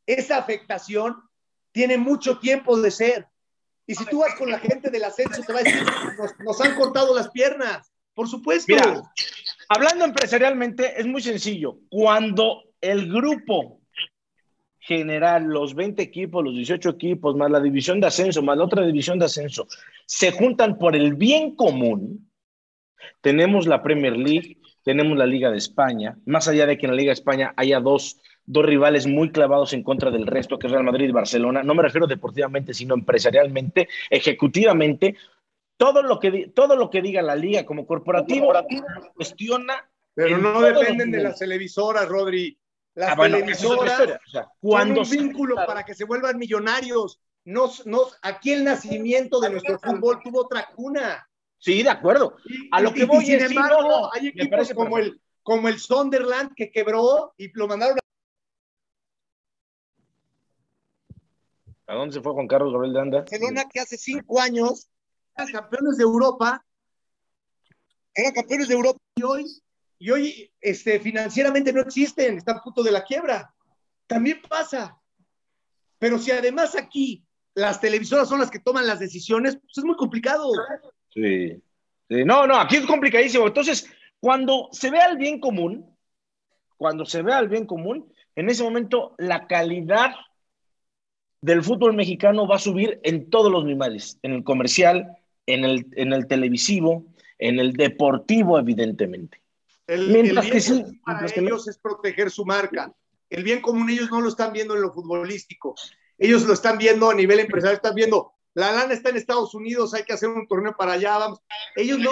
Esa 0.06 0.38
afectación 0.38 1.27
tiene 1.78 2.00
mucho 2.00 2.40
tiempo 2.40 2.82
de 2.82 2.90
ser. 2.90 3.28
Y 3.86 3.94
si 3.94 4.04
tú 4.06 4.22
vas 4.22 4.34
con 4.34 4.50
la 4.50 4.58
gente 4.58 4.90
del 4.90 5.04
ascenso, 5.04 5.44
te 5.44 5.54
va 5.54 5.60
a 5.60 5.64
decir, 5.64 5.84
nos, 6.18 6.40
nos 6.40 6.60
han 6.60 6.74
cortado 6.74 7.14
las 7.14 7.30
piernas. 7.30 7.94
Por 8.16 8.28
supuesto. 8.28 8.74
Mira, 8.74 9.00
hablando 9.70 10.04
empresarialmente, 10.06 11.00
es 11.00 11.06
muy 11.06 11.22
sencillo. 11.22 11.78
Cuando 11.88 12.64
el 12.82 13.14
grupo 13.14 13.82
general, 14.80 15.44
los 15.44 15.76
20 15.76 16.02
equipos, 16.02 16.44
los 16.44 16.56
18 16.56 16.90
equipos, 16.90 17.36
más 17.36 17.52
la 17.52 17.60
división 17.60 18.02
de 18.02 18.08
ascenso, 18.08 18.42
más 18.42 18.58
la 18.58 18.64
otra 18.64 18.84
división 18.84 19.20
de 19.20 19.26
ascenso, 19.26 19.68
se 20.08 20.32
juntan 20.32 20.80
por 20.80 20.96
el 20.96 21.14
bien 21.14 21.56
común, 21.56 22.32
tenemos 23.22 23.68
la 23.68 23.84
Premier 23.84 24.18
League, 24.18 24.58
tenemos 24.82 25.16
la 25.16 25.28
Liga 25.28 25.52
de 25.52 25.58
España, 25.58 26.18
más 26.26 26.48
allá 26.48 26.66
de 26.66 26.76
que 26.80 26.88
en 26.88 26.94
la 26.94 26.98
Liga 26.98 27.10
de 27.10 27.20
España 27.20 27.54
haya 27.56 27.80
dos, 27.80 28.20
dos 28.48 28.66
rivales 28.66 29.06
muy 29.06 29.30
clavados 29.30 29.74
en 29.74 29.84
contra 29.84 30.10
del 30.10 30.26
resto, 30.26 30.58
que 30.58 30.68
es 30.68 30.74
Real 30.74 30.86
Madrid 30.86 31.10
y 31.10 31.12
Barcelona, 31.12 31.62
no 31.62 31.76
me 31.76 31.84
refiero 31.84 32.08
deportivamente, 32.08 32.74
sino 32.74 32.96
empresarialmente, 32.96 33.90
ejecutivamente, 34.10 35.16
todo 35.76 36.02
lo 36.02 36.20
que, 36.20 36.52
todo 36.56 36.76
lo 36.76 36.90
que 36.90 37.02
diga 37.02 37.22
la 37.22 37.36
liga 37.36 37.66
como 37.66 37.86
corporativo 37.86 38.52
cuestiona 39.16 39.88
Pero 40.16 40.38
no 40.40 40.62
dependen 40.62 41.12
de 41.12 41.22
las 41.22 41.38
televisoras, 41.38 42.08
Rodri. 42.08 42.58
Las 42.96 43.12
Ah, 43.12 43.16
bueno, 43.16 43.36
es 43.36 43.44
televisoras 43.44 43.92
historia. 43.92 44.20
O 44.26 44.30
sea, 44.30 44.42
son 44.44 44.52
cuando 44.60 45.02
un 45.02 45.10
vínculo 45.10 45.56
para 45.68 45.84
que 45.84 45.94
se 45.94 46.06
vuelvan 46.06 46.38
millonarios. 46.40 47.20
No, 47.46 47.70
no, 47.86 48.02
aquí 48.24 48.54
el 48.54 48.64
nacimiento 48.64 49.40
de 49.40 49.52
nuestro 49.52 49.78
fútbol 49.78 50.20
tuvo 50.24 50.42
otra 50.42 50.68
cuna. 50.76 51.30
Sí, 51.60 51.84
de 51.84 51.90
acuerdo. 51.90 52.38
A 52.72 52.82
lo 52.82 52.94
que 52.94 53.04
y 53.04 53.06
voy 53.06 53.26
sin 53.26 53.36
es, 53.36 53.50
sí, 53.50 53.56
embargo, 53.56 53.82
no, 53.82 54.02
no, 54.02 54.10
hay 54.14 54.28
equipos 54.28 54.74
como 54.74 54.96
perfecto. 54.96 55.18
el, 55.18 55.22
como 55.44 55.68
el 55.68 55.80
Sunderland 55.80 56.56
que 56.56 56.72
quebró 56.72 57.34
y 57.38 57.52
lo 57.54 57.68
mandaron 57.68 57.98
¿A 61.88 61.96
dónde 61.96 62.14
se 62.14 62.22
fue 62.22 62.34
Juan 62.34 62.48
Carlos 62.48 62.74
Gabriel 62.74 62.94
de 62.94 63.02
Anda? 63.02 63.20
Barcelona 63.20 63.66
que 63.72 63.80
hace 63.80 63.98
cinco 63.98 64.42
años 64.42 64.90
eran 65.36 65.52
campeones 65.52 65.98
de 65.98 66.04
Europa, 66.04 66.66
eran 68.14 68.34
campeones 68.34 68.68
de 68.68 68.74
Europa 68.74 69.00
y 69.16 69.24
hoy, 69.24 69.46
y 69.98 70.12
hoy 70.12 70.52
este, 70.60 71.00
financieramente 71.00 71.72
no 71.72 71.82
existen, 71.82 72.38
están 72.38 72.58
a 72.58 72.64
punto 72.64 72.84
de 72.84 72.92
la 72.92 73.04
quiebra. 73.04 73.54
También 74.06 74.42
pasa. 74.48 75.00
Pero 75.98 76.20
si 76.20 76.32
además 76.32 76.76
aquí 76.76 77.24
las 77.56 77.80
televisoras 77.80 78.28
son 78.28 78.40
las 78.40 78.52
que 78.52 78.60
toman 78.60 78.86
las 78.86 79.00
decisiones, 79.00 79.56
pues 79.56 79.78
es 79.78 79.84
muy 79.84 79.96
complicado. 79.96 80.52
Sí. 81.14 81.62
Sí, 82.10 82.24
No, 82.26 82.46
no, 82.48 82.60
aquí 82.60 82.78
es 82.78 82.86
complicadísimo. 82.86 83.48
Entonces, 83.48 83.90
cuando 84.20 84.70
se 84.72 84.92
vea 84.92 85.08
el 85.08 85.18
bien 85.18 85.40
común, 85.40 85.98
cuando 86.78 87.06
se 87.06 87.22
vea 87.22 87.40
el 87.40 87.50
bien 87.50 87.66
común, 87.66 88.12
en 88.36 88.50
ese 88.50 88.64
momento 88.64 89.16
la 89.18 89.48
calidad 89.48 90.12
del 91.42 91.64
fútbol 91.64 91.94
mexicano 91.94 92.48
va 92.48 92.56
a 92.56 92.60
subir 92.60 93.00
en 93.04 93.30
todos 93.30 93.52
los 93.52 93.66
niveles, 93.66 94.20
en 94.24 94.34
el 94.34 94.44
comercial, 94.44 95.18
en 95.46 95.66
el, 95.66 95.88
en 95.96 96.14
el 96.14 96.28
televisivo, 96.28 97.06
en 97.38 97.60
el 97.60 97.74
deportivo, 97.74 98.60
evidentemente. 98.60 99.42
El, 99.86 100.10
Mientras 100.10 100.46
el 100.46 100.52
que 100.52 100.58
bien 100.60 100.64
sí, 100.64 100.82
común 100.82 101.02
para 101.06 101.18
mientras 101.20 101.34
que 101.34 101.42
no. 101.42 101.48
ellos 101.48 101.68
es 101.68 101.78
proteger 101.78 102.32
su 102.32 102.46
marca. 102.46 102.94
El 103.30 103.44
bien 103.44 103.62
común 103.62 103.90
ellos 103.90 104.10
no 104.10 104.22
lo 104.22 104.30
están 104.30 104.54
viendo 104.54 104.76
en 104.76 104.82
lo 104.82 104.92
futbolístico. 104.92 105.76
Ellos 106.18 106.44
lo 106.44 106.54
están 106.54 106.78
viendo 106.78 107.10
a 107.10 107.16
nivel 107.16 107.40
empresarial, 107.40 107.76
están 107.76 107.96
viendo 107.96 108.34
la 108.58 108.72
lana 108.72 108.96
está 108.96 109.12
en 109.12 109.18
Estados 109.18 109.54
Unidos, 109.54 109.94
hay 109.94 110.02
que 110.04 110.14
hacer 110.14 110.30
un 110.30 110.48
torneo 110.48 110.76
para 110.76 110.94
allá, 110.94 111.20
vamos. 111.20 111.40
Ellos 111.76 112.00
no, 112.00 112.10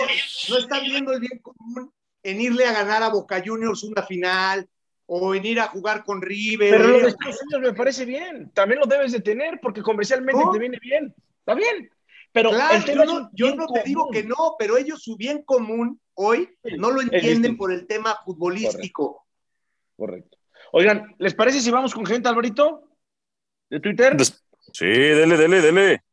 no 0.49 0.57
están 0.59 0.83
viendo 0.83 1.11
el 1.11 1.19
bien 1.19 1.39
común 1.39 1.91
en 2.21 2.39
irle 2.39 2.67
a 2.67 2.71
ganar 2.71 3.01
a 3.01 3.09
Boca 3.09 3.41
Juniors 3.43 3.83
una 3.83 4.03
final 4.03 4.69
o 5.07 5.35
en 5.35 5.45
ir 5.45 5.59
a 5.59 5.67
jugar 5.67 6.03
con 6.03 6.21
River. 6.21 6.71
Pero 6.71 6.87
lo 6.87 6.99
de 6.99 7.07
Estados 7.09 7.41
Unidos 7.43 7.71
me 7.71 7.77
parece 7.77 8.05
bien, 8.05 8.51
también 8.53 8.79
lo 8.79 8.85
debes 8.85 9.11
de 9.11 9.21
tener 9.21 9.59
porque 9.61 9.81
comercialmente 9.81 10.43
¿No? 10.43 10.51
te 10.51 10.59
viene 10.59 10.79
bien, 10.81 11.13
está 11.39 11.53
bien. 11.53 11.89
Pero 12.31 12.49
Claro, 12.49 12.75
el 12.75 12.85
tema 12.85 13.05
yo 13.05 13.19
no, 13.19 13.29
yo 13.33 13.55
te 13.73 13.83
digo 13.85 14.09
que 14.11 14.23
no, 14.23 14.55
pero 14.59 14.77
ellos 14.77 15.01
su 15.01 15.15
bien 15.15 15.43
común 15.43 15.99
hoy 16.15 16.49
Sí, 16.63 16.75
no 16.77 16.91
lo 16.91 17.01
entienden 17.01 17.55
por 17.55 17.71
el 17.71 17.87
tema 17.87 18.17
futbolístico. 18.25 19.25
Correcto. 19.95 20.37
Oigan, 20.73 21.15
¿les 21.19 21.33
parece 21.33 21.61
si 21.61 21.71
vamos 21.71 21.93
con 21.93 22.05
gente, 22.05 22.27
Alvarito? 22.27 22.89
¿De 23.69 23.79
Twitter? 23.79 24.17
Des- 24.17 24.41
Sí, 24.73 24.85
dele, 24.85 25.37
dele, 25.37 25.61
dele. 25.61 26.03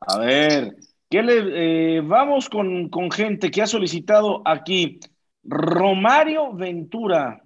A 0.00 0.18
ver, 0.18 0.76
¿qué 1.10 1.22
le, 1.22 1.96
eh, 1.96 2.00
vamos 2.00 2.48
con, 2.48 2.88
con 2.88 3.10
gente 3.10 3.50
que 3.50 3.60
ha 3.60 3.66
solicitado 3.66 4.40
aquí. 4.46 4.98
Romario 5.42 6.54
Ventura. 6.54 7.41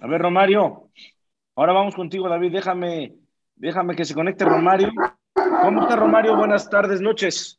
A 0.00 0.06
ver, 0.06 0.20
Romario. 0.20 0.90
Ahora 1.54 1.72
vamos 1.72 1.94
contigo, 1.94 2.28
David. 2.28 2.52
Déjame, 2.52 3.14
déjame 3.54 3.96
que 3.96 4.04
se 4.04 4.14
conecte 4.14 4.44
Romario. 4.44 4.90
¿Cómo 5.34 5.82
está 5.82 5.96
Romario? 5.96 6.36
Buenas 6.36 6.68
tardes, 6.68 7.00
noches. 7.00 7.58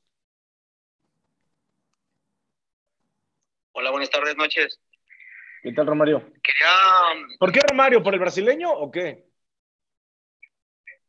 Hola, 3.72 3.92
buenas 3.92 4.10
tardes, 4.10 4.36
noches. 4.38 4.80
¿Qué 5.64 5.74
tal, 5.74 5.88
Romario? 5.88 6.20
Quería, 6.44 7.28
¿Por 7.40 7.52
qué 7.52 7.60
Romario? 7.68 8.02
¿Por 8.04 8.14
el 8.14 8.20
brasileño 8.20 8.72
o 8.72 8.92
qué? 8.92 9.26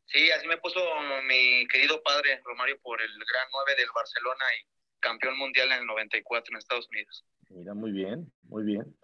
sí, 0.06 0.30
así 0.30 0.48
me 0.48 0.56
puso 0.56 0.80
mi 1.28 1.66
querido 1.68 2.02
padre 2.02 2.40
Romario 2.42 2.78
por 2.80 3.00
el 3.00 3.10
gran 3.10 3.46
9 3.52 3.74
del 3.76 3.88
Barcelona 3.94 4.44
y 4.58 4.66
campeón 5.00 5.36
mundial 5.36 5.70
en 5.72 5.80
el 5.80 5.86
94 5.86 6.50
en 6.50 6.58
Estados 6.58 6.88
Unidos. 6.88 7.24
Mira, 7.50 7.74
muy 7.74 7.92
bien, 7.92 8.32
muy 8.44 8.64
bien. 8.64 8.96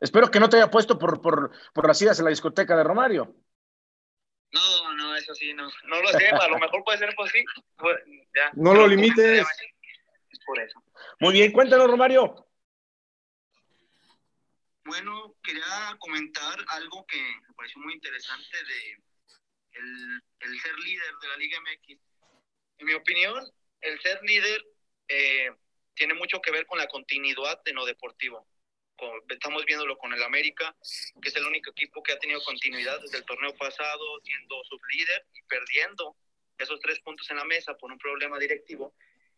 Espero 0.00 0.30
que 0.30 0.40
no 0.40 0.48
te 0.48 0.56
haya 0.56 0.70
puesto 0.70 0.98
por, 0.98 1.20
por, 1.20 1.52
por 1.74 1.86
las 1.86 2.00
idas 2.00 2.18
a 2.18 2.22
la 2.22 2.30
discoteca 2.30 2.76
de 2.76 2.84
Romario. 2.84 3.36
No, 4.52 4.94
no, 4.94 5.14
eso 5.14 5.34
sí, 5.34 5.52
no, 5.52 5.68
no 5.84 6.02
lo 6.02 6.08
sé, 6.08 6.28
a 6.28 6.48
lo 6.48 6.58
mejor 6.58 6.82
puede 6.82 6.98
ser 6.98 7.14
pues 7.14 7.30
sí. 7.30 7.44
Pues, 7.76 7.98
ya. 8.34 8.50
No 8.54 8.74
lo 8.74 8.88
limites. 8.88 9.46
Es 10.30 10.40
por 10.44 10.58
eso. 10.58 10.82
Muy 11.20 11.34
bien, 11.34 11.52
cuéntanos, 11.52 11.88
Romario. 11.88 12.46
Bueno, 14.84 15.36
quería 15.42 15.96
comentar 16.00 16.58
algo 16.68 17.06
que 17.06 17.18
me 17.18 17.54
pareció 17.54 17.80
muy 17.82 17.92
interesante 17.94 18.56
de 18.56 19.02
el, 19.72 20.22
el 20.40 20.60
ser 20.60 20.76
líder 20.80 21.14
de 21.22 21.28
la 21.28 21.36
Liga 21.36 21.58
MX. 21.60 22.00
En 22.78 22.86
mi 22.86 22.94
opinión, 22.94 23.44
el 23.82 24.00
ser 24.00 24.20
líder 24.22 24.64
eh, 25.06 25.50
tiene 25.94 26.14
mucho 26.14 26.40
que 26.40 26.50
ver 26.50 26.66
con 26.66 26.78
la 26.78 26.88
continuidad 26.88 27.62
de 27.62 27.72
lo 27.72 27.84
deportivo. 27.84 28.48
Con- 29.00 29.22
estamos 29.30 29.64
viéndolo 29.64 29.96
con 29.96 30.12
el 30.12 30.22
América, 30.22 30.76
que 31.22 31.30
es 31.30 31.36
el 31.36 31.46
único 31.46 31.70
equipo 31.70 32.02
que 32.02 32.12
ha 32.12 32.18
tenido 32.18 32.42
continuidad 32.44 33.00
desde 33.00 33.16
el 33.16 33.24
torneo 33.24 33.54
pasado, 33.56 34.20
siendo 34.22 34.62
sublíder 34.64 35.24
y 35.32 35.40
perdiendo 35.48 36.16
esos 36.58 36.78
tres 36.80 37.00
puntos 37.00 37.28
en 37.30 37.38
la 37.38 37.44
mesa 37.46 37.74
por 37.78 37.90
un 37.90 37.96
problema 37.98 38.38
directivo. 38.38 38.94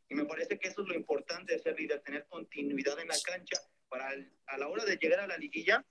Y 0.09 0.17
me 0.17 0.25
parece 0.25 0.59
que 0.59 0.67
eso 0.69 0.83
es 0.83 0.89
lo 0.89 0.95
importante 0.97 1.53
de 1.53 1.61
ser 1.61 1.79
líder, 1.79 2.01
tener 2.03 2.27
continuidad 2.29 2.99
en 2.99 3.07
la 3.07 3.15
cancha 3.25 3.57
para 3.89 4.13
el- 4.15 4.33
a 4.49 4.59
la 4.59 4.67
hora 4.67 4.85
de 4.85 4.97
llegar 4.97 5.21
a 5.21 5.27
la 5.29 5.37
liguilla, 5.39 5.85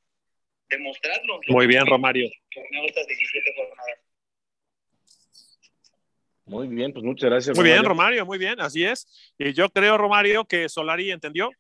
demostrarlo. 0.68 1.40
Muy 1.48 1.66
bien, 1.66 1.86
Romario. 1.88 2.30
Torneo 2.54 2.86
estas 2.88 3.08
17 3.08 3.54
jornadas. 3.56 4.00
Muy 6.46 6.68
bien, 6.68 6.92
pues 6.92 7.06
muchas 7.06 7.30
gracias. 7.30 7.56
Muy 7.58 7.64
bien, 7.66 7.86
Romario, 7.86 8.26
muy 8.26 8.38
bien, 8.38 8.60
así 8.60 8.84
es. 8.84 9.08
Y 9.38 9.54
yo 9.54 9.70
creo, 9.70 9.98
Romario, 9.98 10.44
que 10.44 10.68
Solari 10.68 11.10
entendió, 11.10 11.52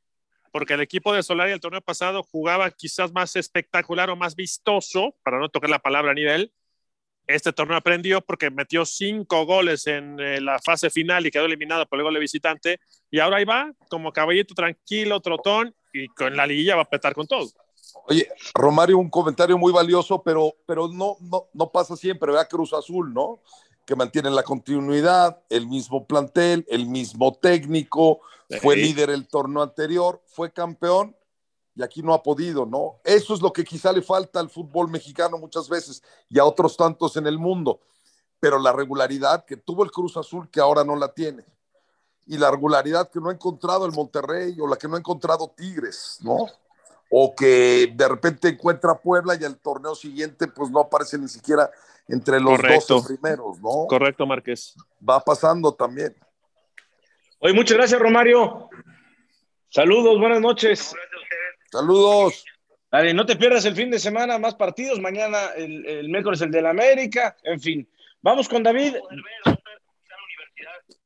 porque 0.52 0.74
el 0.74 0.82
equipo 0.82 1.14
de 1.14 1.24
Solari 1.24 1.52
el 1.52 1.60
torneo 1.60 1.82
pasado 1.82 2.24
jugaba 2.24 2.70
quizás 2.72 3.12
más 3.12 3.36
espectacular 3.36 4.10
o 4.10 4.16
más 4.16 4.36
vistoso, 4.36 5.16
para 5.24 5.40
no 5.40 5.50
tocar 5.50 5.70
la 5.70 5.80
palabra 5.80 6.12
a 6.12 6.16
nivel. 6.16 6.54
Este 7.28 7.54
torneo 7.54 7.78
aprendió 7.78 8.22
porque 8.22 8.50
metió 8.50 8.86
cinco 8.86 9.46
goles 9.46 9.88
en 9.88 10.20
eh, 10.20 10.42
la 10.42 10.60
fase 10.60 10.90
final 10.90 11.26
y 11.26 11.32
quedó 11.32 11.46
eliminado 11.46 11.86
por 11.86 12.00
el 12.00 12.04
gol 12.04 12.14
de 12.16 12.20
visitante. 12.20 12.80
Y 13.10 13.20
ahora 13.20 13.38
ahí 13.38 13.46
va, 13.46 13.72
como 13.90 14.12
caballito 14.12 14.54
tranquilo, 14.54 15.20
trotón, 15.22 15.74
y 15.94 16.08
con 16.08 16.36
la 16.36 16.46
liguilla 16.46 16.76
va 16.76 16.84
a 16.84 16.90
petar 16.90 17.14
con 17.14 17.28
todo. 17.28 17.50
Oye, 18.08 18.28
Romario, 18.54 18.98
un 18.98 19.10
comentario 19.10 19.58
muy 19.58 19.72
valioso, 19.72 20.22
pero, 20.24 20.54
pero 20.66 20.88
no, 20.88 21.18
no, 21.20 21.48
no 21.54 21.72
pasa 21.72 21.96
siempre, 21.96 22.32
vea 22.32 22.48
Cruz 22.48 22.74
Azul, 22.74 23.14
¿no? 23.14 23.42
Que 23.86 23.96
mantiene 23.96 24.30
la 24.30 24.44
continuidad, 24.44 25.42
el 25.50 25.68
mismo 25.68 26.06
plantel, 26.06 26.66
el 26.70 26.86
mismo 26.88 27.34
técnico, 27.34 28.22
fue 28.60 28.76
líder 28.76 29.10
el 29.10 29.28
torneo 29.28 29.62
anterior, 29.62 30.22
fue 30.26 30.52
campeón 30.52 31.16
y 31.76 31.84
aquí 31.84 32.02
no 32.02 32.14
ha 32.14 32.22
podido, 32.22 32.66
¿no? 32.66 33.00
Eso 33.04 33.34
es 33.34 33.42
lo 33.42 33.54
que 33.54 33.64
quizá 33.64 33.92
le 33.92 34.02
falta 34.02 34.40
al 34.40 34.50
fútbol 34.50 34.90
mexicano 34.90 35.38
muchas 35.38 35.70
veces 35.70 36.04
y 36.30 36.40
a 36.40 36.46
otros 36.46 36.76
tantos 36.76 37.16
en 37.18 37.28
el 37.28 37.38
mundo, 37.38 37.80
pero 38.40 38.60
la 38.60 38.74
regularidad 38.74 39.46
que 39.46 39.58
tuvo 39.58 39.84
el 39.84 39.92
Cruz 39.92 40.18
Azul 40.18 40.50
que 40.50 40.60
ahora 40.60 40.84
no 40.84 40.96
la 40.96 41.14
tiene 41.14 41.46
y 42.28 42.38
la 42.38 42.52
regularidad 42.52 43.10
que 43.10 43.20
no 43.20 43.30
ha 43.30 43.34
encontrado 43.34 43.86
el 43.86 43.92
Monterrey 43.92 44.56
o 44.60 44.68
la 44.68 44.78
que 44.78 44.88
no 44.88 44.96
ha 44.96 45.00
encontrado 45.00 45.54
Tigres, 45.56 46.18
¿no? 46.22 46.48
O 47.10 47.36
que 47.36 47.92
de 47.94 48.08
repente 48.08 48.48
encuentra 48.48 48.98
Puebla 48.98 49.36
y 49.40 49.44
al 49.44 49.58
torneo 49.58 49.96
siguiente 49.96 50.48
pues 50.48 50.70
no 50.70 50.80
aparece 50.80 51.18
ni 51.18 51.28
siquiera 51.28 51.70
entre 52.08 52.40
los. 52.40 52.60
12 52.88 53.08
primeros, 53.08 53.60
¿no? 53.60 53.88
Correcto, 53.88 54.26
Márquez. 54.26 54.76
Va 55.08 55.20
pasando 55.20 55.74
también. 55.74 56.16
Oye, 57.44 57.54
muchas 57.54 57.76
gracias, 57.78 58.00
Romario. 58.00 58.70
Saludos, 59.70 60.20
buenas 60.20 60.42
noches. 60.42 60.94
Saludos. 61.72 62.46
Dale, 62.92 63.14
no 63.14 63.26
te 63.26 63.36
pierdas 63.36 63.66
el 63.66 63.76
fin 63.76 63.90
de 63.90 63.98
semana, 63.98 64.38
más 64.38 64.54
partidos. 64.56 65.00
Mañana, 65.00 65.48
el, 65.56 65.86
el 65.88 66.10
miércoles, 66.10 66.40
el 66.42 66.52
del 66.52 66.68
América. 66.68 67.36
En 67.44 67.60
fin, 67.60 67.90
vamos 68.22 68.48
con 68.48 68.62
David. 68.62 68.96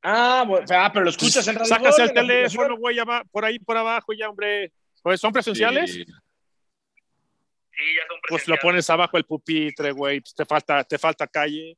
Ah, 0.01 0.43
bueno, 0.45 0.65
ah, 0.71 0.89
pero 0.91 1.05
lo 1.05 1.09
escuchas 1.11 1.47
en 1.47 1.55
Radio 1.55 1.67
Sácase 1.67 2.03
el 2.03 2.13
teléfono, 2.13 2.75
güey, 2.77 2.97
por 3.31 3.45
ahí 3.45 3.57
por 3.59 3.77
abajo 3.77 4.11
ya, 4.13 4.29
hombre. 4.29 4.73
Pues, 5.01 5.21
¿Son 5.21 5.31
presenciales? 5.31 5.93
Sí. 5.93 6.03
Sí, 6.03 7.83
ya 7.95 8.07
son 8.07 8.17
Pues 8.27 8.47
lo 8.47 8.57
pones 8.57 8.89
abajo 8.89 9.17
el 9.17 9.25
pupitre, 9.25 9.91
güey. 9.91 10.19
Pues 10.19 10.35
te 10.35 10.45
falta, 10.45 10.83
te 10.83 10.97
falta 10.97 11.27
calle. 11.27 11.77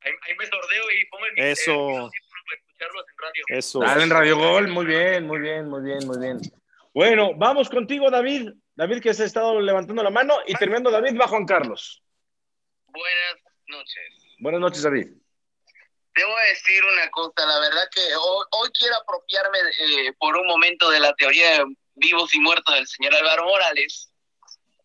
Ahí, 0.00 0.12
ahí 0.28 0.36
me 0.38 0.46
sordeo 0.46 0.84
y 0.92 1.06
pongo 1.06 1.26
en 1.26 1.34
mi- 1.34 1.40
Eso. 1.40 2.06
eh, 2.06 2.10
escucharlos 2.76 3.04
en 3.08 3.16
radio. 3.18 3.44
Eso. 3.48 3.80
Dale 3.80 4.02
en 4.02 4.10
Radio 4.10 4.36
Gol, 4.36 4.68
muy 4.68 4.86
bien, 4.86 5.26
muy 5.26 5.40
bien, 5.40 5.68
muy 5.68 5.82
bien, 5.82 6.06
muy 6.06 6.18
bien. 6.18 6.40
Bueno, 6.94 7.32
vamos 7.36 7.68
contigo, 7.68 8.10
David. 8.10 8.50
David, 8.74 9.02
que 9.02 9.14
se 9.14 9.22
ha 9.22 9.26
estado 9.26 9.60
levantando 9.60 10.02
la 10.02 10.10
mano. 10.10 10.34
Y 10.46 10.54
terminando, 10.54 10.90
David, 10.90 11.18
va 11.18 11.28
Juan 11.28 11.46
Carlos. 11.46 12.02
Buenas 12.86 13.36
noches. 13.68 14.36
Buenas 14.38 14.60
noches, 14.60 14.82
David. 14.82 15.08
Debo 16.14 16.34
decir 16.48 16.82
una 16.84 17.10
cosa, 17.10 17.44
la 17.44 17.60
verdad 17.60 17.88
que 17.94 18.00
hoy, 18.16 18.46
hoy 18.52 18.70
quiero 18.78 18.96
apropiarme 18.96 19.58
eh, 19.58 20.12
por 20.18 20.34
un 20.36 20.46
momento 20.46 20.88
de 20.88 21.00
la 21.00 21.14
teoría 21.14 21.58
de 21.58 21.64
vivos 21.94 22.34
y 22.34 22.40
muertos 22.40 22.74
del 22.74 22.86
señor 22.86 23.14
Álvaro 23.14 23.44
Morales 23.44 24.10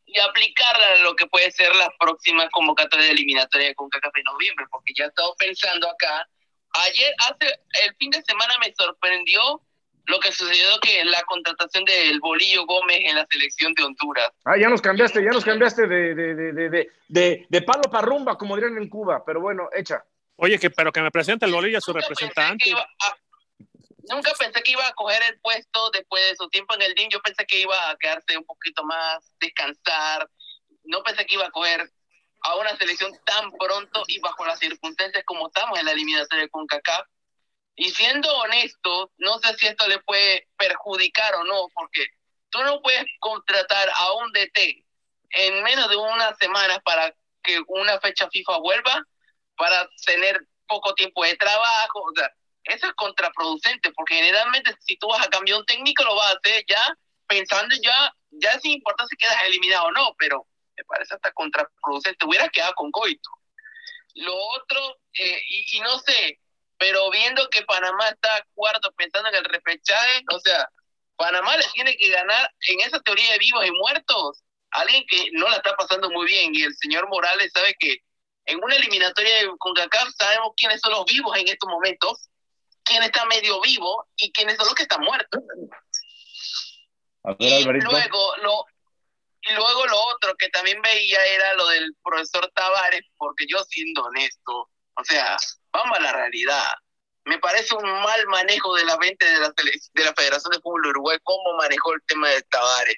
y 0.05 0.19
aplicarla 0.19 0.87
a 0.87 0.97
lo 0.97 1.15
que 1.15 1.27
puede 1.27 1.49
ser 1.51 1.73
la 1.75 1.89
próxima 1.97 2.49
convocatoria 2.49 3.05
de 3.05 3.11
eliminatoria 3.13 3.67
de 3.67 3.75
CONCACAF 3.75 4.17
en 4.17 4.23
noviembre, 4.23 4.65
porque 4.69 4.93
ya 4.93 5.05
he 5.05 5.07
estado 5.07 5.33
pensando 5.37 5.89
acá. 5.89 6.27
Ayer, 6.74 7.13
hace 7.19 7.59
el 7.86 7.95
fin 7.97 8.09
de 8.11 8.22
semana 8.24 8.53
me 8.59 8.74
sorprendió 8.74 9.61
lo 10.05 10.19
que 10.19 10.32
sucedió 10.32 10.80
que 10.82 11.03
la 11.05 11.22
contratación 11.24 11.86
del 11.86 12.19
Bolillo 12.19 12.65
Gómez 12.65 12.99
en 13.03 13.15
la 13.15 13.26
selección 13.30 13.74
de 13.74 13.84
Honduras. 13.84 14.30
Ah, 14.45 14.57
ya 14.57 14.67
nos 14.69 14.82
cambiaste, 14.82 15.24
ya 15.24 15.32
nos 15.32 15.45
cambiaste 15.45 15.88
de, 15.88 16.15
de, 16.15 16.36
de, 16.36 16.53
de, 16.53 16.69
de, 16.69 16.91
de, 17.07 17.45
de 17.47 17.61
palo 17.61 17.84
para 17.84 18.07
rumba, 18.07 18.38
como 18.38 18.55
dirían 18.55 18.78
en 18.78 18.89
Cuba. 18.89 19.24
Pero 19.26 19.41
bueno, 19.41 19.69
echa. 19.76 20.03
Oye, 20.38 20.57
que, 20.57 20.69
pero 20.72 20.91
que 20.91 21.01
me 21.01 21.11
presente 21.11 21.45
el 21.45 21.51
bolillo 21.53 21.78
a 21.78 21.82
su 21.82 21.91
Nunca 21.93 22.07
representante. 22.07 22.63
que 22.63 22.69
iba 22.72 22.82
a- 22.82 23.17
nunca 24.09 24.32
pensé 24.39 24.63
que 24.63 24.72
iba 24.72 24.88
a 24.88 24.93
coger 24.93 25.22
el 25.24 25.39
puesto 25.39 25.91
después 25.91 26.24
de 26.30 26.36
su 26.36 26.49
tiempo 26.49 26.74
en 26.74 26.82
el 26.82 26.95
DIM. 26.95 27.09
Yo 27.09 27.22
pensé 27.22 27.45
que 27.45 27.59
iba 27.61 27.89
a 27.91 27.95
quedarse 27.97 28.38
un 28.38 28.43
poquito 28.45 28.84
más, 28.84 29.32
descansar. 29.39 30.28
No 30.84 31.03
pensé 31.03 31.26
que 31.28 31.36
iba 31.36 31.45
a 31.45 31.51
coger 31.51 31.88
a 32.41 32.55
una 32.55 32.75
selección 32.77 33.11
tan 33.25 33.51
pronto 33.51 34.03
y 34.07 34.19
bajo 34.19 34.45
las 34.45 34.59
circunstancias 34.59 35.23
como 35.25 35.47
estamos 35.47 35.77
en 35.79 35.85
la 35.85 35.91
eliminatoria 35.91 36.43
de 36.43 36.49
CONCACAF. 36.49 37.07
Y 37.75 37.89
siendo 37.91 38.31
honesto, 38.37 39.11
no 39.17 39.39
sé 39.39 39.55
si 39.55 39.67
esto 39.67 39.87
le 39.87 39.99
puede 39.99 40.47
perjudicar 40.57 41.35
o 41.35 41.43
no, 41.43 41.67
porque 41.73 42.05
tú 42.49 42.61
no 42.63 42.81
puedes 42.81 43.05
contratar 43.19 43.89
a 43.93 44.13
un 44.13 44.31
DT 44.33 44.85
en 45.31 45.63
menos 45.63 45.89
de 45.89 45.95
unas 45.95 46.37
semanas 46.37 46.79
para 46.83 47.15
que 47.43 47.59
una 47.67 47.99
fecha 47.99 48.29
FIFA 48.29 48.57
vuelva, 48.57 49.03
para 49.55 49.87
tener 50.05 50.41
poco 50.67 50.93
tiempo 50.93 51.23
de 51.23 51.35
trabajo. 51.37 52.01
O 52.01 52.11
sea, 52.15 52.29
eso 52.65 52.87
es 52.87 52.93
contraproducente, 52.93 53.91
porque 53.93 54.15
generalmente 54.15 54.75
si 54.79 54.97
tú 54.97 55.07
vas 55.07 55.25
a 55.25 55.29
cambiar 55.29 55.59
un 55.59 55.65
técnico, 55.65 56.03
lo 56.03 56.15
vas 56.15 56.33
a 56.33 56.37
hacer 56.37 56.63
ya 56.67 56.97
pensando 57.27 57.75
ya, 57.81 58.13
ya 58.31 58.59
sin 58.59 58.73
importar 58.73 59.07
si 59.07 59.15
quedas 59.15 59.43
eliminado 59.47 59.85
o 59.85 59.91
no, 59.91 60.15
pero 60.17 60.45
parece 60.91 61.15
hasta 61.15 61.31
contraproducente. 61.31 62.25
Hubiera 62.25 62.49
quedado 62.49 62.73
con 62.75 62.91
Coito. 62.91 63.29
Lo 64.15 64.35
otro, 64.35 64.97
eh, 65.13 65.41
y, 65.49 65.77
y 65.77 65.79
no 65.79 65.97
sé, 65.99 66.39
pero 66.77 67.09
viendo 67.11 67.49
que 67.49 67.63
Panamá 67.63 68.09
está 68.09 68.45
cuarto 68.53 68.91
pensando 68.93 69.29
en 69.29 69.35
el 69.35 69.45
repechaje, 69.45 70.23
o 70.33 70.39
sea, 70.39 70.67
Panamá 71.15 71.55
le 71.55 71.63
tiene 71.73 71.95
que 71.95 72.09
ganar 72.09 72.51
en 72.67 72.81
esa 72.81 72.99
teoría 72.99 73.31
de 73.33 73.39
vivos 73.39 73.65
y 73.65 73.71
muertos 73.71 74.43
alguien 74.71 75.05
que 75.07 75.29
no 75.33 75.47
la 75.49 75.57
está 75.57 75.75
pasando 75.75 76.09
muy 76.09 76.25
bien 76.25 76.55
y 76.55 76.63
el 76.63 76.75
señor 76.75 77.07
Morales 77.09 77.51
sabe 77.53 77.75
que 77.79 77.97
en 78.45 78.63
una 78.63 78.75
eliminatoria 78.75 79.35
de 79.37 79.49
CONCACAF 79.59 80.09
sabemos 80.17 80.53
quiénes 80.57 80.81
son 80.81 80.91
los 80.91 81.05
vivos 81.05 81.37
en 81.37 81.47
estos 81.47 81.69
momentos, 81.69 82.29
quién 82.83 83.03
está 83.03 83.25
medio 83.25 83.61
vivo 83.61 84.07
y 84.17 84.31
quiénes 84.31 84.57
son 84.57 84.65
los 84.65 84.75
que 84.75 84.83
están 84.83 85.01
muertos. 85.01 85.41
y 87.37 87.63
luego 87.63 88.35
lo 88.37 88.65
y 89.41 89.53
luego 89.53 89.85
lo 89.87 89.99
otro 90.15 90.35
que 90.37 90.49
también 90.49 90.81
veía 90.81 91.19
era 91.25 91.53
lo 91.55 91.67
del 91.69 91.95
profesor 92.03 92.51
Tavares, 92.53 93.01
porque 93.17 93.45
yo 93.47 93.63
siendo 93.63 94.03
honesto, 94.03 94.69
o 94.93 95.03
sea, 95.03 95.37
vamos 95.71 95.97
a 95.97 96.01
la 96.01 96.13
realidad. 96.13 96.73
Me 97.25 97.39
parece 97.39 97.75
un 97.75 97.83
mal 97.83 98.25
manejo 98.27 98.75
de 98.75 98.85
la 98.85 98.97
mente 98.97 99.25
de 99.25 99.39
la, 99.39 99.53
de 99.55 100.03
la 100.05 100.13
Federación 100.13 100.51
de 100.51 100.59
Fútbol 100.59 100.87
Uruguay, 100.87 101.17
cómo 101.23 101.57
manejó 101.57 101.93
el 101.93 102.01
tema 102.07 102.29
de 102.29 102.41
Tavares. 102.43 102.97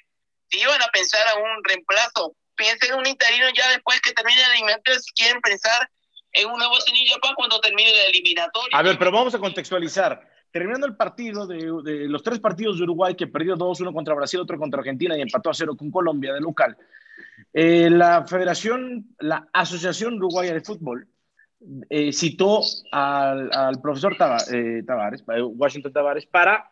Si 0.50 0.60
iban 0.60 0.80
a 0.82 0.88
pensar 0.88 1.26
a 1.28 1.36
un 1.36 1.64
reemplazo, 1.64 2.36
piensen 2.56 2.92
en 2.92 2.98
un 2.98 3.06
interino 3.06 3.46
ya 3.54 3.68
después 3.70 4.00
que 4.00 4.12
termine 4.12 4.42
el 4.42 4.50
eliminatorio, 4.52 5.00
si 5.00 5.12
quieren 5.12 5.40
pensar 5.40 5.90
en 6.32 6.50
una 6.50 6.68
bocinilla 6.68 7.16
para 7.18 7.34
cuando 7.34 7.60
termine 7.60 7.90
el 7.90 8.08
eliminatorio. 8.08 8.76
A 8.76 8.82
ver, 8.82 8.98
pero 8.98 9.12
vamos 9.12 9.34
a 9.34 9.38
contextualizar. 9.38 10.33
Terminando 10.54 10.86
el 10.86 10.94
partido 10.94 11.48
de, 11.48 12.06
los 12.06 12.22
tres 12.22 12.38
partidos 12.38 12.78
de 12.78 12.84
Uruguay, 12.84 13.16
que 13.16 13.26
perdió 13.26 13.56
dos, 13.56 13.80
uno 13.80 13.92
contra 13.92 14.14
Brasil, 14.14 14.38
otro 14.38 14.56
contra 14.56 14.78
Argentina 14.78 15.18
y 15.18 15.20
empató 15.20 15.50
a 15.50 15.54
cero 15.54 15.74
con 15.76 15.90
Colombia 15.90 16.32
de 16.32 16.40
local, 16.40 16.76
eh, 17.52 17.90
la 17.90 18.24
Federación, 18.24 19.16
la 19.18 19.48
Asociación 19.52 20.14
Uruguaya 20.14 20.54
de 20.54 20.60
Fútbol, 20.60 21.08
eh, 21.90 22.12
citó 22.12 22.60
al, 22.92 23.52
al 23.52 23.80
profesor 23.80 24.16
eh, 24.52 24.84
Tavares, 24.86 25.24
Washington 25.26 25.92
Tavares, 25.92 26.26
para 26.26 26.70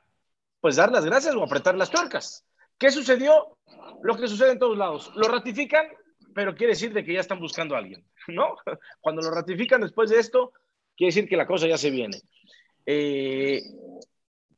pues 0.61 0.77
dar 0.77 0.93
las 0.93 1.05
gracias 1.05 1.35
o 1.35 1.43
apretar 1.43 1.75
las 1.75 1.91
tuercas. 1.91 2.47
¿Qué 2.79 2.93
sucedió? 2.93 3.59
Lo 4.05 4.17
que 4.17 4.29
sucede 4.29 4.53
en 4.53 4.61
todos 4.61 4.79
lados. 4.79 5.11
Lo 5.17 5.27
ratifican, 5.27 5.87
pero 6.33 6.55
quiere 6.55 6.75
decir 6.75 6.93
de 6.93 7.03
que 7.03 7.15
ya 7.15 7.21
están 7.21 7.41
buscando 7.41 7.75
a 7.75 7.79
alguien, 7.79 8.07
¿no? 8.29 8.55
Cuando 9.01 9.23
lo 9.23 9.33
ratifican 9.33 9.81
después 9.81 10.09
de 10.09 10.21
esto, 10.21 10.53
quiere 10.97 11.09
decir 11.09 11.29
que 11.29 11.37
la 11.37 11.49
cosa 11.49 11.67
ya 11.67 11.77
se 11.77 11.91
viene. 11.91 12.23
Eh, 12.87 13.63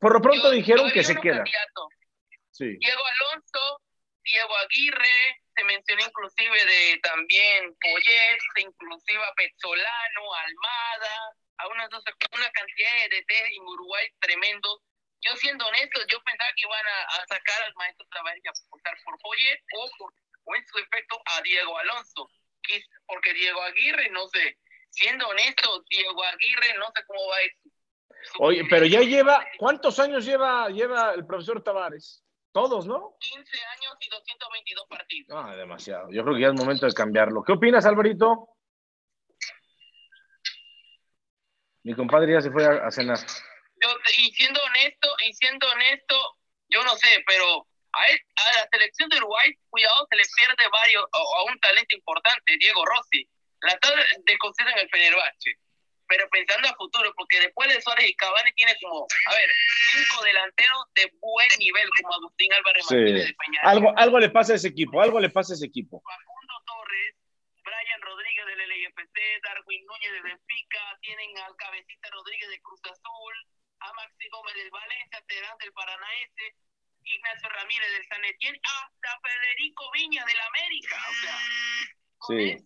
por 0.00 0.12
lo 0.12 0.20
pronto 0.20 0.50
dijeron 0.50 0.90
que 0.92 1.04
se 1.04 1.16
queda. 1.16 1.44
Sí. 2.50 2.76
Diego 2.78 3.02
Alonso, 3.04 3.80
Diego 4.22 4.56
Aguirre, 4.56 5.42
se 5.54 5.64
mencionó 5.64 6.04
inclusive 6.06 6.64
de 6.64 6.98
también 7.02 7.74
Poyet, 7.80 8.38
inclusive 8.56 9.24
a 9.24 9.34
Pezzolano, 9.34 10.34
Almada, 10.34 11.16
a 11.58 11.68
una, 11.68 11.88
una 11.88 12.50
cantidad 12.50 12.92
de 12.92 13.16
DT 13.16 13.32
en 13.56 13.62
Uruguay 13.62 14.06
tremendo. 14.20 14.82
Yo 15.20 15.34
siendo 15.36 15.66
honesto, 15.66 16.00
yo 16.08 16.22
pensaba 16.22 16.50
que 16.54 16.62
iban 16.62 16.86
a, 16.86 17.26
sacar 17.26 17.62
al 17.62 17.74
maestro 17.74 18.06
Tavares 18.10 18.42
y 18.44 18.48
a 18.48 18.50
apostar 18.50 18.96
por 19.04 19.18
Poyet 19.20 19.60
o, 19.76 19.90
por, 19.98 20.12
o 20.44 20.54
en 20.54 20.66
su 20.66 20.78
efecto 20.78 21.20
a 21.26 21.40
Diego 21.42 21.78
Alonso, 21.78 22.28
porque 23.06 23.32
Diego 23.32 23.62
Aguirre, 23.62 24.10
no 24.10 24.28
sé, 24.28 24.58
siendo 24.90 25.28
honesto, 25.28 25.82
Diego 25.88 26.22
Aguirre 26.24 26.74
no 26.78 26.86
sé 26.94 27.04
cómo 27.06 27.26
va 27.28 27.36
a 27.36 27.42
ir. 27.42 27.52
Oye, 28.38 28.64
pero 28.68 28.86
ya 28.86 29.00
lleva, 29.00 29.44
¿cuántos 29.58 29.98
años 29.98 30.24
lleva, 30.24 30.68
lleva 30.68 31.12
el 31.12 31.26
profesor 31.26 31.62
Tavares? 31.62 32.22
Todos, 32.52 32.86
¿no? 32.86 33.16
15 33.20 33.38
años 33.38 33.96
y 34.00 34.08
222 34.08 34.86
partidos. 34.88 35.44
Ah, 35.44 35.56
demasiado. 35.56 36.10
Yo 36.10 36.22
creo 36.22 36.36
que 36.36 36.42
ya 36.42 36.48
es 36.48 36.54
momento 36.54 36.86
de 36.86 36.92
cambiarlo. 36.92 37.42
¿Qué 37.42 37.52
opinas, 37.52 37.84
Alvarito? 37.84 38.48
Mi 41.82 41.94
compadre 41.94 42.32
ya 42.32 42.40
se 42.40 42.50
fue 42.50 42.64
a, 42.64 42.90
cenar. 42.90 43.18
Yo, 43.18 43.88
y 44.18 44.32
siendo 44.32 44.62
honesto, 44.62 45.08
y 45.28 45.34
siendo 45.34 45.66
honesto, 45.68 46.16
yo 46.68 46.82
no 46.84 46.94
sé, 46.96 47.22
pero 47.26 47.66
a, 47.92 48.02
a 48.02 48.54
la 48.54 48.68
selección 48.70 49.08
de 49.10 49.18
Uruguay, 49.18 49.52
cuidado, 49.68 50.06
se 50.08 50.16
le 50.16 50.22
pierde 50.38 50.70
varios, 50.70 51.04
a, 51.12 51.18
a 51.18 51.52
un 51.52 51.58
talento 51.58 51.94
importante, 51.94 52.56
Diego 52.58 52.84
Rossi. 52.86 53.28
La 53.60 53.78
desconocido 54.24 54.70
en 54.70 54.78
el 54.78 54.88
Fenerbahce 54.90 55.58
pero 56.14 56.30
pensando 56.30 56.68
a 56.68 56.74
futuro, 56.76 57.12
porque 57.16 57.40
después 57.40 57.66
de 57.68 57.82
Suárez 57.82 58.08
y 58.08 58.14
Cavani 58.14 58.52
tiene 58.52 58.76
como, 58.80 59.02
a 59.02 59.34
ver, 59.34 59.50
cinco 59.90 60.22
delanteros 60.22 60.84
de 60.94 61.10
buen 61.18 61.48
nivel, 61.58 61.88
como 61.98 62.14
Agustín 62.14 62.52
Álvarez 62.54 62.84
Martínez 62.88 63.26
de 63.26 63.34
Peñarol. 63.34 63.70
Algo, 63.70 63.88
algo 63.98 64.18
le 64.20 64.30
pasa 64.30 64.52
a 64.52 64.56
ese 64.56 64.68
equipo, 64.68 65.02
algo 65.02 65.18
le 65.18 65.30
pasa 65.30 65.54
a 65.54 65.56
ese 65.56 65.66
equipo. 65.66 66.00
Facundo 66.06 66.54
Torres, 66.66 67.16
Brian 67.66 68.00
Rodríguez 68.00 68.46
del 68.46 68.62
LFC, 68.62 69.16
Darwin 69.42 69.86
Núñez 69.86 70.12
de 70.12 70.22
Benfica, 70.22 70.98
tienen 71.02 71.36
al 71.42 71.56
Cabecita 71.56 72.08
Rodríguez 72.10 72.48
de 72.48 72.62
Cruz 72.62 72.80
Azul, 72.86 73.34
a 73.80 73.92
Maxi 73.94 74.28
Gómez 74.30 74.54
del 74.54 74.70
Valencia, 74.70 75.18
Terán 75.26 75.58
del 75.58 75.72
Paranaense, 75.72 76.54
Ignacio 77.02 77.48
Ramírez 77.48 77.90
del 77.90 78.06
San 78.06 78.24
Etienne, 78.24 78.60
hasta 78.62 79.18
Federico 79.18 79.90
Viña 79.90 80.24
del 80.24 80.40
América. 80.40 80.96
O 81.10 81.14
sea, 81.26 81.38
con 82.26 82.40
eso 82.40 82.64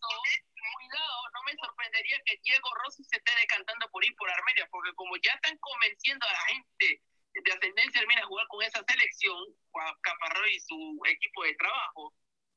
cuidado, 0.79 1.19
no 1.35 1.43
me 1.45 1.55
sorprendería 1.57 2.19
que 2.25 2.39
Diego 2.43 2.69
Rossi 2.83 3.05
se 3.05 3.17
esté 3.17 3.33
decantando 3.41 3.89
por 3.91 4.05
ir 4.05 4.15
por 4.17 4.31
Armenia, 4.31 4.69
porque 4.71 4.93
como 4.95 5.17
ya 5.17 5.33
están 5.33 5.57
convenciendo 5.59 6.27
a 6.27 6.33
la 6.33 6.45
gente 6.53 7.03
de 7.35 7.53
ascendencia 7.53 8.01
armenia 8.01 8.25
a 8.25 8.27
jugar 8.27 8.47
con 8.49 8.63
esa 8.63 8.83
selección, 8.87 9.39
Caparro 10.03 10.47
y 10.49 10.61
su 10.61 11.01
equipo 11.07 11.45
de 11.45 11.55
trabajo, 11.55 12.15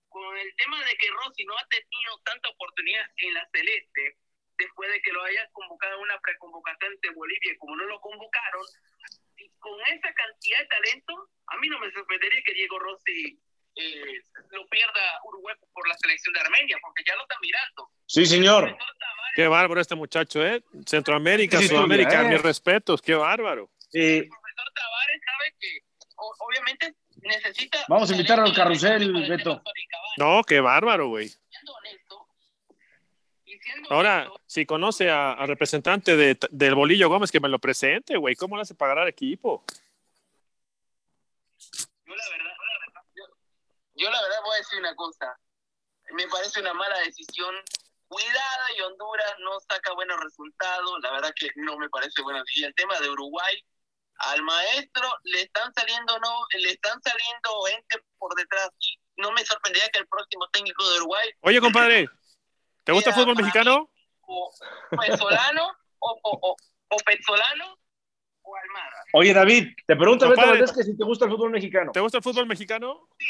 con 0.10 0.38
el 0.38 0.56
tema 0.56 0.84
de 0.84 0.96
que 0.98 1.10
Rossi 1.10 1.46
no 1.46 1.58
ha 1.58 1.68
tenido 1.68 2.20
tanta 2.26 2.50
oportunidad 2.50 3.06
en 3.18 3.34
la 3.34 3.48
celeste, 3.54 4.18
después 4.58 4.92
de 4.92 5.02
que 5.02 5.12
lo 5.12 5.24
haya 5.24 5.48
convocado 5.54 5.96
en 5.96 6.02
una 6.02 6.20
preconvocación 6.20 6.94
de 7.02 7.10
Bolivia, 7.12 7.56
como 7.60 7.76
no 7.76 7.86
lo 7.86 8.00
convocaron, 8.02 8.66
y 9.38 9.50
con 9.60 9.80
esa 9.88 10.14
cantidad 10.14 10.60
de 10.60 10.68
talento, 10.68 11.30
a 11.48 11.58
mí 11.58 11.68
no 11.70 11.80
me 11.80 11.92
sorprendería 11.92 12.44
que 12.44 12.54
Diego 12.54 12.80
Rossi 12.80 13.40
eh, 13.76 14.22
lo 14.50 14.68
pierda 14.68 15.20
Uruguay 15.24 15.56
por 15.74 15.88
la 15.88 15.96
selección 15.98 16.34
de 16.34 16.40
Armenia, 16.42 16.78
porque 16.82 17.04
ya 17.06 17.16
lo 17.16 17.22
está 17.24 17.36
mirando. 17.42 17.90
Sí, 18.06 18.26
señor. 18.26 18.78
Qué 19.36 19.48
bárbaro 19.48 19.80
este 19.80 19.96
muchacho, 19.96 20.46
¿eh? 20.46 20.64
Centroamérica, 20.86 21.62
Sudamérica, 21.62 22.24
mis 22.24 22.42
respetos, 22.42 23.02
qué 23.02 23.16
bárbaro. 23.16 23.70
El 23.94 24.28
profesor 24.28 24.74
Tavares 24.74 25.22
sabe 25.26 25.56
que 25.60 25.80
obviamente 26.16 26.96
necesita... 27.22 27.86
Vamos 27.88 28.10
a 28.10 28.14
invitar 28.14 28.40
al 28.40 28.54
carrusel, 28.54 29.30
Beto. 29.30 29.62
No, 30.18 30.44
qué 30.44 30.60
bárbaro, 30.60 31.08
güey. 31.08 31.32
Ahora, 33.90 34.30
si 34.46 34.66
conoce 34.66 35.10
al 35.10 35.48
representante 35.48 36.16
de, 36.16 36.38
del 36.50 36.76
Bolillo 36.76 37.10
Gómez, 37.10 37.32
que 37.32 37.40
me 37.40 37.50
lo 37.50 37.60
presente, 37.60 38.18
güey. 38.18 38.36
¿Cómo 38.36 38.56
le 38.56 38.64
hace 38.64 38.76
pagar 38.76 39.00
al 39.00 39.08
equipo? 39.08 39.64
Yo 42.06 42.16
la 42.16 42.30
verdad, 42.32 42.51
yo 44.02 44.10
la 44.10 44.22
verdad 44.22 44.38
voy 44.44 44.56
a 44.56 44.58
decir 44.58 44.80
una 44.80 44.96
cosa. 44.96 45.38
Me 46.14 46.28
parece 46.28 46.60
una 46.60 46.74
mala 46.74 46.98
decisión 47.00 47.56
cuidada 48.08 48.66
y 48.78 48.82
Honduras 48.82 49.36
no 49.40 49.60
saca 49.62 49.94
buenos 49.94 50.20
resultados, 50.20 51.00
la 51.02 51.12
verdad 51.12 51.32
que 51.36 51.50
no 51.56 51.78
me 51.78 51.88
parece 51.90 52.22
bueno. 52.22 52.44
Y 52.56 52.64
el 52.64 52.74
tema 52.76 53.00
de 53.00 53.10
Uruguay, 53.10 53.64
al 54.18 54.42
maestro 54.42 55.08
le 55.24 55.44
están 55.44 55.72
saliendo 55.74 56.20
no, 56.20 56.46
le 56.52 56.72
están 56.72 57.02
saliendo 57.02 57.62
gente 57.70 58.04
por 58.18 58.36
detrás. 58.36 58.70
No 59.18 59.32
me 59.32 59.46
sorprendería 59.46 59.88
que 59.90 60.00
el 60.00 60.08
próximo 60.08 60.50
técnico 60.52 60.90
de 60.90 60.98
Uruguay. 60.98 61.30
Oye, 61.42 61.62
compadre, 61.62 62.10
¿te 62.84 62.92
gusta 62.92 63.12
el 63.12 63.16
fútbol 63.16 63.36
mexicano? 63.36 63.90
o 64.26 64.52
o, 66.04 66.20
o, 66.24 66.56
o 66.90 66.98
Pezzolano, 67.06 67.78
o 68.42 68.56
Almada. 68.56 69.04
Oye, 69.14 69.34
David, 69.34 69.74
te 69.86 69.96
pregunto 69.96 70.28
Beto 70.30 70.74
que 70.74 70.84
si 70.84 70.98
te 70.98 71.04
gusta 71.04 71.26
el 71.26 71.32
fútbol 71.32 71.52
mexicano. 71.52 71.92
¿Te 71.92 72.00
gusta 72.00 72.18
el 72.18 72.24
fútbol 72.24 72.48
mexicano? 72.48 73.08
Sí, 73.20 73.26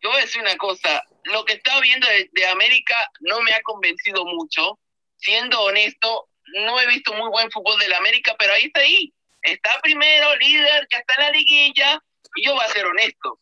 yo 0.00 0.10
voy 0.10 0.18
a 0.18 0.22
decir 0.22 0.40
una 0.40 0.56
cosa, 0.56 1.04
lo 1.24 1.44
que 1.44 1.54
estaba 1.54 1.80
viendo 1.80 2.06
de, 2.06 2.46
América 2.46 2.94
no 3.20 3.40
me 3.40 3.52
ha 3.52 3.60
convencido 3.62 4.24
mucho. 4.24 4.78
Siendo 5.16 5.60
honesto, 5.62 6.28
no 6.64 6.80
he 6.80 6.86
visto 6.86 7.12
muy 7.14 7.28
buen 7.30 7.50
fútbol 7.50 7.78
de 7.80 7.88
la 7.88 7.98
América, 7.98 8.36
pero 8.38 8.52
ahí 8.52 8.66
está 8.66 8.80
ahí. 8.80 9.12
Está 9.42 9.80
primero, 9.80 10.36
líder, 10.36 10.86
ya 10.90 10.98
está 10.98 11.14
en 11.16 11.22
la 11.22 11.30
liguilla, 11.30 12.02
y 12.36 12.46
yo 12.46 12.54
voy 12.54 12.64
a 12.64 12.68
ser 12.68 12.86
honesto. 12.86 13.40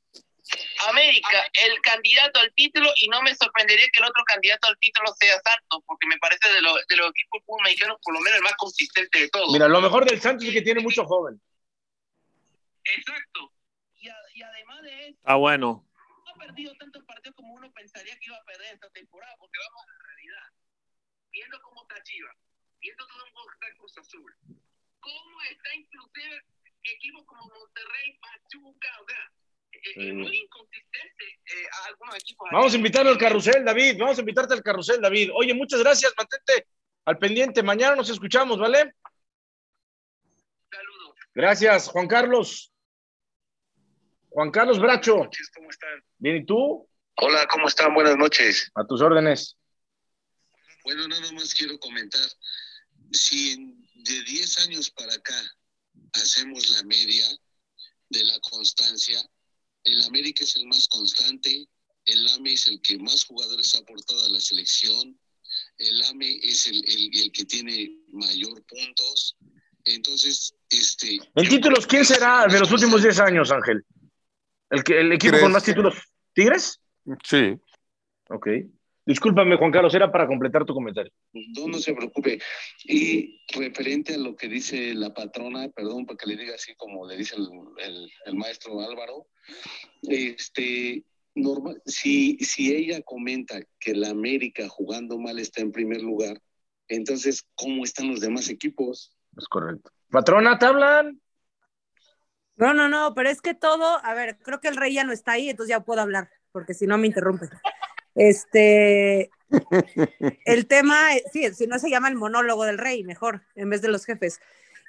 América, 0.89 1.51
el 1.65 1.81
candidato 1.83 2.41
al 2.41 2.53
título, 2.55 2.91
y 3.03 3.09
no 3.09 3.21
me 3.21 3.35
sorprendería 3.35 3.87
que 3.93 3.99
el 3.99 4.07
otro 4.07 4.23
candidato 4.25 4.69
al 4.69 4.79
título 4.79 5.13
sea 5.19 5.35
Santos, 5.45 5.81
porque 5.87 6.07
me 6.07 6.17
parece 6.19 6.49
de, 6.51 6.63
los 6.63 6.81
equipos 6.89 7.59
mexicanos 7.65 7.99
por 8.03 8.15
lo 8.15 8.21
menos 8.21 8.39
el 8.39 8.45
más 8.45 8.55
consistente 8.57 9.21
de 9.21 9.29
todos. 9.29 9.53
Mira, 9.53 9.69
lo 9.69 9.81
mejor 9.81 10.07
del 10.07 10.21
Santos 10.21 10.47
es 10.47 10.55
que 10.55 10.63
tiene 10.63 10.81
mucho 10.81 11.05
joven. 11.05 11.41
Exacto. 12.85 13.53
Y, 13.97 14.09
y 14.35 14.43
además 14.43 14.83
de 14.83 15.09
eso. 15.09 15.19
Ah, 15.25 15.35
bueno 15.35 15.86
perdido 16.57 16.75
tantos 16.77 17.05
partidos 17.05 17.37
como 17.37 17.55
uno 17.55 17.71
pensaría 17.73 18.17
que 18.19 18.27
iba 18.27 18.37
a 18.37 18.45
perder 18.45 18.75
esta 18.75 18.89
temporada, 18.91 19.35
porque 19.39 19.59
vamos 19.59 19.83
a 19.85 19.93
la 19.93 20.07
realidad. 20.09 20.49
Viendo 21.31 21.61
cómo 21.61 21.83
está 21.83 22.03
Chivas, 22.03 22.37
viendo 22.81 23.07
todo 23.07 23.25
cómo 23.35 23.51
está 23.53 23.75
Cruz 23.77 23.99
Azul, 23.99 24.35
cómo 25.01 25.43
está 25.51 25.75
inclusive 25.75 26.43
equipos 26.83 27.25
como 27.27 27.43
Monterrey, 27.43 28.19
Pachuca, 28.19 28.89
o 29.03 29.07
sea, 29.07 29.33
eh, 29.97 30.13
muy 30.15 30.37
inconsistente 30.39 31.25
eh, 31.25 31.67
a 31.71 31.87
algunos 31.89 32.17
equipos. 32.17 32.49
Vamos 32.51 32.73
a 32.73 32.77
invitarlo 32.77 33.11
al 33.11 33.19
carrusel, 33.19 33.65
David. 33.65 33.99
Vamos 33.99 34.17
a 34.17 34.21
invitarte 34.21 34.55
al 34.55 34.63
carrusel, 34.63 35.01
David. 35.03 35.31
Oye, 35.35 35.53
muchas 35.53 35.81
gracias. 35.81 36.15
Mantente, 36.17 36.69
Al 37.05 37.19
pendiente, 37.19 37.63
mañana 37.63 37.97
nos 37.97 38.09
escuchamos, 38.09 38.59
¿vale? 38.59 38.95
Saludos. 40.71 41.17
Gracias, 41.35 41.89
Juan 41.89 42.09
Carlos. 42.09 42.73
Juan 44.37 44.51
Carlos 44.51 44.79
Bracho. 44.79 45.31
¿Cómo 45.55 45.71
están? 45.71 45.89
Bien, 46.19 46.37
¿y 46.37 46.45
tú? 46.45 46.87
Hola, 47.17 47.49
¿cómo 47.51 47.69
están? 47.69 47.95
Buenas 47.95 48.19
noches. 48.19 48.71
A 48.75 48.87
tus 48.87 49.01
órdenes. 49.01 49.57
Bueno, 50.85 51.09
nada 51.09 51.33
más 51.33 51.55
quiero 51.55 51.79
comentar. 51.79 52.21
Si 53.13 53.53
en- 53.53 53.81
de 54.05 54.23
10 54.25 54.59
años 54.59 54.91
para 54.91 55.15
acá 55.15 55.35
hacemos 56.13 56.69
la 56.69 56.83
media 56.83 57.25
de 58.11 58.25
la 58.25 58.39
constancia, 58.41 59.19
el 59.85 60.03
América 60.03 60.45
es 60.45 60.55
el 60.57 60.67
más 60.67 60.87
constante, 60.89 61.67
el 62.05 62.29
AME 62.29 62.53
es 62.53 62.67
el 62.67 62.79
que 62.83 62.99
más 62.99 63.25
jugadores 63.25 63.75
ha 63.75 63.79
aportado 63.79 64.27
a 64.27 64.29
la 64.29 64.41
selección, 64.41 65.19
el 65.79 66.03
AME 66.11 66.41
es 66.43 66.67
el, 66.67 66.77
el- 66.87 67.23
el 67.23 67.33
que 67.33 67.47
tiene 67.47 67.91
mayor 68.13 68.63
puntos. 68.67 69.35
Entonces, 69.87 70.53
este... 70.69 71.21
En 71.37 71.49
títulos, 71.49 71.87
¿quién 71.87 72.03
que 72.03 72.05
será 72.05 72.47
de 72.47 72.59
los 72.61 72.71
últimos 72.71 73.01
constante. 73.01 73.17
10 73.17 73.21
años, 73.21 73.51
Ángel? 73.51 73.83
El, 74.71 74.83
que, 74.85 75.01
el 75.01 75.13
equipo 75.13 75.39
con 75.41 75.53
más 75.53 75.65
títulos. 75.65 75.95
¿Tigres? 76.35 76.81
Sí. 77.25 77.57
Ok. 78.29 78.49
Discúlpame, 79.05 79.57
Juan 79.57 79.71
Carlos, 79.71 79.95
era 79.95 80.11
para 80.11 80.27
completar 80.27 80.65
tu 80.65 80.75
comentario. 80.75 81.13
No, 81.33 81.69
no 81.69 81.79
se 81.79 81.95
preocupe. 81.95 82.41
Y 82.85 83.41
referente 83.55 84.15
a 84.15 84.19
lo 84.19 84.35
que 84.35 84.49
dice 84.49 84.95
la 84.95 85.15
patrona, 85.15 85.69
perdón 85.69 86.07
porque 86.07 86.27
le 86.27 86.37
diga 86.37 86.57
así 86.57 86.75
como 86.75 87.07
le 87.07 87.17
dice 87.17 87.37
el, 87.37 87.49
el- 87.85 88.11
el 88.25 88.35
maestro 88.35 88.81
Álvaro, 88.81 89.29
este, 90.03 91.05
normal, 91.37 91.81
si, 91.87 92.37
si 92.39 92.75
ella 92.75 93.01
comenta 93.03 93.61
que 93.79 93.95
la 93.95 94.11
América 94.11 94.69
jugando 94.69 95.19
mal 95.19 95.39
está 95.39 95.61
en 95.61 95.71
primer 95.73 96.03
lugar, 96.03 96.41
entonces, 96.89 97.47
¿cómo 97.55 97.85
están 97.85 98.09
los 98.09 98.21
demás 98.21 98.49
equipos? 98.49 99.13
Es 99.37 99.47
correcto. 99.49 99.91
Patrona, 100.11 100.59
¿te 100.59 100.67
hablan? 100.67 101.21
No, 102.57 102.73
no, 102.73 102.89
no, 102.89 103.15
pero 103.15 103.29
es 103.29 103.43
que 103.43 103.55
todo, 103.55 104.05
a 104.05 104.15
ver, 104.15 104.39
creo 104.39 104.61
que 104.61 104.69
el 104.69 104.77
rey 104.77 104.95
ya 104.95 105.05
no 105.05 105.13
está 105.13 105.33
ahí, 105.33 105.51
entonces 105.51 105.71
ya 105.71 105.81
puedo 105.81 106.01
hablar, 106.01 106.31
porque 106.53 106.75
si 106.75 106.87
no 106.87 106.97
me 106.97 107.07
interrumpe. 107.07 107.49
Este, 108.15 109.31
el 110.47 110.67
tema, 110.67 110.97
sí, 111.33 111.53
si 111.55 111.67
no 111.67 111.79
se 111.79 111.91
llama 111.91 112.09
el 112.09 112.17
monólogo 112.17 112.65
del 112.65 112.79
rey, 112.79 113.05
mejor, 113.05 113.43
en 113.55 113.69
vez 113.69 113.83
de 113.83 113.89
los 113.89 114.07
jefes. 114.07 114.41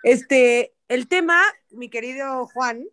Este, 0.03 0.73
el 0.87 1.09
tema, 1.09 1.41
mi 1.71 1.89
querido 1.89 2.47
Juan, 2.47 2.85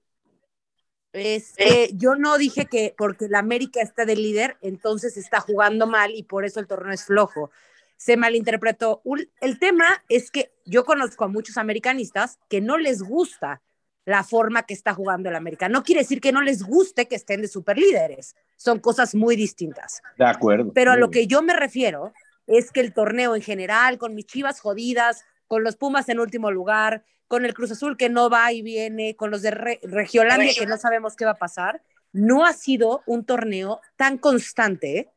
es 1.13 1.53
que 1.57 1.91
yo 1.95 2.17
no 2.17 2.37
dije 2.39 2.67
que 2.67 2.95
porque 2.99 3.29
la 3.29 3.39
América 3.39 3.81
está 3.81 4.05
de 4.05 4.17
líder, 4.17 4.57
entonces 4.61 5.17
está 5.17 5.41
jugando 5.41 5.87
mal 5.87 6.13
y 6.13 6.25
por 6.25 6.45
eso 6.45 6.59
el 6.59 6.67
torneo 6.67 6.93
es 6.93 7.05
flojo. 7.05 7.53
Se 7.97 8.17
malinterpretó. 8.17 9.01
El 9.41 9.61
tema 9.61 10.03
es 10.09 10.33
que 10.33 10.53
yo 10.65 10.85
conozco 10.85 11.25
a 11.25 11.29
muchos 11.29 11.57
americanistas 11.57 12.41
que 12.49 12.61
no 12.61 12.77
les 12.77 13.03
gusta 13.03 13.63
la 14.05 14.23
forma 14.23 14.65
que 14.65 14.75
está 14.75 14.93
jugando 14.93 15.29
el 15.31 15.37
América. 15.37 15.69
No 15.69 15.83
quiere 15.83 16.03
decir 16.03 16.21
que 16.21 16.33
no 16.33 16.43
les 16.43 16.63
guste 16.63 17.09
que 17.09 17.17
estén 17.17 17.41
de 17.41 17.49
superlíderes. 17.49 18.37
Son 18.57 18.79
cosas 18.79 19.15
muy 19.15 19.35
distintas. 19.37 20.03
De 20.19 20.27
acuerdo. 20.27 20.73
Pero 20.75 20.93
a 20.93 20.97
lo 20.97 21.11
que 21.11 21.27
yo 21.27 21.43
me 21.43 21.55
refiero 21.55 22.13
es 22.47 22.71
que 22.71 22.81
el 22.81 22.93
torneo 22.93 23.35
en 23.35 23.43
general, 23.43 23.97
con 23.97 24.15
mis 24.15 24.27
chivas 24.27 24.61
jodidas, 24.61 25.25
con 25.47 25.65
los 25.65 25.77
Pumas 25.77 26.09
en 26.11 26.21
último 26.21 26.51
lugar, 26.51 27.05
con 27.29 27.47
el 27.47 27.55
Cruz 27.55 27.71
Azul 27.71 27.97
que 27.97 28.11
no 28.11 28.29
va 28.29 28.53
y 28.53 28.61
viene, 28.61 29.17
con 29.17 29.31
los 29.31 29.41
de 29.41 29.51
Re- 29.51 29.81
Regiolandia 29.83 30.53
que 30.55 30.67
no 30.67 30.77
sabemos 30.77 31.17
qué 31.17 31.25
va 31.25 31.33
a 31.33 31.39
pasar, 31.39 31.83
no 32.13 32.45
ha 32.45 32.53
sido 32.53 33.03
un 33.07 33.25
torneo 33.25 33.81
tan 33.97 34.19
constante 34.19 35.11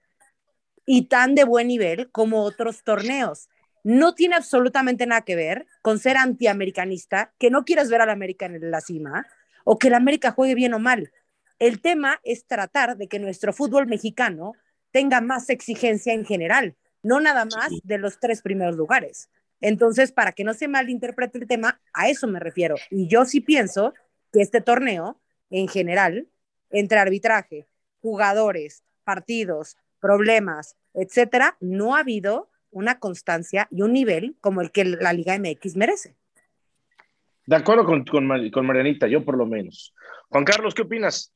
y 0.86 1.08
tan 1.08 1.36
de 1.36 1.44
buen 1.44 1.68
nivel 1.68 2.10
como 2.12 2.44
otros 2.44 2.84
torneos. 2.84 3.50
No 3.88 4.14
tiene 4.16 4.36
absolutamente 4.36 5.06
nada 5.06 5.22
que 5.22 5.38
ver 5.38 5.66
con 5.82 5.98
ser 5.98 6.18
antiamericanista, 6.18 7.34
que 7.40 7.50
no 7.50 7.64
quieras 7.64 7.90
ver 7.90 8.02
al 8.02 8.10
América 8.10 8.46
en 8.46 8.70
la 8.70 8.82
cima, 8.82 9.26
o 9.64 9.80
que 9.80 9.88
el 9.88 9.94
América 9.94 10.32
juegue 10.32 10.56
bien 10.56 10.74
o 10.74 10.80
mal. 10.80 11.14
El 11.58 11.80
tema 11.80 12.20
es 12.26 12.46
tratar 12.46 12.98
de 12.98 13.08
que 13.08 13.18
nuestro 13.18 13.54
fútbol 13.54 13.88
mexicano 13.88 14.52
tenga 14.92 15.22
más 15.22 15.50
exigencia 15.50 16.12
en 16.12 16.26
general, 16.26 16.76
no 17.02 17.22
nada 17.22 17.46
más 17.46 17.72
de 17.82 17.98
los 17.98 18.20
tres 18.20 18.42
primeros 18.42 18.76
lugares. 18.76 19.30
Entonces, 19.62 20.12
para 20.12 20.34
que 20.34 20.44
no 20.44 20.54
se 20.54 20.68
malinterprete 20.68 21.38
el 21.38 21.48
tema, 21.48 21.80
a 21.94 22.10
eso 22.10 22.28
me 22.28 22.42
refiero. 22.42 22.76
Y 22.92 23.08
yo 23.08 23.24
sí 23.24 23.40
pienso 23.40 23.94
que 24.34 24.42
este 24.42 24.60
torneo, 24.60 25.18
en 25.50 25.70
general, 25.70 26.28
entre 26.72 27.00
arbitraje, 27.00 27.68
jugadores, 28.02 28.84
partidos, 29.06 29.78
problemas, 30.02 30.76
etcétera, 30.94 31.56
no 31.62 31.96
ha 31.96 32.00
habido 32.00 32.50
una 32.78 33.00
constancia 33.00 33.68
y 33.72 33.82
un 33.82 33.94
nivel 33.94 34.36
como 34.42 34.62
el 34.62 34.72
que 34.72 34.86
la 34.86 35.14
Liga 35.14 35.36
MX 35.38 35.76
merece. 35.76 36.16
De 37.46 37.56
acuerdo 37.56 37.86
con, 37.86 38.04
con, 38.06 38.28
Mar- 38.28 38.52
con 38.52 38.66
Marianita, 38.66 39.08
yo 39.08 39.24
por 39.24 39.38
lo 39.38 39.46
menos. 39.46 39.94
Juan 40.30 40.44
Carlos, 40.44 40.74
¿qué 40.74 40.82
opinas? 40.82 41.34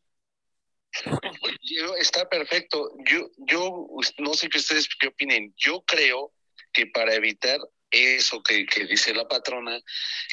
Yo- 1.62 1.96
está 1.96 2.28
perfecto. 2.28 2.92
Yo, 3.10 3.30
yo 3.38 3.88
no 4.20 4.34
sé 4.34 4.50
qué 4.50 4.58
ustedes 4.58 4.90
qué 5.00 5.08
opinen. 5.08 5.54
Yo 5.58 5.82
creo 5.86 6.34
que 6.74 6.88
para 6.88 7.14
evitar 7.16 7.60
eso 7.92 8.42
que, 8.44 8.66
que 8.66 8.86
dice 8.86 9.14
la 9.14 9.28
patrona, 9.28 9.80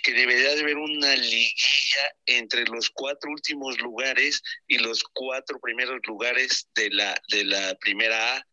que 0.03 0.13
debería 0.13 0.55
de 0.55 0.61
haber 0.61 0.77
una 0.77 1.15
liguilla 1.17 2.15
entre 2.27 2.65
los 2.65 2.91
cuatro 2.91 3.31
últimos 3.31 3.81
lugares 3.81 4.43
y 4.67 4.79
los 4.79 5.03
cuatro 5.13 5.59
primeros 5.61 5.99
lugares 6.07 6.69
de 6.75 6.91
la, 6.91 7.15
de 7.31 7.45
la 7.45 7.75
primera 7.81 8.37
A 8.37 8.47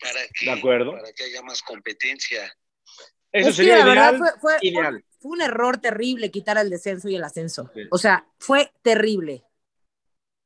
para 0.00 0.20
que, 0.38 0.46
De 0.46 0.52
acuerdo. 0.52 0.92
para 0.92 1.12
que 1.12 1.24
haya 1.24 1.42
más 1.42 1.62
competencia. 1.62 2.44
Eso 3.32 3.48
Es 3.50 3.56
que 3.56 3.62
sería 3.64 3.78
la 3.78 3.84
verdad 3.84 4.14
ideal. 4.14 4.18
fue, 4.18 4.40
fue- 4.40 4.58
ideal. 4.68 5.04
fue 5.20 5.30
un 5.32 5.42
error 5.42 5.78
terrible 5.78 6.30
quitar 6.30 6.56
el 6.58 6.70
descenso 6.70 7.08
y 7.08 7.16
el 7.16 7.24
ascenso. 7.24 7.70
Sí. 7.74 7.82
O 7.90 7.98
sea, 7.98 8.26
fue 8.38 8.72
terrible. 8.82 9.44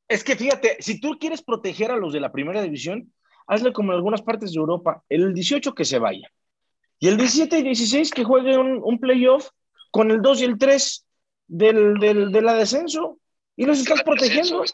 Es 0.09 0.25
que 0.25 0.37
fíjate, 0.37 0.77
si 0.81 1.01
tú 1.01 1.19
quieres 1.19 1.43
proteger 1.43 1.91
a 1.91 1.97
los 1.97 2.13
de 2.13 2.21
la 2.21 2.33
primera 2.33 2.61
división, 2.63 3.13
hazle 3.47 3.73
como 3.73 3.93
en 3.93 3.97
algunas 3.97 4.23
partes 4.23 4.53
de 4.53 4.59
Europa, 4.59 5.03
el 5.09 5.33
18 5.33 5.75
que 5.75 5.85
se 5.85 5.99
vaya. 5.99 6.29
Y 6.99 7.09
el 7.09 7.17
17 7.17 7.59
y 7.59 7.63
16 7.63 8.11
que 8.11 8.25
juegue 8.25 8.57
un, 8.57 8.81
un 8.83 8.99
playoff 9.01 9.49
con 9.91 10.11
el 10.11 10.21
2 10.23 10.41
y 10.41 10.45
el 10.45 10.59
3 10.59 11.05
del, 11.49 11.95
del, 11.99 12.31
de 12.33 12.43
la 12.43 12.55
descenso. 12.55 13.19
Y 13.57 13.65
los 13.67 13.79
estás 13.81 14.03
protegiendo. 14.03 14.65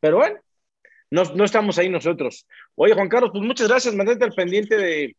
Pero 0.00 0.16
bueno, 0.18 0.38
no, 1.12 1.24
no 1.34 1.44
estamos 1.44 1.78
ahí 1.78 1.88
nosotros. 1.88 2.46
Oye, 2.74 2.94
Juan 2.94 3.08
Carlos, 3.08 3.30
pues 3.32 3.44
muchas 3.44 3.68
gracias. 3.68 3.94
Mantente 3.94 4.24
al 4.24 4.32
pendiente 4.32 4.76
de. 4.76 5.16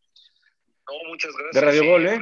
No, 0.88 1.10
muchas 1.10 1.32
gracias. 1.32 1.54
De 1.54 1.62
Radio 1.62 1.82
Sí, 1.82 1.88
Gol, 1.88 2.08
¿eh? 2.08 2.20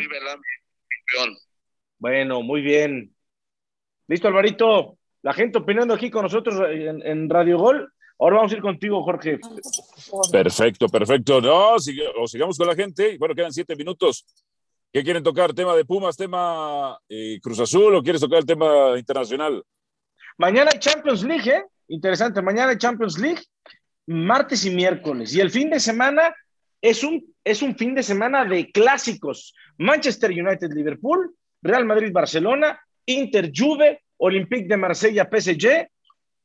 Bueno, 1.97 2.41
muy 2.41 2.61
bien. 2.61 3.15
Listo, 4.07 4.27
Alvarito. 4.27 4.97
La 5.23 5.33
gente 5.33 5.59
opinando 5.59 5.93
aquí 5.93 6.09
con 6.09 6.23
nosotros 6.23 6.55
en, 6.69 7.05
en 7.05 7.29
Radio 7.29 7.57
Gol. 7.59 7.91
Ahora 8.19 8.37
vamos 8.37 8.51
a 8.51 8.55
ir 8.55 8.61
contigo, 8.61 9.03
Jorge. 9.03 9.39
Perfecto, 10.31 10.87
perfecto. 10.87 11.41
No, 11.41 11.79
sigue- 11.79 12.07
o 12.19 12.27
sigamos 12.27 12.57
con 12.57 12.67
la 12.67 12.75
gente. 12.75 13.17
Bueno, 13.17 13.33
quedan 13.35 13.51
siete 13.53 13.75
minutos. 13.75 14.25
¿Qué 14.93 15.03
quieren 15.03 15.23
tocar? 15.23 15.53
¿Tema 15.53 15.75
de 15.75 15.85
Pumas, 15.85 16.17
tema 16.17 16.99
eh, 17.07 17.39
Cruz 17.41 17.59
Azul 17.59 17.95
o 17.95 18.03
quieres 18.03 18.19
tocar 18.21 18.39
el 18.39 18.45
tema 18.45 18.97
internacional? 18.97 19.63
Mañana 20.37 20.71
hay 20.73 20.79
Champions 20.79 21.23
League, 21.23 21.49
¿eh? 21.49 21.63
Interesante. 21.87 22.41
Mañana 22.41 22.71
hay 22.71 22.77
Champions 22.77 23.17
League, 23.17 23.41
martes 24.11 24.65
y 24.65 24.69
miércoles. 24.69 25.33
Y 25.33 25.39
el 25.39 25.49
fin 25.49 25.69
de 25.69 25.79
semana 25.79 26.35
es 26.81 27.03
un, 27.03 27.33
es 27.43 27.61
un 27.61 27.75
fin 27.75 27.95
de 27.95 28.03
semana 28.03 28.45
de 28.45 28.71
clásicos. 28.71 29.53
Manchester 29.77 30.31
United, 30.31 30.71
Liverpool, 30.71 31.35
Real 31.61 31.85
Madrid, 31.85 32.11
Barcelona, 32.11 32.79
Inter, 33.05 33.51
Juve, 33.55 34.03
Olympique 34.17 34.67
de 34.67 34.77
Marsella, 34.77 35.29
PSG. 35.31 35.87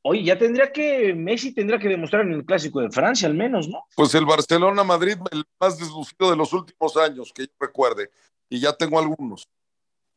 Oye, 0.02 0.22
ya 0.22 0.38
tendría 0.38 0.70
que, 0.70 1.12
Messi 1.14 1.52
tendría 1.52 1.78
que 1.78 1.88
demostrar 1.88 2.22
en 2.22 2.32
el 2.32 2.44
clásico 2.44 2.80
de 2.80 2.90
Francia 2.90 3.26
al 3.26 3.34
menos, 3.34 3.68
¿no? 3.68 3.84
Pues 3.96 4.14
el 4.14 4.24
Barcelona-Madrid, 4.24 5.16
el 5.32 5.44
más 5.58 5.78
deslucido 5.78 6.30
de 6.30 6.36
los 6.36 6.52
últimos 6.52 6.96
años, 6.96 7.32
que 7.34 7.42
yo 7.42 7.52
recuerde, 7.58 8.10
y 8.48 8.60
ya 8.60 8.72
tengo 8.72 9.00
algunos. 9.00 9.48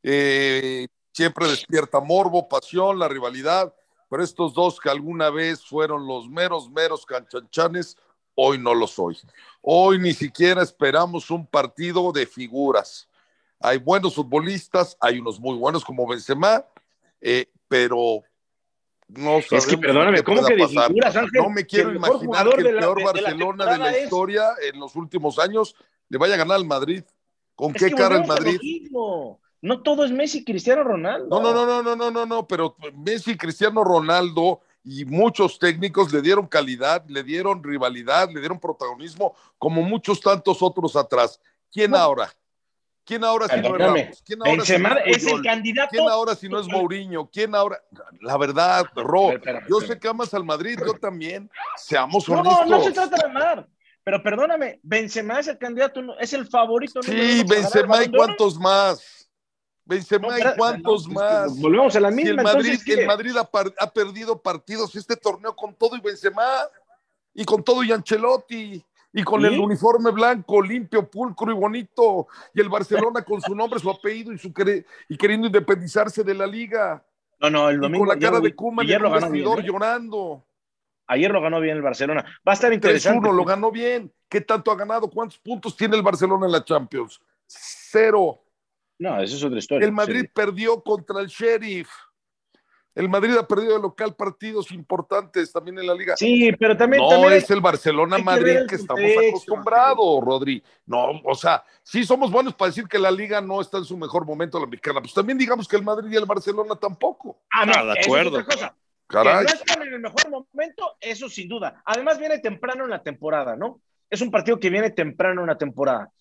Eh, 0.04 0.88
siempre 1.12 1.48
despierta 1.48 2.00
morbo, 2.00 2.48
pasión, 2.48 3.00
la 3.00 3.08
rivalidad, 3.08 3.74
pero 4.10 4.24
estos 4.24 4.54
dos 4.54 4.80
que 4.80 4.90
alguna 4.90 5.30
vez 5.30 5.64
fueron 5.66 6.06
los 6.08 6.28
meros, 6.30 6.70
meros 6.70 7.06
canchanchanes, 7.06 7.98
hoy 8.36 8.58
no 8.58 8.74
lo 8.74 8.88
soy. 8.88 9.18
Hoy 9.62 10.00
ni 10.00 10.14
siquiera 10.14 10.62
esperamos 10.64 11.30
un 11.30 11.46
partido 11.46 12.12
de 12.12 12.26
figuras. 12.26 13.08
Hay 13.60 13.78
buenos 13.78 14.16
futbolistas, 14.16 14.98
hay 15.00 15.20
unos 15.20 15.40
muy 15.40 15.58
buenos 15.58 15.84
como 15.84 16.08
Benzema, 16.08 16.66
eh, 17.22 17.48
pero 17.68 18.24
no 19.10 19.42
sabemos 19.42 19.68
que, 19.68 19.78
perdóname, 19.78 20.24
¿cómo 20.24 20.46
que 20.46 20.56
de 20.56 20.62
pasar. 20.64 20.88
figuras, 20.88 21.16
Ángel? 21.16 21.42
No 21.44 21.50
me 21.50 21.66
quiero 21.66 21.94
imaginar 21.94 22.50
que 22.56 22.62
el 22.62 22.78
peor 22.78 22.98
de- 22.98 23.04
de 23.04 23.06
la 23.06 23.12
Barcelona 23.12 23.66
de 23.66 23.72
la, 23.72 23.76
temporada 23.76 23.98
es- 23.98 24.04
historia 24.06 24.44
en 24.72 24.80
los 24.80 24.96
últimos 24.96 25.38
años 25.40 25.76
le 26.08 26.18
vaya 26.18 26.36
a 26.36 26.38
ganar 26.38 26.56
al 26.58 26.66
Madrid. 26.66 27.04
¿Con 27.56 27.76
Es 27.76 27.84
qué 27.84 27.92
cara 27.92 28.16
el 28.18 28.26
Madrid? 28.26 28.58
No 29.62 29.82
todo 29.82 30.06
es 30.06 30.12
Messi, 30.12 30.44
Cristiano 30.46 30.84
Ronaldo. 30.84 31.28
No, 31.30 31.42
no, 31.42 31.66
no, 31.66 31.66
no, 31.66 31.84
no, 31.84 31.96
no, 31.96 32.12
no, 32.12 32.26
no, 32.26 32.48
pero 32.48 32.76
Messi 32.96 33.32
y 33.32 33.38
Cristiano 33.38 33.84
Ronaldo 33.84 34.62
y 34.84 35.04
muchos 35.06 35.60
técnicos 35.60 36.14
le 36.14 36.22
dieron 36.22 36.48
calidad, 36.48 37.04
le 37.08 37.24
dieron 37.24 37.62
rivalidad, 37.64 38.30
le 38.32 38.40
dieron 38.40 38.60
protagonismo, 38.60 39.36
como 39.58 39.82
muchos 39.82 40.22
tantos 40.22 40.62
otros 40.62 40.96
atrás. 40.96 41.42
¿Quién 41.72 41.94
ahora? 41.94 42.34
¿Quién 43.04 43.24
ahora 43.24 43.48
si 43.48 43.60
no 43.60 43.96
es? 43.96 44.22
¿Quién 44.24 44.40
ahora 44.40 44.52
Benzema 44.58 44.90
si 44.90 44.96
no 44.96 45.16
es 45.16 45.26
el 45.26 45.42
candidato. 45.42 45.90
¿Quién 45.90 46.08
ahora 46.10 46.36
si 46.36 46.48
no 46.48 46.60
es 46.60 46.68
Mourinho? 46.68 47.30
¿Quién 47.32 47.56
ahora? 47.56 47.82
La 48.22 48.38
verdad, 48.38 48.86
Ro, 48.96 49.32
yo 49.68 49.82
sé 49.82 50.00
que 50.00 50.08
amas 50.08 50.34
al 50.34 50.46
Madrid, 50.46 50.80
yo 50.86 50.94
también. 50.94 51.50
Seamos 51.76 52.30
No, 52.30 52.40
honestos. 52.40 52.68
no 52.70 52.84
se 52.84 52.92
trata 52.92 53.18
de 53.18 53.26
amar. 53.26 53.68
Pero 54.04 54.24
perdóname, 54.24 54.80
Benzema 54.84 55.40
es 55.40 55.48
el 55.50 55.58
candidato, 55.58 56.02
no- 56.02 56.18
es 56.20 56.34
el 56.34 56.48
favorito. 56.48 57.02
Sí, 57.04 57.44
Benzema 57.48 58.04
y 58.04 58.10
cuántos 58.10 58.58
más. 58.58 59.19
Benzema 59.90 60.28
No, 60.28 60.38
y 60.38 60.42
cuántos 60.56 61.08
no, 61.08 61.16
más. 61.16 61.60
Volvemos 61.60 61.96
a 61.96 62.00
la 62.00 62.10
Si 62.10 62.16
misma. 62.16 62.30
el 62.30 62.44
Madrid, 62.44 62.70
entonces, 62.70 62.98
el. 63.00 63.08
Madrid 63.08 63.36
ha, 63.36 63.92
perdido 63.92 64.40
partidos 64.40 64.96
este 64.96 65.16
torneo 65.16 65.56
con 65.56 65.74
todo 65.74 65.98
y 65.98 66.00
Benzema 66.00 66.44
y 67.34 67.44
con 67.44 67.64
todo 67.64 67.84
y 67.84 67.92
Ancelotti 67.92 68.86
y 69.12 69.24
con 69.24 69.42
¿Y? 69.42 69.48
el 69.48 69.60
uniforme 69.60 70.12
blanco, 70.12 70.62
limpio, 70.62 71.10
pulcro 71.10 71.52
y 71.52 71.56
bonito 71.56 72.28
y 72.54 72.62
el 72.62 72.70
Barcelona 72.70 73.24
con 73.24 73.42
su 73.42 73.56
nombre, 73.56 73.80
su 73.80 73.90
apellido 73.90 74.32
y 74.32 74.38
su 74.38 74.54
y 75.10 75.18
queriendo 75.18 75.48
independizarse 75.48 76.24
de 76.24 76.36
la 76.36 76.46
liga 76.46 77.04
No, 77.40 77.50
no, 77.50 77.70
el 77.70 77.78
y 77.78 77.80
domingo. 77.80 78.06
con 78.06 78.16
la 78.16 78.20
cara 78.20 78.40
de 78.40 78.54
Kuma 78.54 78.84
en 78.84 78.90
ayer 78.90 78.98
el 78.98 79.04
lo 79.04 79.10
ganó 79.10 79.32
bien, 79.32 79.44
vestidor 79.44 79.60
¿eh? 79.62 79.64
llorando. 79.68 80.46
Ayer 81.08 81.32
lo 81.32 81.42
ganó 81.42 81.60
bien 81.60 81.78
el 81.78 81.82
Barcelona. 81.82 82.24
Va 82.48 82.52
a 82.52 82.54
estar 82.54 82.72
interesante. 82.72 83.28
3-1 83.28 83.34
lo 83.36 83.44
ganó 83.44 83.72
bien. 83.72 84.14
¿Qué 84.30 84.42
tanto 84.42 84.72
ha 84.72 84.76
ganado? 84.76 85.10
¿Cuántos 85.10 85.40
puntos 85.40 85.76
tiene 85.76 85.96
el 85.98 86.04
Barcelona 86.04 86.46
en 86.46 86.52
la 86.52 86.64
Champions? 86.64 87.20
Cero. 87.48 88.40
No, 89.00 89.20
eso 89.22 89.36
es 89.38 89.44
otra 89.44 89.58
historia. 89.60 89.86
El 89.86 89.94
Madrid 89.94 90.22
Sí. 90.22 90.28
perdió 90.34 90.82
contra 90.84 91.22
el 91.22 91.28
Sheriff. 91.28 91.90
El 92.96 93.08
Madrid 93.08 93.38
ha 93.38 93.48
perdido 93.48 93.76
de 93.76 93.82
local 93.82 94.14
partidos 94.16 94.72
importantes 94.72 95.54
también 95.54 95.78
en 95.80 95.88
la 95.88 95.94
liga. 95.94 96.18
Sí, 96.18 96.52
pero 96.60 96.76
también. 96.76 97.02
no 97.02 97.08
también 97.10 97.32
hay- 97.34 97.38
es 97.38 97.50
el 97.50 97.62
Barcelona 97.62 98.18
hay 98.18 98.24
que 98.68 98.76
estamos 98.76 98.88
contexto, 99.02 99.30
acostumbrados, 99.30 100.24
Rodri. 100.24 100.62
No, 100.86 101.12
o 101.24 101.34
sea, 101.36 101.64
sí 101.82 102.04
somos 102.04 102.30
buenos 102.30 102.54
para 102.56 102.70
decir 102.70 102.88
que 102.90 103.00
la 103.00 103.10
liga 103.12 103.40
no 103.40 103.62
está 103.62 103.78
en 103.78 103.86
su 103.86 103.96
mejor 103.96 104.26
momento 104.26 104.60
la 104.60 104.66
mexicana. 104.66 105.00
Pues 105.00 105.14
también 105.14 105.38
digamos 105.38 105.66
que 105.68 105.78
el 105.78 105.84
Madrid 105.84 106.12
y 106.12 106.18
el 106.18 106.26
Barcelona 106.26 106.76
tampoco. 106.76 107.40
Ah, 107.52 107.66
no, 107.66 107.72
Ah, 107.74 107.86
de 107.94 108.00
es 108.02 108.06
acuerdo. 108.06 108.30
otra 108.32 108.44
cosa. 108.44 108.76
Caray. 109.08 109.46
Que 109.46 109.54
no 109.54 109.60
están 109.60 109.82
en 109.88 109.94
el 109.94 110.00
mejor 110.02 110.30
momento, 110.30 110.98
eso 111.00 111.30
sin 111.30 111.48
duda. 111.48 111.82
Además, 111.86 112.20
viene 112.20 112.40
temprano 112.40 112.84
en 112.84 112.90
la 112.90 113.02
temporada, 113.02 113.56
¿no? 113.56 113.82
Es 114.10 114.20
un 114.22 114.30
partido 114.30 114.60
que 114.60 114.70
viene 114.70 114.90
temprano 114.90 115.42
en 115.42 115.48
la 115.48 115.58
temporada. 115.58 116.12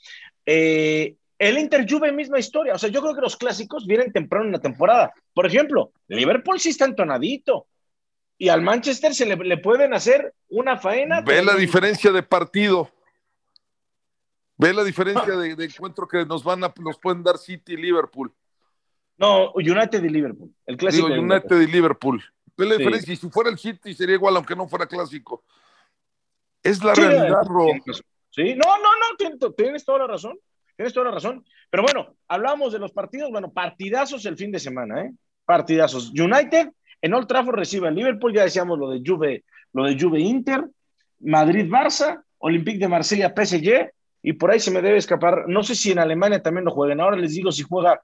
Eh, 0.46 1.16
el 1.38 1.58
Inter 1.58 1.86
Juve, 1.88 2.10
misma 2.12 2.38
historia. 2.38 2.74
O 2.74 2.78
sea, 2.78 2.88
yo 2.90 3.00
creo 3.00 3.14
que 3.14 3.20
los 3.20 3.36
clásicos 3.36 3.86
vienen 3.86 4.12
temprano 4.12 4.46
en 4.46 4.52
la 4.52 4.60
temporada. 4.60 5.12
Por 5.34 5.46
ejemplo, 5.46 5.92
Liverpool 6.08 6.58
sí 6.58 6.70
está 6.70 6.84
entonadito. 6.84 7.66
Y 8.36 8.48
al 8.48 8.62
Manchester 8.62 9.14
se 9.14 9.26
le, 9.26 9.36
le 9.36 9.58
pueden 9.58 9.94
hacer 9.94 10.32
una 10.48 10.76
faena. 10.78 11.20
Ve 11.22 11.42
la 11.42 11.54
diferencia 11.56 12.12
de 12.12 12.22
partido. 12.22 12.90
Ve 14.56 14.72
la 14.72 14.82
diferencia 14.84 15.36
de, 15.36 15.54
de 15.54 15.64
encuentro 15.64 16.06
que 16.08 16.24
nos 16.24 16.42
van 16.42 16.64
a, 16.64 16.72
nos 16.80 16.98
pueden 16.98 17.22
dar 17.22 17.38
City 17.38 17.74
y 17.74 17.76
Liverpool. 17.76 18.32
No, 19.16 19.52
United 19.52 20.02
y 20.02 20.08
Liverpool. 20.08 20.52
El 20.66 20.76
clásico. 20.76 21.08
Digo, 21.08 21.14
de 21.16 21.20
United 21.34 21.60
y 21.60 21.66
Liverpool. 21.66 22.22
Ve 22.56 22.66
la 22.66 22.72
Sí. 22.74 22.78
diferencia. 22.78 23.12
Y 23.12 23.16
si 23.16 23.28
fuera 23.30 23.50
el 23.50 23.58
City 23.58 23.94
sería 23.94 24.14
igual, 24.16 24.36
aunque 24.36 24.54
no 24.56 24.66
fuera 24.68 24.86
clásico. 24.86 25.44
Es 26.62 26.82
la 26.82 26.94
Sí, 26.94 27.02
realidad, 27.02 27.42
Ro. 27.46 27.64
tienes 27.66 27.86
razón. 27.86 28.04
Sí, 28.30 28.54
no, 28.54 28.76
no, 28.78 28.82
no, 28.96 29.16
tienes, 29.16 29.38
tienes 29.56 29.84
toda 29.84 29.98
la 30.00 30.06
razón. 30.08 30.38
Tienes 30.78 30.94
toda 30.94 31.06
la 31.06 31.14
razón. 31.16 31.44
Pero 31.70 31.82
bueno, 31.82 32.14
hablamos 32.28 32.72
de 32.72 32.78
los 32.78 32.92
partidos. 32.92 33.32
Bueno, 33.32 33.50
partidazos 33.52 34.24
el 34.26 34.36
fin 34.36 34.52
de 34.52 34.60
semana, 34.60 35.02
¿eh? 35.02 35.12
Partidazos. 35.44 36.10
United 36.10 36.68
en 37.02 37.14
Old 37.14 37.26
Trafford 37.26 37.56
recibe 37.56 37.88
a 37.88 37.90
Liverpool, 37.90 38.32
ya 38.32 38.44
decíamos 38.44 38.78
lo 38.78 38.88
de 38.88 39.02
Juve, 39.04 39.44
lo 39.72 39.86
de 39.86 39.98
Juve 39.98 40.20
Inter, 40.20 40.64
Madrid 41.18 41.68
Barça, 41.68 42.22
Olympique 42.38 42.78
de 42.78 42.86
Marsella 42.86 43.34
PSG, 43.36 43.90
y 44.22 44.34
por 44.34 44.52
ahí 44.52 44.60
se 44.60 44.70
me 44.70 44.80
debe 44.80 44.98
escapar. 44.98 45.48
No 45.48 45.64
sé 45.64 45.74
si 45.74 45.90
en 45.90 45.98
Alemania 45.98 46.40
también 46.40 46.64
lo 46.64 46.70
jueguen. 46.70 47.00
Ahora 47.00 47.16
les 47.16 47.34
digo 47.34 47.50
si 47.50 47.64
juega 47.64 48.00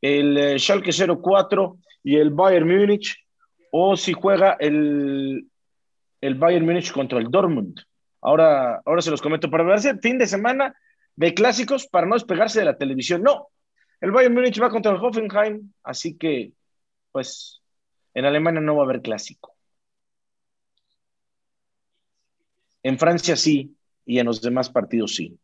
el 0.00 0.36
eh, 0.36 0.58
Schalke 0.58 0.90
04 0.90 1.78
y 2.02 2.16
el 2.16 2.30
Bayern 2.30 2.66
Múnich, 2.66 3.24
o 3.70 3.96
si 3.96 4.12
juega 4.14 4.56
el, 4.58 5.46
el 6.20 6.34
Bayern 6.34 6.66
Múnich 6.66 6.90
contra 6.90 7.20
el 7.20 7.30
Dortmund. 7.30 7.78
Ahora, 8.20 8.82
ahora 8.84 9.00
se 9.00 9.12
los 9.12 9.22
comento. 9.22 9.48
Para 9.48 9.62
verse 9.62 9.96
fin 9.98 10.18
de 10.18 10.26
semana 10.26 10.74
de 11.16 11.34
clásicos 11.34 11.86
para 11.86 12.06
no 12.06 12.14
despegarse 12.14 12.60
de 12.60 12.66
la 12.66 12.76
televisión. 12.76 13.22
No, 13.22 13.48
el 14.00 14.10
Bayern 14.10 14.34
Múnich 14.34 14.60
va 14.62 14.70
contra 14.70 14.92
el 14.92 14.98
Hoffenheim, 15.02 15.72
así 15.82 16.16
que, 16.16 16.52
pues, 17.12 17.60
en 18.14 18.24
Alemania 18.26 18.60
no 18.60 18.76
va 18.76 18.82
a 18.82 18.84
haber 18.84 19.02
clásico. 19.02 19.54
En 22.82 22.98
Francia 22.98 23.36
sí, 23.36 23.74
y 24.04 24.18
en 24.18 24.26
los 24.26 24.40
demás 24.40 24.70
partidos 24.70 25.14
sí. 25.16 25.36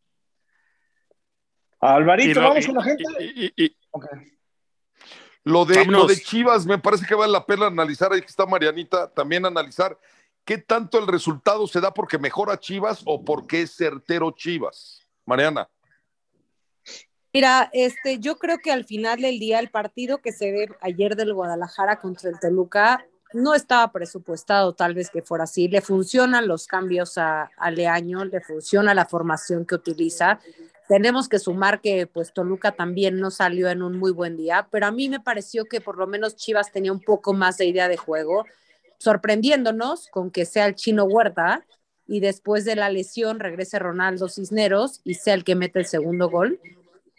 Alvarito, 1.80 2.30
Y 2.30 2.34
lo- 2.34 2.48
vamos 2.48 2.64
y- 2.64 2.66
con 2.66 2.74
la 2.76 2.82
gente. 2.84 3.04
y- 3.20 3.46
y- 3.46 3.64
y- 3.64 3.76
Ok. 3.90 4.06
Lo 5.44 5.64
de, 5.64 5.74
Vámonos. 5.78 6.02
lo 6.02 6.06
de 6.06 6.20
Chivas, 6.20 6.64
me 6.66 6.78
parece 6.78 7.04
que 7.04 7.16
vale 7.16 7.32
la 7.32 7.44
pena 7.44 7.66
analizar, 7.66 8.12
ahí 8.12 8.20
que 8.20 8.28
está 8.28 8.46
Marianita, 8.46 9.10
también 9.12 9.44
analizar 9.44 9.98
qué 10.44 10.56
tanto 10.58 11.00
el 11.00 11.08
resultado 11.08 11.66
se 11.66 11.80
da 11.80 11.92
porque 11.92 12.16
mejora 12.16 12.60
Chivas 12.60 13.02
o 13.04 13.24
porque 13.24 13.62
es 13.62 13.72
certero 13.74 14.30
Chivas. 14.30 15.01
Mariana. 15.26 15.68
Mira, 17.32 17.70
este, 17.72 18.18
yo 18.18 18.36
creo 18.36 18.58
que 18.58 18.72
al 18.72 18.84
final 18.84 19.20
del 19.20 19.38
día 19.38 19.58
el 19.58 19.70
partido 19.70 20.18
que 20.18 20.32
se 20.32 20.52
ve 20.52 20.68
ayer 20.82 21.16
del 21.16 21.32
Guadalajara 21.32 21.98
contra 21.98 22.28
el 22.28 22.38
Toluca 22.38 23.06
no 23.32 23.54
estaba 23.54 23.90
presupuestado 23.90 24.74
tal 24.74 24.94
vez 24.94 25.08
que 25.08 25.22
fuera 25.22 25.44
así. 25.44 25.66
Le 25.68 25.80
funcionan 25.80 26.46
los 26.46 26.66
cambios 26.66 27.16
a, 27.16 27.50
a 27.56 27.70
Leaño, 27.70 28.26
le 28.26 28.42
funciona 28.42 28.92
la 28.92 29.06
formación 29.06 29.64
que 29.64 29.74
utiliza. 29.74 30.40
Tenemos 30.88 31.26
que 31.26 31.38
sumar 31.38 31.80
que 31.80 32.06
pues 32.06 32.34
Toluca 32.34 32.72
también 32.72 33.18
no 33.18 33.30
salió 33.30 33.70
en 33.70 33.82
un 33.82 33.98
muy 33.98 34.12
buen 34.12 34.36
día, 34.36 34.68
pero 34.70 34.86
a 34.86 34.90
mí 34.90 35.08
me 35.08 35.20
pareció 35.20 35.64
que 35.64 35.80
por 35.80 35.96
lo 35.96 36.06
menos 36.06 36.36
Chivas 36.36 36.70
tenía 36.70 36.92
un 36.92 37.00
poco 37.00 37.32
más 37.32 37.56
de 37.56 37.64
idea 37.64 37.88
de 37.88 37.96
juego, 37.96 38.44
sorprendiéndonos 38.98 40.08
con 40.08 40.30
que 40.30 40.44
sea 40.44 40.66
el 40.66 40.74
chino 40.74 41.04
Huerta 41.04 41.64
y 42.06 42.20
después 42.20 42.64
de 42.64 42.76
la 42.76 42.90
lesión 42.90 43.40
regrese 43.40 43.78
Ronaldo 43.78 44.28
Cisneros 44.28 45.00
y 45.04 45.14
sea 45.14 45.34
el 45.34 45.44
que 45.44 45.54
mete 45.54 45.78
el 45.78 45.86
segundo 45.86 46.28
gol. 46.28 46.60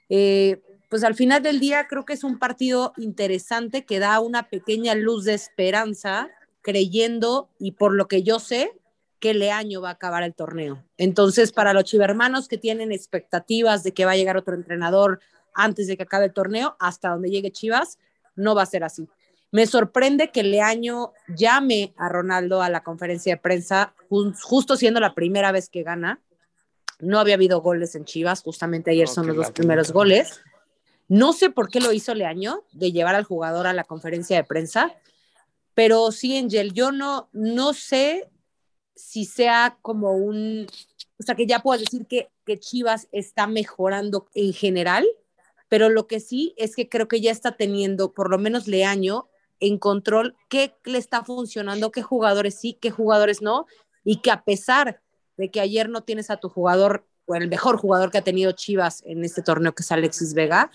Eh, 0.09 0.61
pues 0.89 1.03
al 1.03 1.15
final 1.15 1.41
del 1.41 1.59
día 1.59 1.87
creo 1.87 2.05
que 2.05 2.13
es 2.13 2.23
un 2.23 2.37
partido 2.37 2.93
interesante 2.97 3.85
que 3.85 3.99
da 3.99 4.19
una 4.19 4.49
pequeña 4.49 4.93
luz 4.93 5.25
de 5.25 5.33
esperanza, 5.33 6.29
creyendo 6.61 7.49
y 7.59 7.71
por 7.71 7.93
lo 7.93 8.07
que 8.07 8.23
yo 8.23 8.39
sé 8.39 8.71
que 9.19 9.33
Leaño 9.33 9.81
va 9.81 9.89
a 9.89 9.93
acabar 9.93 10.21
el 10.23 10.33
torneo. 10.35 10.83
Entonces, 10.97 11.51
para 11.51 11.73
los 11.73 11.85
chivermanos 11.85 12.47
que 12.47 12.57
tienen 12.57 12.91
expectativas 12.91 13.81
de 13.81 13.93
que 13.93 14.05
va 14.05 14.11
a 14.11 14.17
llegar 14.17 14.37
otro 14.37 14.53
entrenador 14.53 15.19
antes 15.53 15.87
de 15.87 15.95
que 15.97 16.03
acabe 16.03 16.25
el 16.25 16.33
torneo, 16.33 16.75
hasta 16.79 17.09
donde 17.09 17.29
llegue 17.29 17.51
Chivas, 17.51 17.99
no 18.35 18.53
va 18.53 18.63
a 18.63 18.67
ser 18.67 18.83
así. 18.83 19.07
Me 19.53 19.67
sorprende 19.67 20.31
que 20.31 20.41
Leaño 20.41 21.13
llame 21.27 21.93
a 21.95 22.09
Ronaldo 22.09 22.63
a 22.63 22.69
la 22.71 22.83
conferencia 22.83 23.35
de 23.35 23.41
prensa, 23.41 23.93
ju- 24.09 24.35
justo 24.41 24.75
siendo 24.75 24.99
la 24.99 25.13
primera 25.13 25.51
vez 25.51 25.69
que 25.69 25.83
gana. 25.83 26.19
No 26.99 27.19
había 27.19 27.35
habido 27.35 27.61
goles 27.61 27.93
en 27.93 28.03
Chivas, 28.03 28.41
justamente 28.41 28.89
ayer 28.89 29.07
No, 29.07 29.13
son 29.13 29.27
los 29.27 29.35
dos 29.35 29.51
primeros 29.51 29.91
goles. 29.91 30.41
No 31.07 31.33
sé 31.33 31.51
por 31.51 31.69
qué 31.69 31.79
lo 31.81 31.93
hizo 31.93 32.15
Leaño, 32.15 32.63
de 32.71 32.91
llevar 32.91 33.13
al 33.13 33.25
jugador 33.25 33.67
a 33.67 33.73
la 33.73 33.83
conferencia 33.83 34.37
de 34.37 34.43
prensa, 34.43 34.95
pero 35.75 36.11
sí, 36.11 36.35
Angel, 36.37 36.73
yo 36.73 36.91
no, 36.91 37.29
no 37.31 37.73
sé 37.73 38.29
si 38.95 39.25
sea 39.25 39.77
como 39.83 40.13
un, 40.13 40.65
o 41.19 41.23
sea, 41.23 41.35
que 41.35 41.45
ya 41.45 41.59
puedo 41.59 41.79
decir 41.79 42.07
que, 42.07 42.29
que 42.45 42.59
Chivas 42.59 43.07
está 43.11 43.45
mejorando 43.45 44.27
en 44.33 44.53
general, 44.53 45.05
pero 45.69 45.89
lo 45.89 46.07
que 46.07 46.19
sí 46.19 46.55
es 46.57 46.75
que 46.75 46.89
creo 46.89 47.07
que 47.07 47.21
ya 47.21 47.31
está 47.31 47.55
teniendo, 47.55 48.13
por 48.13 48.31
lo 48.31 48.39
menos 48.39 48.67
Leaño, 48.67 49.27
en 49.63 49.77
control 49.77 50.35
qué 50.49 50.75
le 50.83 50.97
está 50.97 51.23
funcionando, 51.23 51.91
qué 51.91 52.01
jugadores 52.01 52.59
sí, 52.59 52.77
qué 52.81 52.91
jugadores 52.91 53.41
no, 53.41 53.65
y 54.03 54.17
que 54.17 54.29
a 54.29 54.43
pesar 54.43 55.01
de 55.37 55.49
que 55.51 55.61
ayer 55.61 55.87
no 55.87 56.01
tienes 56.01 56.29
a 56.29 56.37
tu 56.37 56.49
jugador, 56.49 57.05
o 57.25 57.35
el 57.35 57.47
mejor 57.47 57.77
jugador 57.77 58.11
que 58.11 58.17
ha 58.17 58.23
tenido 58.23 58.51
Chivas 58.51 59.01
en 59.05 59.23
este 59.23 59.41
torneo, 59.41 59.73
que 59.73 59.83
es 59.83 59.91
Alexis 59.91 60.33
Vega, 60.33 60.69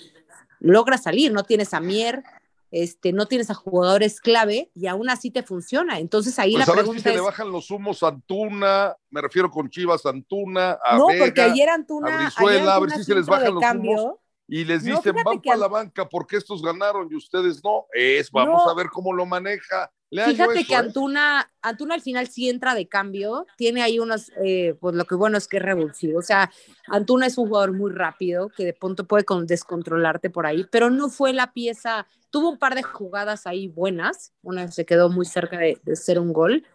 logra 0.58 0.96
salir, 0.96 1.32
no 1.32 1.44
tienes 1.44 1.74
a 1.74 1.80
Mier, 1.80 2.24
este, 2.70 3.12
no 3.12 3.26
tienes 3.26 3.50
a 3.50 3.54
jugadores 3.54 4.22
clave 4.22 4.70
y 4.74 4.86
aún 4.86 5.10
así 5.10 5.30
te 5.30 5.42
funciona. 5.42 5.98
Entonces 5.98 6.38
ahí 6.38 6.54
Pues 6.54 6.66
la 6.66 6.72
a 6.72 6.76
ver 6.76 6.84
si 6.84 6.90
pregunta 6.90 7.02
se 7.02 7.10
le 7.10 7.16
es, 7.16 7.22
bajan 7.22 7.52
los 7.52 7.70
humos 7.70 8.02
a 8.02 8.08
Antuna, 8.08 8.96
me 9.10 9.20
refiero 9.20 9.50
con 9.50 9.68
Chivas 9.68 10.06
Antuna, 10.06 10.78
a 10.82 10.96
no, 10.96 11.08
Vega, 11.08 11.26
porque 11.26 11.42
ayer 11.42 11.68
Antuna, 11.68 12.08
a 12.08 12.14
ayer 12.14 12.26
Brizuela, 12.26 12.74
a 12.74 12.80
ver 12.80 12.90
si 12.92 13.04
se 13.04 13.14
les 13.14 13.26
bajan 13.26 13.54
los 13.54 13.62
cambio, 13.62 13.92
humos 13.92 14.18
y 14.48 14.64
les 14.64 14.82
No, 14.82 14.96
dicen, 14.96 15.12
fíjate 15.14 15.22
van 15.24 15.40
que 15.40 15.48
para 15.50 15.60
la 15.60 15.68
banca 15.68 16.08
porque 16.08 16.38
estos 16.38 16.62
ganaron 16.62 17.06
y 17.10 17.14
ustedes 17.14 17.62
no. 17.62 17.84
Es, 17.92 18.30
vamos 18.30 18.62
No. 18.64 18.70
a 18.70 18.74
ver 18.74 18.88
cómo 18.88 19.12
lo 19.12 19.26
maneja. 19.26 19.92
Fíjate 20.10 20.64
que 20.64 20.74
Antuna, 20.74 21.52
Antuna 21.60 21.94
al 21.94 22.00
final 22.00 22.28
sí 22.28 22.48
entra 22.48 22.74
de 22.74 22.88
cambio, 22.88 23.44
tiene 23.58 23.82
ahí 23.82 23.98
unos, 23.98 24.32
eh, 24.42 24.74
pues 24.80 24.94
lo 24.94 25.04
que 25.04 25.14
bueno 25.14 25.36
es 25.36 25.46
que 25.46 25.58
es 25.58 25.62
revulsivo, 25.62 26.18
o 26.20 26.22
sea, 26.22 26.50
Antuna 26.86 27.26
es 27.26 27.36
un 27.36 27.46
jugador 27.48 27.74
muy 27.74 27.92
rápido, 27.92 28.48
que 28.48 28.64
de 28.64 28.72
pronto 28.72 29.06
puede 29.06 29.26
descontrolarte 29.44 30.30
por 30.30 30.46
ahí, 30.46 30.64
pero 30.70 30.88
no 30.88 31.10
fue 31.10 31.34
la 31.34 31.52
pieza, 31.52 32.06
tuvo 32.30 32.48
un 32.48 32.58
par 32.58 32.74
de 32.74 32.82
jugadas 32.82 33.46
ahí 33.46 33.68
buenas, 33.68 34.32
una 34.40 34.68
se 34.72 34.86
quedó 34.86 35.10
muy 35.10 35.26
cerca 35.26 35.58
de, 35.58 35.78
de 35.82 35.94
ser 35.94 36.18
un 36.18 36.32
gol, 36.32 36.66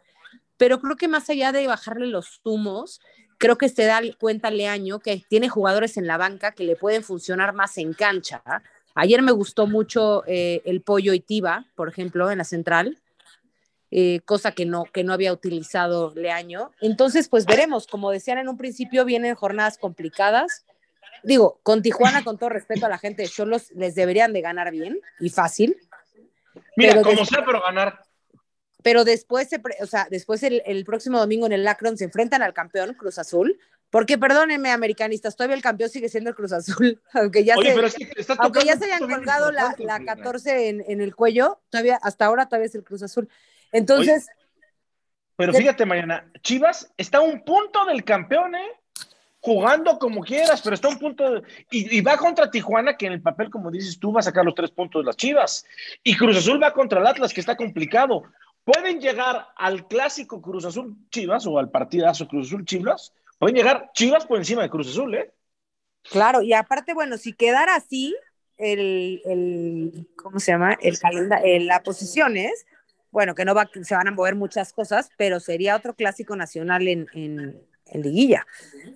pero 0.57 0.79
creo 0.79 0.95
que 0.95 1.07
más 1.07 1.27
allá 1.31 1.51
de 1.51 1.65
bajarle 1.65 2.05
los 2.05 2.39
zumos, 2.43 3.01
creo 3.43 3.57
que 3.57 3.67
se 3.67 3.83
da 3.83 3.99
cuenta 4.17 4.51
Leaño 4.51 4.99
que 4.99 5.21
tiene 5.27 5.49
jugadores 5.49 5.97
en 5.97 6.07
la 6.07 6.15
banca 6.15 6.53
que 6.53 6.63
le 6.63 6.77
pueden 6.77 7.03
funcionar 7.03 7.51
más 7.53 7.77
en 7.77 7.91
cancha. 7.91 8.41
Ayer 8.95 9.21
me 9.21 9.33
gustó 9.33 9.67
mucho 9.67 10.23
eh, 10.27 10.61
el 10.63 10.79
pollo 10.81 11.11
y 11.11 11.19
Tiba, 11.19 11.65
por 11.75 11.89
ejemplo, 11.89 12.31
en 12.31 12.37
la 12.37 12.45
central 12.45 12.97
eh, 13.91 14.21
cosa 14.23 14.53
que 14.53 14.65
no, 14.65 14.85
que 14.85 15.03
no 15.03 15.11
había 15.11 15.33
utilizado 15.33 16.13
Leaño. 16.15 16.71
Entonces, 16.79 17.27
pues 17.27 17.45
veremos, 17.45 17.85
como 17.85 18.11
decían 18.11 18.37
en 18.37 18.47
un 18.47 18.57
principio, 18.57 19.03
vienen 19.03 19.35
jornadas 19.35 19.77
complicadas. 19.77 20.65
Digo, 21.21 21.59
con 21.63 21.81
Tijuana, 21.81 22.23
con 22.23 22.37
todo 22.37 22.49
respeto 22.49 22.85
a 22.85 22.89
la 22.89 22.97
gente 22.97 23.23
de 23.23 23.27
Cholos, 23.27 23.71
les 23.75 23.93
deberían 23.93 24.31
de 24.31 24.39
ganar 24.39 24.71
bien 24.71 25.01
y 25.19 25.29
fácil. 25.29 25.75
Mira, 26.77 27.01
como 27.01 27.25
sea, 27.25 27.43
pero 27.45 27.61
ganar. 27.61 28.05
Pero 28.83 29.05
después, 29.05 29.49
o 29.81 29.87
sea, 29.87 30.07
después 30.11 30.43
el, 30.43 30.61
el, 30.65 30.85
próximo 30.85 31.17
domingo 31.17 31.45
en 31.45 31.53
el 31.53 31.63
Lacron 31.63 31.97
se 31.97 32.03
enfrentan 32.03 32.43
al 32.43 32.53
campeón 32.53 32.93
Cruz 32.93 33.17
Azul, 33.17 33.57
porque 33.89 34.17
perdónenme, 34.17 34.71
americanistas, 34.71 35.35
todavía 35.35 35.55
el 35.55 35.61
campeón 35.61 35.89
sigue 35.89 36.09
siendo 36.09 36.29
el 36.29 36.35
Cruz 36.35 36.51
Azul, 36.51 37.01
aunque 37.13 37.43
ya, 37.43 37.55
se, 37.55 38.35
aunque 38.39 38.65
ya 38.65 38.75
se 38.75 38.85
hayan 38.91 39.07
colgado 39.07 39.51
la, 39.51 39.73
la 39.77 40.03
14 40.03 40.69
en, 40.69 40.83
en, 40.87 40.99
el 40.99 41.15
cuello, 41.15 41.61
todavía, 41.69 41.97
hasta 42.01 42.25
ahora 42.25 42.47
todavía 42.47 42.65
es 42.65 42.75
el 42.75 42.83
Cruz 42.83 43.03
Azul. 43.03 43.29
Entonces. 43.71 44.27
pero 45.35 45.53
fíjate, 45.53 45.85
Mariana, 45.85 46.29
Chivas 46.41 46.91
está 46.97 47.19
a 47.19 47.21
un 47.21 47.45
punto 47.45 47.85
del 47.85 48.03
campeón, 48.03 48.55
¿eh? 48.55 48.67
Jugando 49.39 49.99
como 49.99 50.21
quieras, 50.21 50.61
pero 50.61 50.73
está 50.73 50.87
a 50.87 50.91
un 50.91 50.99
punto. 50.99 51.43
y, 51.69 52.01
va 52.01 52.17
contra 52.17 52.49
Tijuana, 52.49 52.97
que 52.97 53.05
en 53.05 53.13
el 53.13 53.21
papel, 53.21 53.49
como 53.49 53.69
dices 53.69 53.99
tú, 53.99 54.11
va 54.11 54.21
a 54.21 54.23
sacar 54.23 54.43
los 54.43 54.55
tres 54.55 54.71
puntos 54.71 55.03
de 55.03 55.05
las 55.05 55.17
Chivas. 55.17 55.65
Y 56.01 56.15
Cruz 56.17 56.37
Azul 56.37 56.63
va 56.63 56.73
contra 56.73 56.99
el 56.99 57.07
Atlas, 57.07 57.33
que 57.33 57.41
está 57.41 57.55
complicado. 57.55 58.23
Pueden 58.63 59.01
llegar 59.01 59.47
al 59.57 59.87
clásico 59.87 60.41
Cruz 60.41 60.65
Azul 60.65 60.95
Chivas 61.09 61.45
o 61.45 61.59
al 61.59 61.69
partidazo 61.69 62.27
Cruz 62.27 62.47
Azul 62.47 62.65
Chivas. 62.65 63.13
Pueden 63.37 63.55
llegar 63.55 63.91
Chivas 63.93 64.25
por 64.25 64.37
encima 64.37 64.61
de 64.61 64.69
Cruz 64.69 64.89
Azul, 64.89 65.15
¿eh? 65.15 65.33
Claro, 66.09 66.41
y 66.41 66.53
aparte, 66.53 66.93
bueno, 66.93 67.17
si 67.17 67.33
quedara 67.33 67.75
así, 67.75 68.15
el, 68.57 69.21
el 69.25 70.07
¿cómo 70.15 70.39
se 70.39 70.51
llama? 70.51 70.77
El 70.81 70.97
calendario, 70.99 71.59
las 71.61 71.81
posiciones, 71.81 72.65
bueno, 73.11 73.35
que 73.35 73.45
no 73.45 73.53
va, 73.53 73.69
se 73.81 73.95
van 73.95 74.07
a 74.07 74.11
mover 74.11 74.35
muchas 74.35 74.73
cosas, 74.73 75.09
pero 75.17 75.39
sería 75.39 75.75
otro 75.75 75.93
clásico 75.93 76.35
nacional 76.35 76.87
en, 76.87 77.07
en, 77.13 77.67
liguilla. 78.01 78.47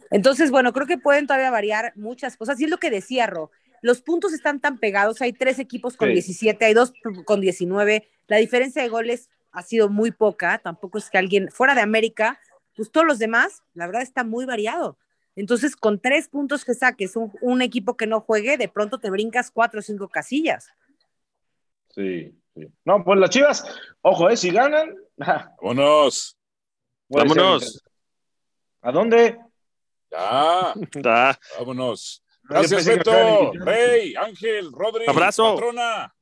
Entonces, 0.10 0.50
bueno, 0.50 0.74
creo 0.74 0.88
que 0.88 0.98
pueden 0.98 1.28
todavía 1.28 1.52
variar 1.52 1.94
muchas 1.96 2.36
cosas. 2.36 2.60
Y 2.60 2.64
es 2.64 2.70
lo 2.70 2.80
que 2.80 2.90
decía 2.90 3.28
Ro, 3.28 3.52
los 3.82 4.02
puntos 4.02 4.34
están 4.34 4.60
tan 4.60 4.80
pegados, 4.80 5.22
hay 5.22 5.34
tres 5.34 5.60
equipos 5.60 5.96
con 5.98 6.10
17, 6.10 6.66
hay 6.66 6.74
dos 6.74 6.94
con 7.26 7.40
19, 7.40 8.10
la 8.28 8.38
diferencia 8.38 8.82
de 8.82 8.90
goles 8.90 9.30
ha 9.58 9.64
sido 9.64 9.90
muy 9.90 10.12
poca, 10.12 10.60
tampoco 10.60 11.00
es 11.00 11.10
que 11.10 11.18
alguien 11.18 11.50
fuera 11.50 11.74
de 11.74 11.82
América, 11.82 12.40
pues 12.76 12.92
todos 12.92 13.08
los 13.08 13.18
demás, 13.18 13.64
la 13.74 13.88
verdad 13.88 14.04
está 14.04 14.24
muy 14.24 14.46
variado. 14.46 14.98
Entonces, 15.36 15.76
con 15.76 16.00
tres 16.00 16.30
puntos 16.30 16.64
que 16.64 16.76
saques 16.76 17.16
un, 17.16 17.34
un 17.42 17.62
equipo 17.62 17.98
que 17.98 18.08
no 18.08 18.22
juegue, 18.22 18.58
de 18.58 18.70
pronto 18.70 19.00
te 19.00 19.10
brincas 19.10 19.50
cuatro 19.50 19.80
o 19.80 19.84
cinco 19.84 20.10
casillas. 20.10 20.70
Sí, 21.90 22.36
no, 22.86 23.04
pues 23.04 23.20
las 23.20 23.30
chivas, 23.30 23.66
ojo, 24.02 24.30
¿eh? 24.30 24.38
Si 24.38 24.52
ganan. 24.52 24.96
Vámonos. 25.18 26.38
Vámonos. 27.10 27.84
¿A 28.82 28.92
dónde? 28.92 29.40
Ya. 30.12 30.74
Vámonos. 31.60 32.24
Gracias, 32.44 32.86
Beto, 32.86 33.52
Rey, 33.54 34.16
Ángel, 34.16 34.72
Rodri, 34.72 35.06
abrazo. 35.08 35.56
Patrona. 35.56 36.14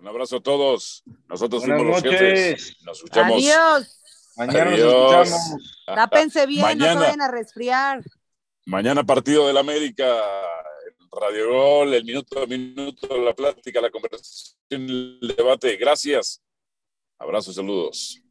Un 0.00 0.06
abrazo 0.06 0.36
a 0.36 0.40
todos. 0.40 1.02
Nosotros 1.28 1.64
fuimos 1.64 1.86
los 1.86 2.02
jefes. 2.02 2.76
Nos 2.84 2.98
escuchamos. 2.98 3.36
Adiós. 3.36 4.00
Mañana 4.36 4.70
nos 4.70 4.78
escuchamos. 4.78 5.74
Tápense 5.86 6.46
bien, 6.46 6.62
Mañana. 6.62 6.94
no 6.94 7.00
se 7.00 7.06
vayan 7.06 7.20
a 7.22 7.30
resfriar. 7.30 8.02
Mañana 8.66 9.04
partido 9.04 9.46
del 9.48 9.56
América 9.56 10.06
Radio 11.10 11.50
Gol, 11.50 11.94
el 11.94 12.04
minuto 12.04 12.42
a 12.42 12.46
minuto, 12.46 13.16
la 13.18 13.34
plática, 13.34 13.80
la 13.80 13.90
conversación, 13.90 14.56
el 14.70 15.34
debate. 15.36 15.76
Gracias. 15.76 16.40
Abrazos, 17.18 17.56
saludos. 17.56 18.22